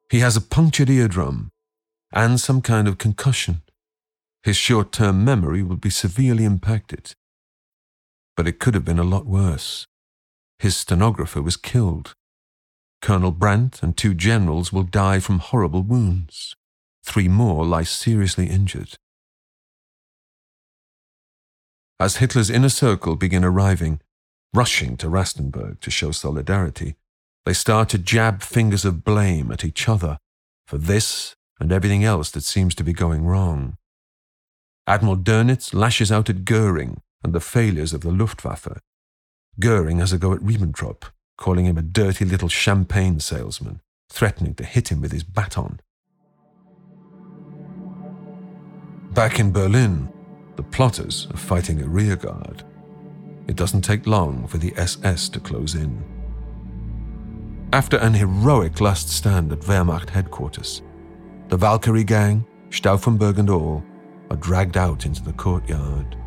He 0.09 0.19
has 0.19 0.36
a 0.36 0.41
punctured 0.41 0.89
eardrum 0.89 1.51
and 2.11 2.39
some 2.39 2.61
kind 2.61 2.88
of 2.88 2.97
concussion. 2.97 3.61
His 4.43 4.57
short 4.57 4.91
term 4.91 5.23
memory 5.23 5.63
will 5.63 5.78
be 5.78 5.89
severely 5.89 6.43
impacted. 6.43 7.13
But 8.36 8.47
it 8.47 8.59
could 8.59 8.73
have 8.73 8.86
been 8.86 8.99
a 8.99 9.03
lot 9.03 9.26
worse. 9.26 9.88
His 10.59 10.76
stenographer 10.76 11.41
was 11.41 11.57
killed. 11.57 12.13
Colonel 13.01 13.32
Brandt 13.32 13.82
and 13.82 13.95
two 13.95 14.13
generals 14.13 14.73
will 14.73 14.84
die 14.84 15.19
from 15.19 15.39
horrible 15.39 15.84
wounds. 15.84 16.53
Three 17.03 17.30
more 17.30 17.65
lie 17.65 17.84
seriously 17.84 18.47
injured. 18.47 18.97
As 21.97 22.17
Hitler's 22.17 22.49
inner 22.49 22.69
circle 22.69 23.15
begin 23.15 23.45
arriving, 23.45 24.01
rushing 24.56 24.95
to 24.97 25.08
Rastenburg 25.08 25.82
to 25.82 25.91
show 25.91 26.12
solidarity, 26.12 26.95
they 27.45 27.53
start 27.53 27.89
to 27.89 27.97
jab 27.97 28.41
fingers 28.41 28.86
of 28.86 29.03
blame 29.03 29.51
at 29.51 29.66
each 29.66 29.88
other 29.89 30.18
for 30.66 30.78
this 30.78 31.36
and 31.60 31.72
everything 31.72 32.03
else 32.03 32.32
that 32.32 32.43
seems 32.43 32.74
to 32.76 32.84
be 32.84 32.93
going 32.93 33.26
wrong. 33.26 33.78
Admiral 34.88 35.18
Dönitz 35.18 35.74
lashes 35.74 36.12
out 36.12 36.30
at 36.30 36.45
Goering 36.45 37.01
and 37.24 37.34
the 37.34 37.39
failures 37.39 37.93
of 37.93 38.01
the 38.01 38.12
Luftwaffe. 38.12 38.80
Goering 39.60 39.99
has 39.99 40.14
a 40.14 40.18
go 40.18 40.34
at 40.34 40.41
Ribbentrop, 40.41 41.03
calling 41.38 41.66
him 41.66 41.78
a 41.78 41.82
dirty 41.82 42.26
little 42.26 42.49
champagne 42.49 43.20
salesman, 43.20 43.82
threatening 44.10 44.53
to 44.56 44.64
hit 44.64 44.89
him 44.89 45.01
with 45.01 45.12
his 45.12 45.24
baton. 45.24 45.80
Back 49.14 49.39
in 49.39 49.51
Berlin, 49.51 50.12
the 50.56 50.64
plotters 50.64 51.28
are 51.32 51.38
fighting 51.38 51.82
a 51.82 51.88
rearguard. 51.88 52.64
It 53.48 53.56
doesn't 53.56 53.82
take 53.82 54.08
long 54.08 54.48
for 54.48 54.58
the 54.58 54.74
SS 54.76 55.30
to 55.30 55.39
close 55.39 55.76
in. 55.76 56.04
After 57.74 57.98
an 57.98 58.14
heroic 58.14 58.82
last 58.82 59.10
stand 59.10 59.52
at 59.52 59.60
Wehrmacht 59.62 60.10
headquarters, 60.10 60.82
the 61.50 61.58
Valkyrie 61.58 62.04
gang, 62.04 62.46
Stauffenberg 62.70 63.38
and 63.38 63.50
all, 63.50 63.84
are 64.30 64.38
dragged 64.38 64.78
out 64.78 65.06
into 65.06 65.22
the 65.24 65.34
courtyard. 65.34 66.18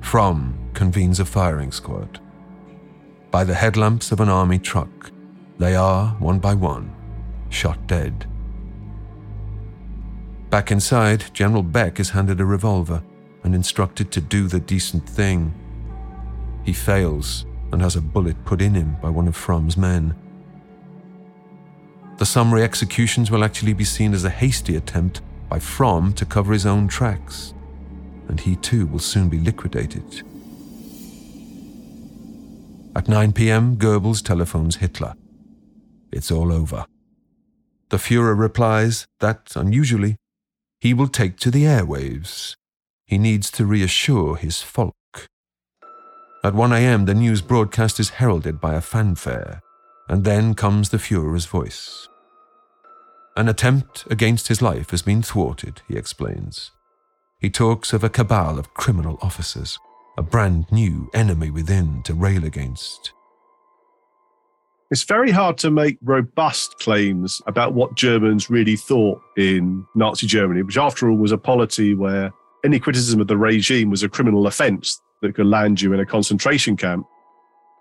Fromm 0.00 0.56
convenes 0.74 1.20
a 1.20 1.24
firing 1.24 1.72
squad. 1.72 2.20
By 3.30 3.44
the 3.44 3.54
headlamps 3.54 4.12
of 4.12 4.20
an 4.20 4.28
army 4.28 4.58
truck, 4.58 5.10
they 5.58 5.74
are, 5.74 6.10
one 6.20 6.38
by 6.38 6.54
one, 6.54 6.94
shot 7.48 7.86
dead. 7.86 8.26
Back 10.50 10.70
inside, 10.70 11.24
General 11.34 11.62
Beck 11.62 11.98
is 11.98 12.10
handed 12.10 12.40
a 12.40 12.44
revolver 12.44 13.02
and 13.42 13.54
instructed 13.54 14.10
to 14.12 14.20
do 14.20 14.46
the 14.46 14.60
decent 14.60 15.08
thing 15.08 15.52
he 16.68 16.74
fails 16.74 17.46
and 17.72 17.80
has 17.80 17.96
a 17.96 18.00
bullet 18.14 18.36
put 18.44 18.60
in 18.60 18.74
him 18.74 18.94
by 19.00 19.08
one 19.08 19.26
of 19.26 19.34
Fromm's 19.34 19.78
men. 19.78 20.14
The 22.18 22.26
summary 22.26 22.62
executions 22.62 23.30
will 23.30 23.42
actually 23.42 23.72
be 23.72 23.84
seen 23.84 24.12
as 24.12 24.24
a 24.26 24.28
hasty 24.28 24.76
attempt 24.76 25.22
by 25.48 25.60
Fromm 25.60 26.12
to 26.12 26.26
cover 26.26 26.52
his 26.52 26.66
own 26.66 26.86
tracks, 26.86 27.54
and 28.28 28.38
he 28.38 28.54
too 28.54 28.86
will 28.86 28.98
soon 28.98 29.30
be 29.30 29.40
liquidated. 29.40 30.22
At 32.94 33.08
9 33.08 33.32
pm, 33.32 33.76
Goebbels 33.78 34.22
telephones 34.22 34.76
Hitler. 34.76 35.14
It's 36.12 36.30
all 36.30 36.52
over. 36.52 36.84
The 37.88 37.96
Fuhrer 37.96 38.38
replies 38.38 39.06
that, 39.20 39.56
unusually, 39.56 40.16
he 40.82 40.92
will 40.92 41.08
take 41.08 41.38
to 41.38 41.50
the 41.50 41.64
airwaves. 41.64 42.56
He 43.06 43.16
needs 43.16 43.50
to 43.52 43.64
reassure 43.64 44.36
his 44.36 44.60
folk. 44.60 44.97
At 46.44 46.54
1 46.54 46.72
a.m., 46.72 47.06
the 47.06 47.14
news 47.14 47.42
broadcast 47.42 47.98
is 47.98 48.10
heralded 48.10 48.60
by 48.60 48.74
a 48.74 48.80
fanfare, 48.80 49.60
and 50.08 50.22
then 50.22 50.54
comes 50.54 50.90
the 50.90 50.98
Fuhrer's 50.98 51.46
voice. 51.46 52.08
An 53.36 53.48
attempt 53.48 54.06
against 54.08 54.46
his 54.46 54.62
life 54.62 54.90
has 54.90 55.02
been 55.02 55.20
thwarted, 55.20 55.82
he 55.88 55.96
explains. 55.96 56.70
He 57.40 57.50
talks 57.50 57.92
of 57.92 58.04
a 58.04 58.08
cabal 58.08 58.56
of 58.56 58.72
criminal 58.72 59.18
officers, 59.20 59.80
a 60.16 60.22
brand 60.22 60.70
new 60.70 61.10
enemy 61.12 61.50
within 61.50 62.04
to 62.04 62.14
rail 62.14 62.44
against. 62.44 63.12
It's 64.92 65.02
very 65.02 65.32
hard 65.32 65.58
to 65.58 65.72
make 65.72 65.98
robust 66.02 66.78
claims 66.78 67.42
about 67.48 67.74
what 67.74 67.96
Germans 67.96 68.48
really 68.48 68.76
thought 68.76 69.20
in 69.36 69.84
Nazi 69.96 70.28
Germany, 70.28 70.62
which, 70.62 70.78
after 70.78 71.10
all, 71.10 71.16
was 71.16 71.32
a 71.32 71.38
polity 71.38 71.94
where 71.94 72.32
any 72.64 72.78
criticism 72.78 73.20
of 73.20 73.26
the 73.26 73.36
regime 73.36 73.90
was 73.90 74.04
a 74.04 74.08
criminal 74.08 74.46
offense 74.46 75.00
that 75.22 75.34
could 75.34 75.46
land 75.46 75.80
you 75.80 75.92
in 75.92 76.00
a 76.00 76.06
concentration 76.06 76.76
camp. 76.76 77.06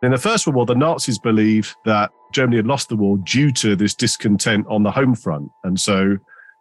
In 0.03 0.11
the 0.11 0.17
First 0.17 0.45
World 0.45 0.55
War, 0.55 0.65
the 0.65 0.75
Nazis 0.75 1.17
believed 1.17 1.75
that 1.85 2.11
Germany 2.33 2.57
had 2.57 2.67
lost 2.67 2.89
the 2.89 2.95
war 2.95 3.17
due 3.23 3.51
to 3.53 3.75
this 3.75 3.95
discontent 3.95 4.65
on 4.69 4.83
the 4.83 4.91
home 4.91 5.15
front. 5.15 5.49
And 5.63 5.79
so 5.79 6.17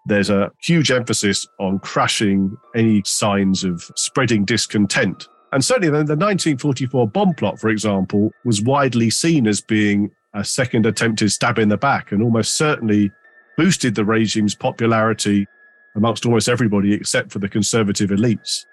there's 0.06 0.30
a 0.30 0.50
huge 0.62 0.90
emphasis 0.90 1.46
on 1.58 1.78
crushing 1.80 2.56
any 2.74 3.02
signs 3.04 3.64
of 3.64 3.82
spreading 3.96 4.44
discontent. 4.44 5.28
And 5.52 5.64
certainly 5.64 5.88
the 5.88 5.96
1944 5.96 7.08
bomb 7.08 7.34
plot, 7.34 7.58
for 7.58 7.68
example, 7.68 8.30
was 8.44 8.62
widely 8.62 9.10
seen 9.10 9.46
as 9.46 9.60
being 9.60 10.10
a 10.34 10.44
second 10.44 10.86
attempted 10.86 11.30
stab 11.30 11.58
in 11.58 11.68
the 11.68 11.76
back 11.76 12.12
and 12.12 12.22
almost 12.22 12.56
certainly 12.56 13.10
boosted 13.56 13.94
the 13.94 14.04
regime's 14.04 14.54
popularity 14.54 15.46
amongst 15.94 16.26
almost 16.26 16.48
everybody 16.48 16.92
except 16.92 17.32
for 17.32 17.38
the 17.38 17.48
conservative 17.48 18.10
elites. 18.10 18.64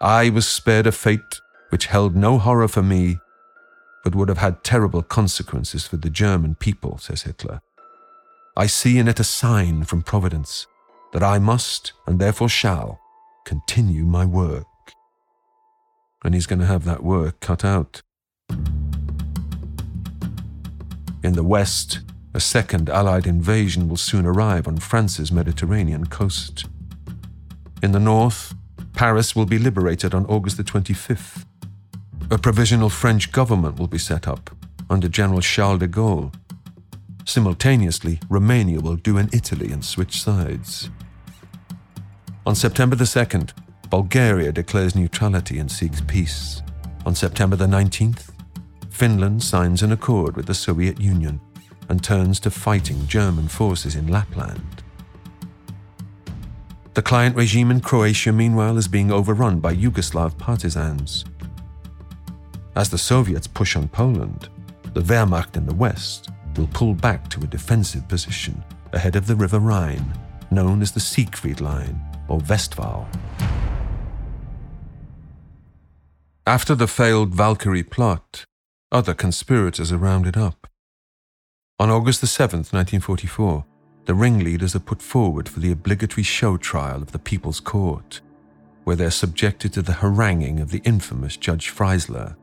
I 0.00 0.30
was 0.30 0.46
spared 0.46 0.86
a 0.86 0.92
fate 0.92 1.40
which 1.70 1.86
held 1.86 2.14
no 2.14 2.38
horror 2.38 2.68
for 2.68 2.82
me, 2.82 3.18
but 4.02 4.14
would 4.14 4.28
have 4.28 4.38
had 4.38 4.62
terrible 4.62 5.02
consequences 5.02 5.86
for 5.86 5.96
the 5.96 6.10
German 6.10 6.54
people, 6.54 6.98
says 6.98 7.22
Hitler. 7.22 7.60
I 8.56 8.66
see 8.66 8.98
in 8.98 9.08
it 9.08 9.18
a 9.18 9.24
sign 9.24 9.84
from 9.84 10.02
Providence 10.02 10.66
that 11.12 11.22
I 11.22 11.38
must, 11.38 11.92
and 12.06 12.20
therefore 12.20 12.48
shall, 12.48 13.00
continue 13.44 14.04
my 14.04 14.24
work. 14.24 14.66
And 16.24 16.34
he's 16.34 16.46
going 16.46 16.60
to 16.60 16.66
have 16.66 16.84
that 16.84 17.02
work 17.02 17.40
cut 17.40 17.64
out. 17.64 18.02
In 21.22 21.32
the 21.32 21.42
West, 21.42 22.00
a 22.34 22.40
second 22.40 22.90
Allied 22.90 23.26
invasion 23.26 23.88
will 23.88 23.96
soon 23.96 24.26
arrive 24.26 24.68
on 24.68 24.76
France's 24.76 25.32
Mediterranean 25.32 26.06
coast. 26.06 26.66
In 27.82 27.92
the 27.92 28.00
North, 28.00 28.54
Paris 28.94 29.34
will 29.34 29.44
be 29.44 29.58
liberated 29.58 30.14
on 30.14 30.24
August 30.26 30.56
the 30.56 30.64
25th. 30.64 31.44
A 32.30 32.38
provisional 32.38 32.88
French 32.88 33.32
government 33.32 33.78
will 33.78 33.88
be 33.88 33.98
set 33.98 34.28
up 34.28 34.50
under 34.88 35.08
General 35.08 35.40
Charles 35.40 35.80
de 35.80 35.88
Gaulle. 35.88 36.32
Simultaneously, 37.24 38.20
Romania 38.28 38.80
will 38.80 38.96
do 38.96 39.18
an 39.18 39.28
Italy 39.32 39.72
and 39.72 39.84
switch 39.84 40.22
sides. 40.22 40.90
On 42.46 42.54
September 42.54 42.94
the 42.94 43.04
2nd, 43.04 43.50
Bulgaria 43.90 44.52
declares 44.52 44.94
neutrality 44.94 45.58
and 45.58 45.70
seeks 45.70 46.00
peace. 46.02 46.62
On 47.04 47.14
September 47.14 47.56
the 47.56 47.66
19th, 47.66 48.30
Finland 48.90 49.42
signs 49.42 49.82
an 49.82 49.90
accord 49.90 50.36
with 50.36 50.46
the 50.46 50.54
Soviet 50.54 51.00
Union 51.00 51.40
and 51.88 52.02
turns 52.02 52.38
to 52.40 52.50
fighting 52.50 53.06
German 53.08 53.48
forces 53.48 53.96
in 53.96 54.06
Lapland. 54.06 54.83
The 56.94 57.02
client 57.02 57.34
regime 57.34 57.72
in 57.72 57.80
Croatia, 57.80 58.32
meanwhile, 58.32 58.78
is 58.78 58.86
being 58.86 59.10
overrun 59.10 59.58
by 59.58 59.74
Yugoslav 59.74 60.38
partisans. 60.38 61.24
As 62.76 62.88
the 62.88 62.98
Soviets 62.98 63.48
push 63.48 63.74
on 63.74 63.88
Poland, 63.88 64.48
the 64.94 65.00
Wehrmacht 65.00 65.56
in 65.56 65.66
the 65.66 65.74
west 65.74 66.30
will 66.56 66.68
pull 66.68 66.94
back 66.94 67.28
to 67.30 67.40
a 67.42 67.48
defensive 67.48 68.06
position 68.06 68.62
ahead 68.92 69.16
of 69.16 69.26
the 69.26 69.34
River 69.34 69.58
Rhine, 69.58 70.14
known 70.52 70.82
as 70.82 70.92
the 70.92 71.00
Siegfried 71.00 71.60
Line 71.60 72.00
or 72.28 72.38
Westwall. 72.38 73.08
After 76.46 76.76
the 76.76 76.86
failed 76.86 77.34
Valkyrie 77.34 77.82
plot, 77.82 78.44
other 78.92 79.14
conspirators 79.14 79.90
are 79.90 79.98
rounded 79.98 80.36
up. 80.36 80.68
On 81.80 81.90
August 81.90 82.20
the 82.20 82.28
7th, 82.28 82.72
1944, 82.72 83.64
the 84.06 84.14
ringleaders 84.14 84.74
are 84.76 84.80
put 84.80 85.00
forward 85.02 85.48
for 85.48 85.60
the 85.60 85.72
obligatory 85.72 86.22
show 86.22 86.56
trial 86.56 87.02
of 87.02 87.12
the 87.12 87.18
People's 87.18 87.60
Court, 87.60 88.20
where 88.84 88.96
they're 88.96 89.10
subjected 89.10 89.72
to 89.72 89.82
the 89.82 89.94
haranguing 89.94 90.60
of 90.60 90.70
the 90.70 90.82
infamous 90.84 91.36
Judge 91.36 91.70
Freisler. 91.74 92.36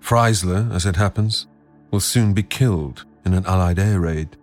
Freisler, 0.00 0.72
as 0.72 0.86
it 0.86 0.96
happens, 0.96 1.46
will 1.90 2.00
soon 2.00 2.34
be 2.34 2.42
killed 2.42 3.04
in 3.24 3.34
an 3.34 3.46
Allied 3.46 3.78
air 3.78 4.00
raid. 4.00 4.36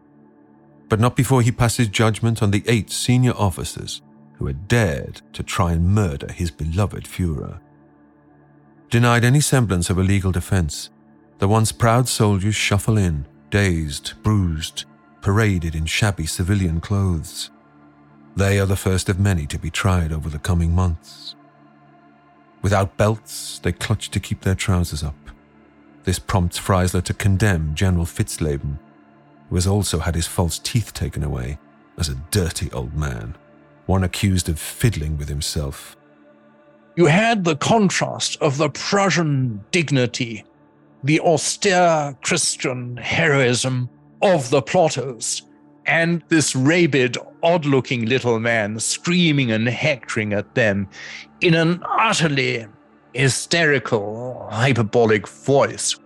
but 0.90 1.00
not 1.00 1.16
before 1.16 1.42
he 1.42 1.54
passes 1.54 1.88
judgment 1.88 2.44
on 2.44 2.52
the 2.52 2.66
eight 2.68 2.92
senior 2.92 3.32
officers 3.38 4.02
who 4.34 4.46
had 4.48 4.68
dared 4.68 5.22
to 5.32 5.42
try 5.42 5.72
and 5.72 5.86
murder 5.86 6.30
his 6.34 6.52
beloved 6.52 7.06
Fuhrer. 7.06 7.62
Denied 8.90 9.24
any 9.24 9.40
semblance 9.40 9.90
of 9.90 9.98
a 9.98 10.04
legal 10.04 10.34
defense, 10.34 10.90
the 11.40 11.48
once 11.48 11.72
proud 11.72 12.10
soldiers 12.10 12.56
shuffle 12.56 12.98
in, 12.98 13.26
dazed, 13.52 14.22
bruised, 14.22 14.84
paraded 15.22 15.76
in 15.76 15.86
shabby 15.86 16.26
civilian 16.26 16.82
clothes. 16.82 17.52
They 18.36 18.60
are 18.60 18.66
the 18.66 18.76
first 18.76 19.10
of 19.10 19.20
many 19.20 19.46
to 19.48 19.60
be 19.60 19.70
tried 19.70 20.12
over 20.12 20.30
the 20.30 20.40
coming 20.40 20.74
months. 20.74 21.36
Without 22.62 22.98
belts, 22.98 23.60
they 23.60 23.72
clutch 23.72 24.10
to 24.12 24.20
keep 24.20 24.42
their 24.42 24.56
trousers 24.56 25.04
up. 25.04 25.16
This 26.04 26.20
prompts 26.20 26.60
Freisler 26.60 27.04
to 27.04 27.14
condemn 27.14 27.76
General 27.76 28.06
Witzleben, 28.06 28.80
who 29.50 29.56
has 29.56 29.68
also 29.68 30.00
had 30.00 30.16
his 30.16 30.28
false 30.28 30.60
teeth 30.60 30.94
taken 30.94 31.24
away, 31.24 31.60
as 31.98 32.10
a 32.10 32.22
dirty 32.32 32.72
old 32.72 32.96
man, 32.96 33.36
one 33.86 34.04
accused 34.04 34.50
of 34.50 34.60
fiddling 34.60 35.18
with 35.18 35.30
himself. 35.30 35.96
You 36.96 37.06
had 37.06 37.44
the 37.44 37.56
contrast 37.56 38.38
of 38.42 38.58
the 38.58 38.70
Prussian 38.70 39.64
dignity, 39.72 40.46
the 41.04 41.20
austere 41.20 42.16
Christian 42.22 42.98
heroism 42.98 43.90
of 44.22 44.50
the 44.50 44.62
plotters, 44.62 45.44
and 45.86 46.24
this 46.30 46.56
rabid, 46.56 47.18
odd 47.44 47.66
looking 47.66 48.06
little 48.06 48.40
man 48.40 48.80
screaming 48.80 49.52
and 49.52 49.68
hectoring 49.68 50.34
at 50.34 50.54
them 50.56 50.88
in 51.42 51.56
an 51.56 51.84
utterly 51.98 52.68
hysterical, 53.14 54.48
hyperbolic 54.52 55.28
voice, 55.28 55.98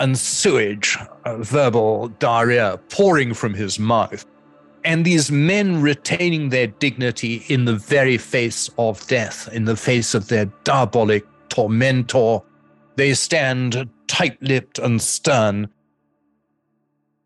and 0.00 0.18
sewage, 0.18 0.96
uh, 1.24 1.36
verbal 1.38 2.08
diarrhea 2.18 2.78
pouring 2.90 3.34
from 3.34 3.54
his 3.54 3.78
mouth. 3.78 4.24
And 4.84 5.04
these 5.04 5.30
men 5.30 5.80
retaining 5.80 6.50
their 6.50 6.66
dignity 6.66 7.44
in 7.48 7.64
the 7.64 7.76
very 7.76 8.18
face 8.18 8.68
of 8.76 9.06
death, 9.06 9.48
in 9.52 9.64
the 9.64 9.76
face 9.76 10.14
of 10.14 10.28
their 10.28 10.46
diabolic 10.64 11.24
tormentor. 11.48 12.42
They 12.96 13.14
stand 13.14 13.88
tight 14.06 14.40
lipped 14.42 14.78
and 14.78 15.00
stern. 15.00 15.68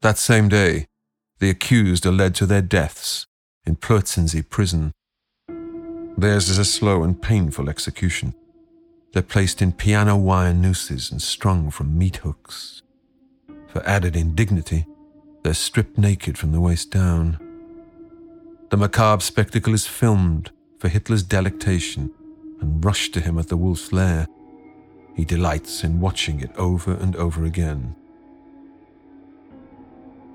That 0.01 0.17
same 0.17 0.49
day, 0.49 0.87
the 1.41 1.51
accused 1.51 2.07
are 2.07 2.13
led 2.13 2.37
to 2.37 2.47
their 2.47 2.63
deaths 2.63 3.27
in 3.67 3.75
Plötzensee 3.75 4.49
prison. 4.49 4.93
Theirs 6.17 6.49
is 6.49 6.59
a 6.59 6.65
slow 6.65 7.03
and 7.03 7.21
painful 7.21 7.69
execution. 7.69 8.35
They're 9.13 9.23
placed 9.23 9.61
in 9.61 9.73
piano 9.73 10.17
wire 10.17 10.55
nooses 10.55 11.11
and 11.11 11.21
strung 11.21 11.71
from 11.71 11.99
meat 11.99 12.19
hooks. 12.19 12.83
For 13.67 13.85
added 13.85 14.15
indignity, 14.15 14.87
they're 15.43 15.55
stripped 15.55 15.99
naked 15.99 16.39
from 16.39 16.53
the 16.53 16.61
waist 16.61 16.93
down. 16.93 17.39
The 18.71 18.77
macabre 18.77 19.23
spectacle 19.23 19.75
is 19.75 19.89
filmed 19.89 20.53
for 20.79 20.89
Hitler's 20.89 21.25
delectation 21.25 22.13
and 22.61 22.85
rushed 22.85 23.15
to 23.15 23.21
him 23.21 23.37
at 23.37 23.49
the 23.49 23.57
wolf's 23.57 23.93
lair. 23.93 24.29
He 25.17 25.25
delights 25.25 25.83
in 25.83 26.01
watching 26.01 26.41
it 26.41 26.55
over 26.57 26.93
and 26.93 27.17
over 27.17 27.45
again. 27.45 27.97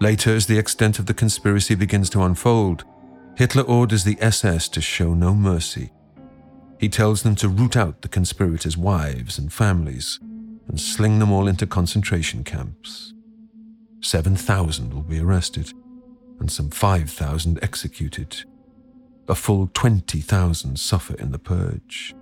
Later, 0.04 0.36
as 0.36 0.48
the 0.48 0.58
extent 0.58 1.00
of 1.00 1.06
the 1.06 1.14
conspiracy 1.14 1.76
begins 1.76 2.10
to 2.10 2.24
unfold, 2.24 2.84
Hitler 3.38 3.64
orders 3.64 4.04
the 4.04 4.18
SS 4.20 4.68
to 4.68 4.82
show 4.82 5.14
no 5.14 5.34
mercy. 5.34 5.94
He 6.78 6.90
tells 6.90 7.24
them 7.24 7.36
to 7.36 7.48
root 7.48 7.78
out 7.78 8.02
the 8.02 8.10
conspirators' 8.10 8.76
wives 8.78 9.38
and 9.38 9.54
families 9.54 10.20
and 10.68 10.78
sling 10.78 11.20
them 11.20 11.32
all 11.32 11.48
into 11.48 11.66
concentration 11.66 12.44
camps. 12.44 13.14
7,000 14.02 14.94
will 14.94 15.04
be 15.04 15.22
arrested 15.22 15.72
and 16.42 16.52
some 16.52 16.70
5,000 16.70 17.64
executed. 17.64 18.44
A 19.30 19.36
full 19.36 19.70
20,000 19.74 20.78
suffer 20.78 21.16
in 21.16 21.32
the 21.32 21.40
purge. 21.40 22.14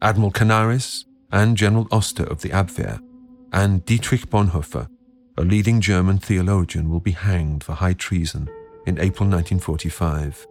Admiral 0.00 0.30
Canaris 0.30 1.04
and 1.32 1.56
General 1.56 1.88
Oster 1.90 2.22
of 2.22 2.42
the 2.42 2.50
Abwehr 2.50 3.00
and 3.52 3.84
Dietrich 3.84 4.30
Bonhoeffer, 4.30 4.86
a 5.40 5.42
leading 5.42 5.80
German 5.80 6.18
theologian, 6.18 6.90
will 6.90 7.00
be 7.00 7.12
hanged 7.12 7.64
for 7.64 7.72
high 7.72 7.94
treason 7.94 8.42
in 8.86 8.98
April 8.98 9.26
1945. 9.26 10.46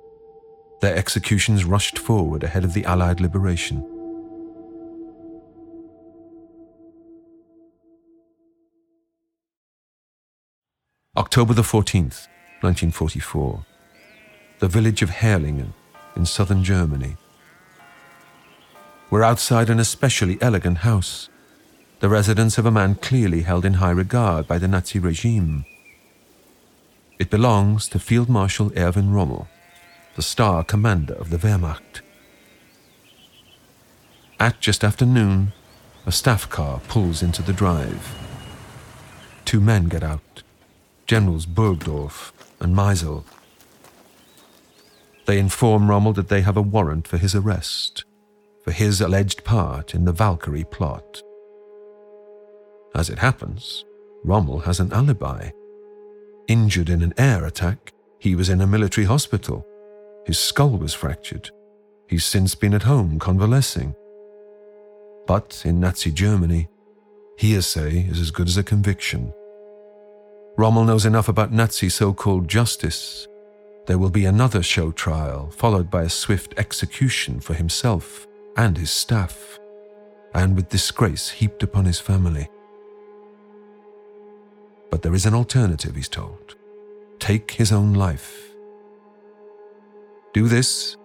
Their 0.81 0.95
executions 0.95 1.63
rushed 1.63 1.99
forward 1.99 2.43
ahead 2.43 2.63
of 2.63 2.73
the 2.73 2.85
Allied 2.85 3.21
liberation. 3.21 3.85
October 11.15 11.53
the 11.53 11.61
14th, 11.61 12.25
1944. 12.61 13.63
The 14.57 14.67
village 14.67 15.03
of 15.03 15.11
Herrlingen 15.11 15.73
in 16.15 16.25
southern 16.25 16.63
Germany. 16.63 17.15
We're 19.11 19.21
outside 19.21 19.69
an 19.69 19.79
especially 19.79 20.41
elegant 20.41 20.79
house, 20.79 21.29
the 21.99 22.09
residence 22.09 22.57
of 22.57 22.65
a 22.65 22.71
man 22.71 22.95
clearly 22.95 23.41
held 23.41 23.65
in 23.65 23.75
high 23.75 23.91
regard 23.91 24.47
by 24.47 24.57
the 24.57 24.67
Nazi 24.67 24.99
regime. 24.99 25.65
It 27.17 27.29
belongs 27.29 27.89
to 27.89 27.99
Field 27.99 28.29
Marshal 28.29 28.71
Erwin 28.77 29.11
Rommel, 29.11 29.49
the 30.15 30.21
star 30.21 30.63
commander 30.63 31.13
of 31.15 31.29
the 31.29 31.37
Wehrmacht. 31.37 31.99
At 34.39 34.61
just 34.61 34.85
after 34.85 35.05
noon, 35.05 35.51
a 36.05 36.13
staff 36.13 36.49
car 36.49 36.79
pulls 36.87 37.21
into 37.21 37.41
the 37.41 37.51
drive. 37.51 38.15
Two 39.43 39.59
men 39.59 39.89
get 39.89 40.03
out 40.03 40.43
Generals 41.05 41.45
Burgdorf 41.45 42.31
and 42.61 42.73
Maisel. 42.73 43.25
They 45.25 45.37
inform 45.37 45.89
Rommel 45.89 46.13
that 46.13 46.29
they 46.29 46.41
have 46.41 46.55
a 46.55 46.61
warrant 46.61 47.07
for 47.07 47.17
his 47.17 47.35
arrest, 47.35 48.05
for 48.63 48.71
his 48.71 49.01
alleged 49.01 49.43
part 49.43 49.93
in 49.93 50.05
the 50.05 50.13
Valkyrie 50.13 50.63
plot. 50.63 51.21
As 52.95 53.09
it 53.09 53.19
happens, 53.19 53.85
Rommel 54.23 54.59
has 54.59 54.79
an 54.79 54.91
alibi. 54.91 55.51
Injured 56.47 56.89
in 56.89 57.01
an 57.01 57.13
air 57.17 57.45
attack, 57.45 57.93
he 58.17 58.35
was 58.35 58.49
in 58.49 58.61
a 58.61 58.67
military 58.67 59.05
hospital. 59.05 59.65
His 60.25 60.39
skull 60.39 60.77
was 60.77 60.93
fractured. 60.93 61.49
He's 62.07 62.25
since 62.25 62.55
been 62.55 62.73
at 62.73 62.83
home 62.83 63.19
convalescing. 63.19 63.95
But 65.27 65.61
in 65.63 65.79
Nazi 65.79 66.11
Germany, 66.11 66.67
hearsay 67.37 68.07
is 68.09 68.19
as 68.19 68.31
good 68.31 68.47
as 68.47 68.57
a 68.57 68.63
conviction. 68.63 69.31
Rommel 70.57 70.85
knows 70.85 71.05
enough 71.05 71.29
about 71.29 71.53
Nazi 71.53 71.87
so 71.87 72.13
called 72.13 72.47
justice. 72.47 73.27
There 73.85 73.99
will 73.99 74.09
be 74.09 74.25
another 74.25 74.61
show 74.61 74.91
trial, 74.91 75.49
followed 75.51 75.89
by 75.89 76.03
a 76.03 76.09
swift 76.09 76.53
execution 76.57 77.39
for 77.39 77.53
himself 77.53 78.27
and 78.57 78.77
his 78.77 78.91
staff, 78.91 79.59
and 80.33 80.55
with 80.55 80.69
disgrace 80.69 81.29
heaped 81.29 81.63
upon 81.63 81.85
his 81.85 81.99
family. 81.99 82.49
But 84.89 85.01
there 85.01 85.13
is 85.13 85.25
an 85.25 85.33
alternative, 85.33 85.95
he's 85.95 86.09
told. 86.09 86.55
Take 87.19 87.51
his 87.51 87.71
own 87.71 87.93
life. 87.93 88.49
Do 90.33 90.47
this, 90.47 90.95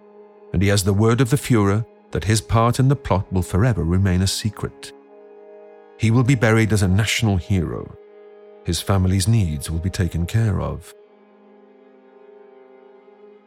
and 0.53 0.61
he 0.61 0.69
has 0.69 0.83
the 0.83 0.93
word 0.93 1.21
of 1.21 1.29
the 1.29 1.37
Fuhrer 1.37 1.85
that 2.11 2.23
his 2.23 2.41
part 2.41 2.79
in 2.79 2.87
the 2.87 2.95
plot 2.95 3.31
will 3.31 3.41
forever 3.41 3.83
remain 3.83 4.21
a 4.21 4.27
secret. 4.27 4.93
He 5.97 6.11
will 6.11 6.23
be 6.23 6.35
buried 6.35 6.71
as 6.73 6.81
a 6.81 6.87
national 6.87 7.37
hero. 7.37 7.97
His 8.65 8.81
family's 8.81 9.27
needs 9.27 9.69
will 9.69 9.79
be 9.79 9.89
taken 9.89 10.25
care 10.25 10.61
of. 10.61 10.93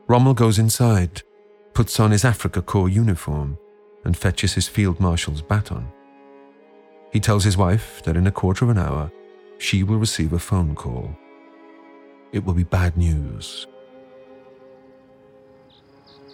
Rommel 0.07 0.35
goes 0.35 0.59
inside, 0.59 1.23
puts 1.75 2.01
on 2.01 2.11
his 2.11 2.25
Afrika 2.25 2.63
Korps 2.63 2.93
uniform, 2.93 3.59
and 4.05 4.17
fetches 4.17 4.55
his 4.55 4.69
field 4.69 5.01
marshal's 5.01 5.43
baton. 5.43 5.89
He 7.13 7.21
tells 7.21 7.45
his 7.45 7.57
wife 7.57 8.03
that 8.05 8.17
in 8.17 8.27
a 8.27 8.33
quarter 8.33 8.65
of 8.65 8.71
an 8.71 8.79
hour 8.79 9.11
she 9.59 9.83
will 9.83 9.99
receive 9.99 10.33
a 10.33 10.39
phone 10.39 10.75
call. 10.75 11.17
It 12.33 12.45
will 12.45 12.55
be 12.55 12.65
bad 12.65 12.97
news. 12.97 13.67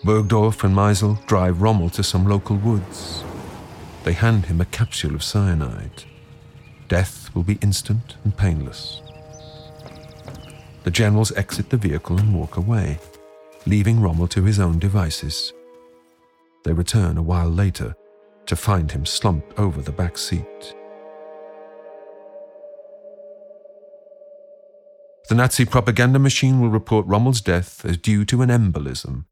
Burgdorf 0.04 0.62
and 0.64 0.76
Maisel 0.76 1.24
drive 1.26 1.62
Rommel 1.62 1.88
to 1.90 2.02
some 2.02 2.28
local 2.28 2.56
woods. 2.56 3.24
They 4.04 4.12
hand 4.12 4.46
him 4.46 4.60
a 4.60 4.66
capsule 4.66 5.14
of 5.14 5.22
cyanide. 5.22 6.04
Death 6.88 7.34
will 7.34 7.42
be 7.42 7.58
instant 7.62 8.16
and 8.22 8.36
painless. 8.36 9.00
The 10.82 10.90
generals 10.90 11.32
exit 11.32 11.70
the 11.70 11.78
vehicle 11.78 12.18
and 12.18 12.34
walk 12.34 12.58
away, 12.58 12.98
leaving 13.64 14.00
Rommel 14.00 14.28
to 14.28 14.44
his 14.44 14.60
own 14.60 14.78
devices. 14.78 15.54
They 16.64 16.74
return 16.74 17.16
a 17.16 17.22
while 17.22 17.48
later 17.48 17.94
to 18.44 18.56
find 18.56 18.92
him 18.92 19.06
slumped 19.06 19.58
over 19.58 19.80
the 19.80 19.92
back 19.92 20.18
seat. 20.18 20.74
The 25.28 25.34
Nazi 25.34 25.64
propaganda 25.64 26.18
machine 26.18 26.60
will 26.60 26.68
report 26.68 27.06
Rommel's 27.06 27.40
death 27.40 27.84
as 27.84 27.96
due 27.96 28.26
to 28.26 28.42
an 28.42 28.50
embolism, 28.50 29.24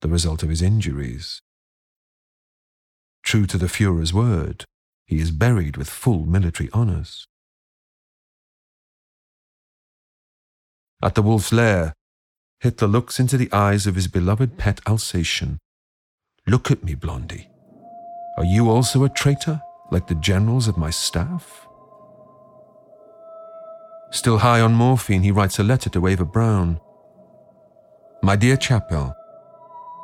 the 0.00 0.08
result 0.08 0.42
of 0.42 0.48
his 0.48 0.62
injuries. 0.62 1.42
True 3.22 3.44
to 3.46 3.58
the 3.58 3.68
Fuhrer's 3.68 4.14
word, 4.14 4.64
he 5.06 5.18
is 5.18 5.30
buried 5.30 5.76
with 5.76 5.90
full 5.90 6.24
military 6.24 6.70
honors. 6.72 7.26
At 11.02 11.14
the 11.14 11.22
wolf's 11.22 11.52
lair, 11.52 11.92
Hitler 12.60 12.88
looks 12.88 13.20
into 13.20 13.36
the 13.36 13.52
eyes 13.52 13.86
of 13.86 13.94
his 13.94 14.08
beloved 14.08 14.56
pet 14.56 14.80
Alsatian. 14.86 15.58
Look 16.46 16.70
at 16.70 16.82
me, 16.82 16.94
Blondie. 16.94 17.50
Are 18.38 18.44
you 18.44 18.70
also 18.70 19.04
a 19.04 19.10
traitor, 19.10 19.60
like 19.90 20.06
the 20.06 20.14
generals 20.14 20.68
of 20.68 20.78
my 20.78 20.88
staff? 20.88 21.68
Still 24.14 24.38
high 24.38 24.60
on 24.60 24.74
morphine, 24.74 25.24
he 25.24 25.32
writes 25.32 25.58
a 25.58 25.64
letter 25.64 25.90
to 25.90 26.06
Eva 26.06 26.24
Braun. 26.24 26.78
My 28.22 28.36
dear 28.36 28.56
Chapel, 28.56 29.12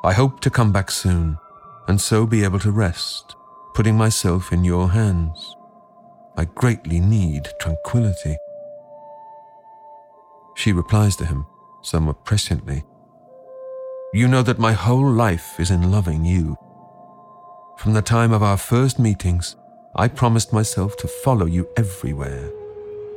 I 0.02 0.12
hope 0.12 0.40
to 0.40 0.50
come 0.50 0.72
back 0.72 0.90
soon, 0.90 1.38
and 1.86 2.00
so 2.00 2.26
be 2.26 2.42
able 2.42 2.58
to 2.58 2.72
rest, 2.72 3.36
putting 3.72 3.96
myself 3.96 4.52
in 4.52 4.64
your 4.64 4.90
hands. 4.90 5.54
I 6.36 6.44
greatly 6.44 6.98
need 6.98 7.50
tranquility. 7.60 8.36
She 10.56 10.72
replies 10.72 11.14
to 11.16 11.26
him, 11.26 11.46
somewhat 11.82 12.24
presciently, 12.24 12.82
You 14.12 14.26
know 14.26 14.42
that 14.42 14.58
my 14.58 14.72
whole 14.72 15.08
life 15.08 15.60
is 15.60 15.70
in 15.70 15.92
loving 15.92 16.24
you. 16.24 16.56
From 17.78 17.92
the 17.92 18.02
time 18.02 18.32
of 18.32 18.42
our 18.42 18.56
first 18.56 18.98
meetings, 18.98 19.54
I 19.94 20.08
promised 20.08 20.52
myself 20.52 20.96
to 20.96 21.06
follow 21.06 21.46
you 21.46 21.68
everywhere, 21.76 22.50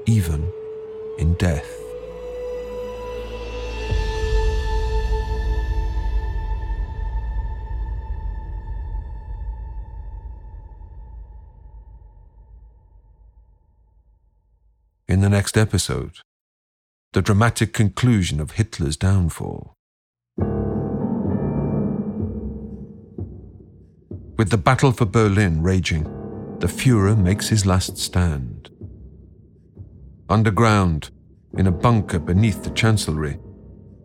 even 0.06 0.52
in 1.18 1.34
death. 1.36 1.80
In 15.08 15.22
the 15.22 15.30
next 15.30 15.58
episode, 15.58 16.14
the 17.12 17.22
dramatic 17.22 17.72
conclusion 17.74 18.40
of 18.40 18.52
Hitler's 18.52 18.98
downfall. 18.98 19.76
With 24.36 24.50
the 24.50 24.58
battle 24.58 24.92
for 24.92 25.06
Berlin 25.06 25.62
raging, 25.62 26.06
the 26.58 26.66
Fuhrer 26.66 27.16
makes 27.16 27.50
his 27.50 27.68
last 27.68 28.00
stand. 28.00 28.73
Underground, 30.34 31.12
in 31.60 31.68
a 31.68 31.72
bunker 31.72 32.18
beneath 32.18 32.64
the 32.64 32.72
Chancellery, 32.72 33.38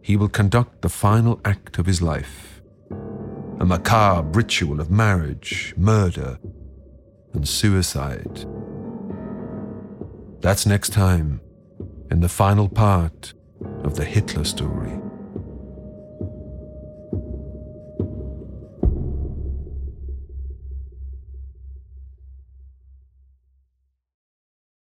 he 0.02 0.14
will 0.14 0.28
conduct 0.28 0.82
the 0.82 0.90
final 0.90 1.40
act 1.42 1.78
of 1.78 1.86
his 1.86 2.02
life 2.02 2.60
a 3.60 3.64
macabre 3.64 4.28
ritual 4.36 4.78
of 4.78 4.90
marriage, 4.90 5.72
murder, 5.78 6.38
and 7.32 7.48
suicide. 7.48 8.44
That's 10.40 10.66
next 10.66 10.92
time 10.92 11.40
in 12.10 12.20
the 12.20 12.28
final 12.28 12.68
part 12.68 13.32
of 13.82 13.96
the 13.96 14.04
Hitler 14.04 14.44
story. 14.44 14.97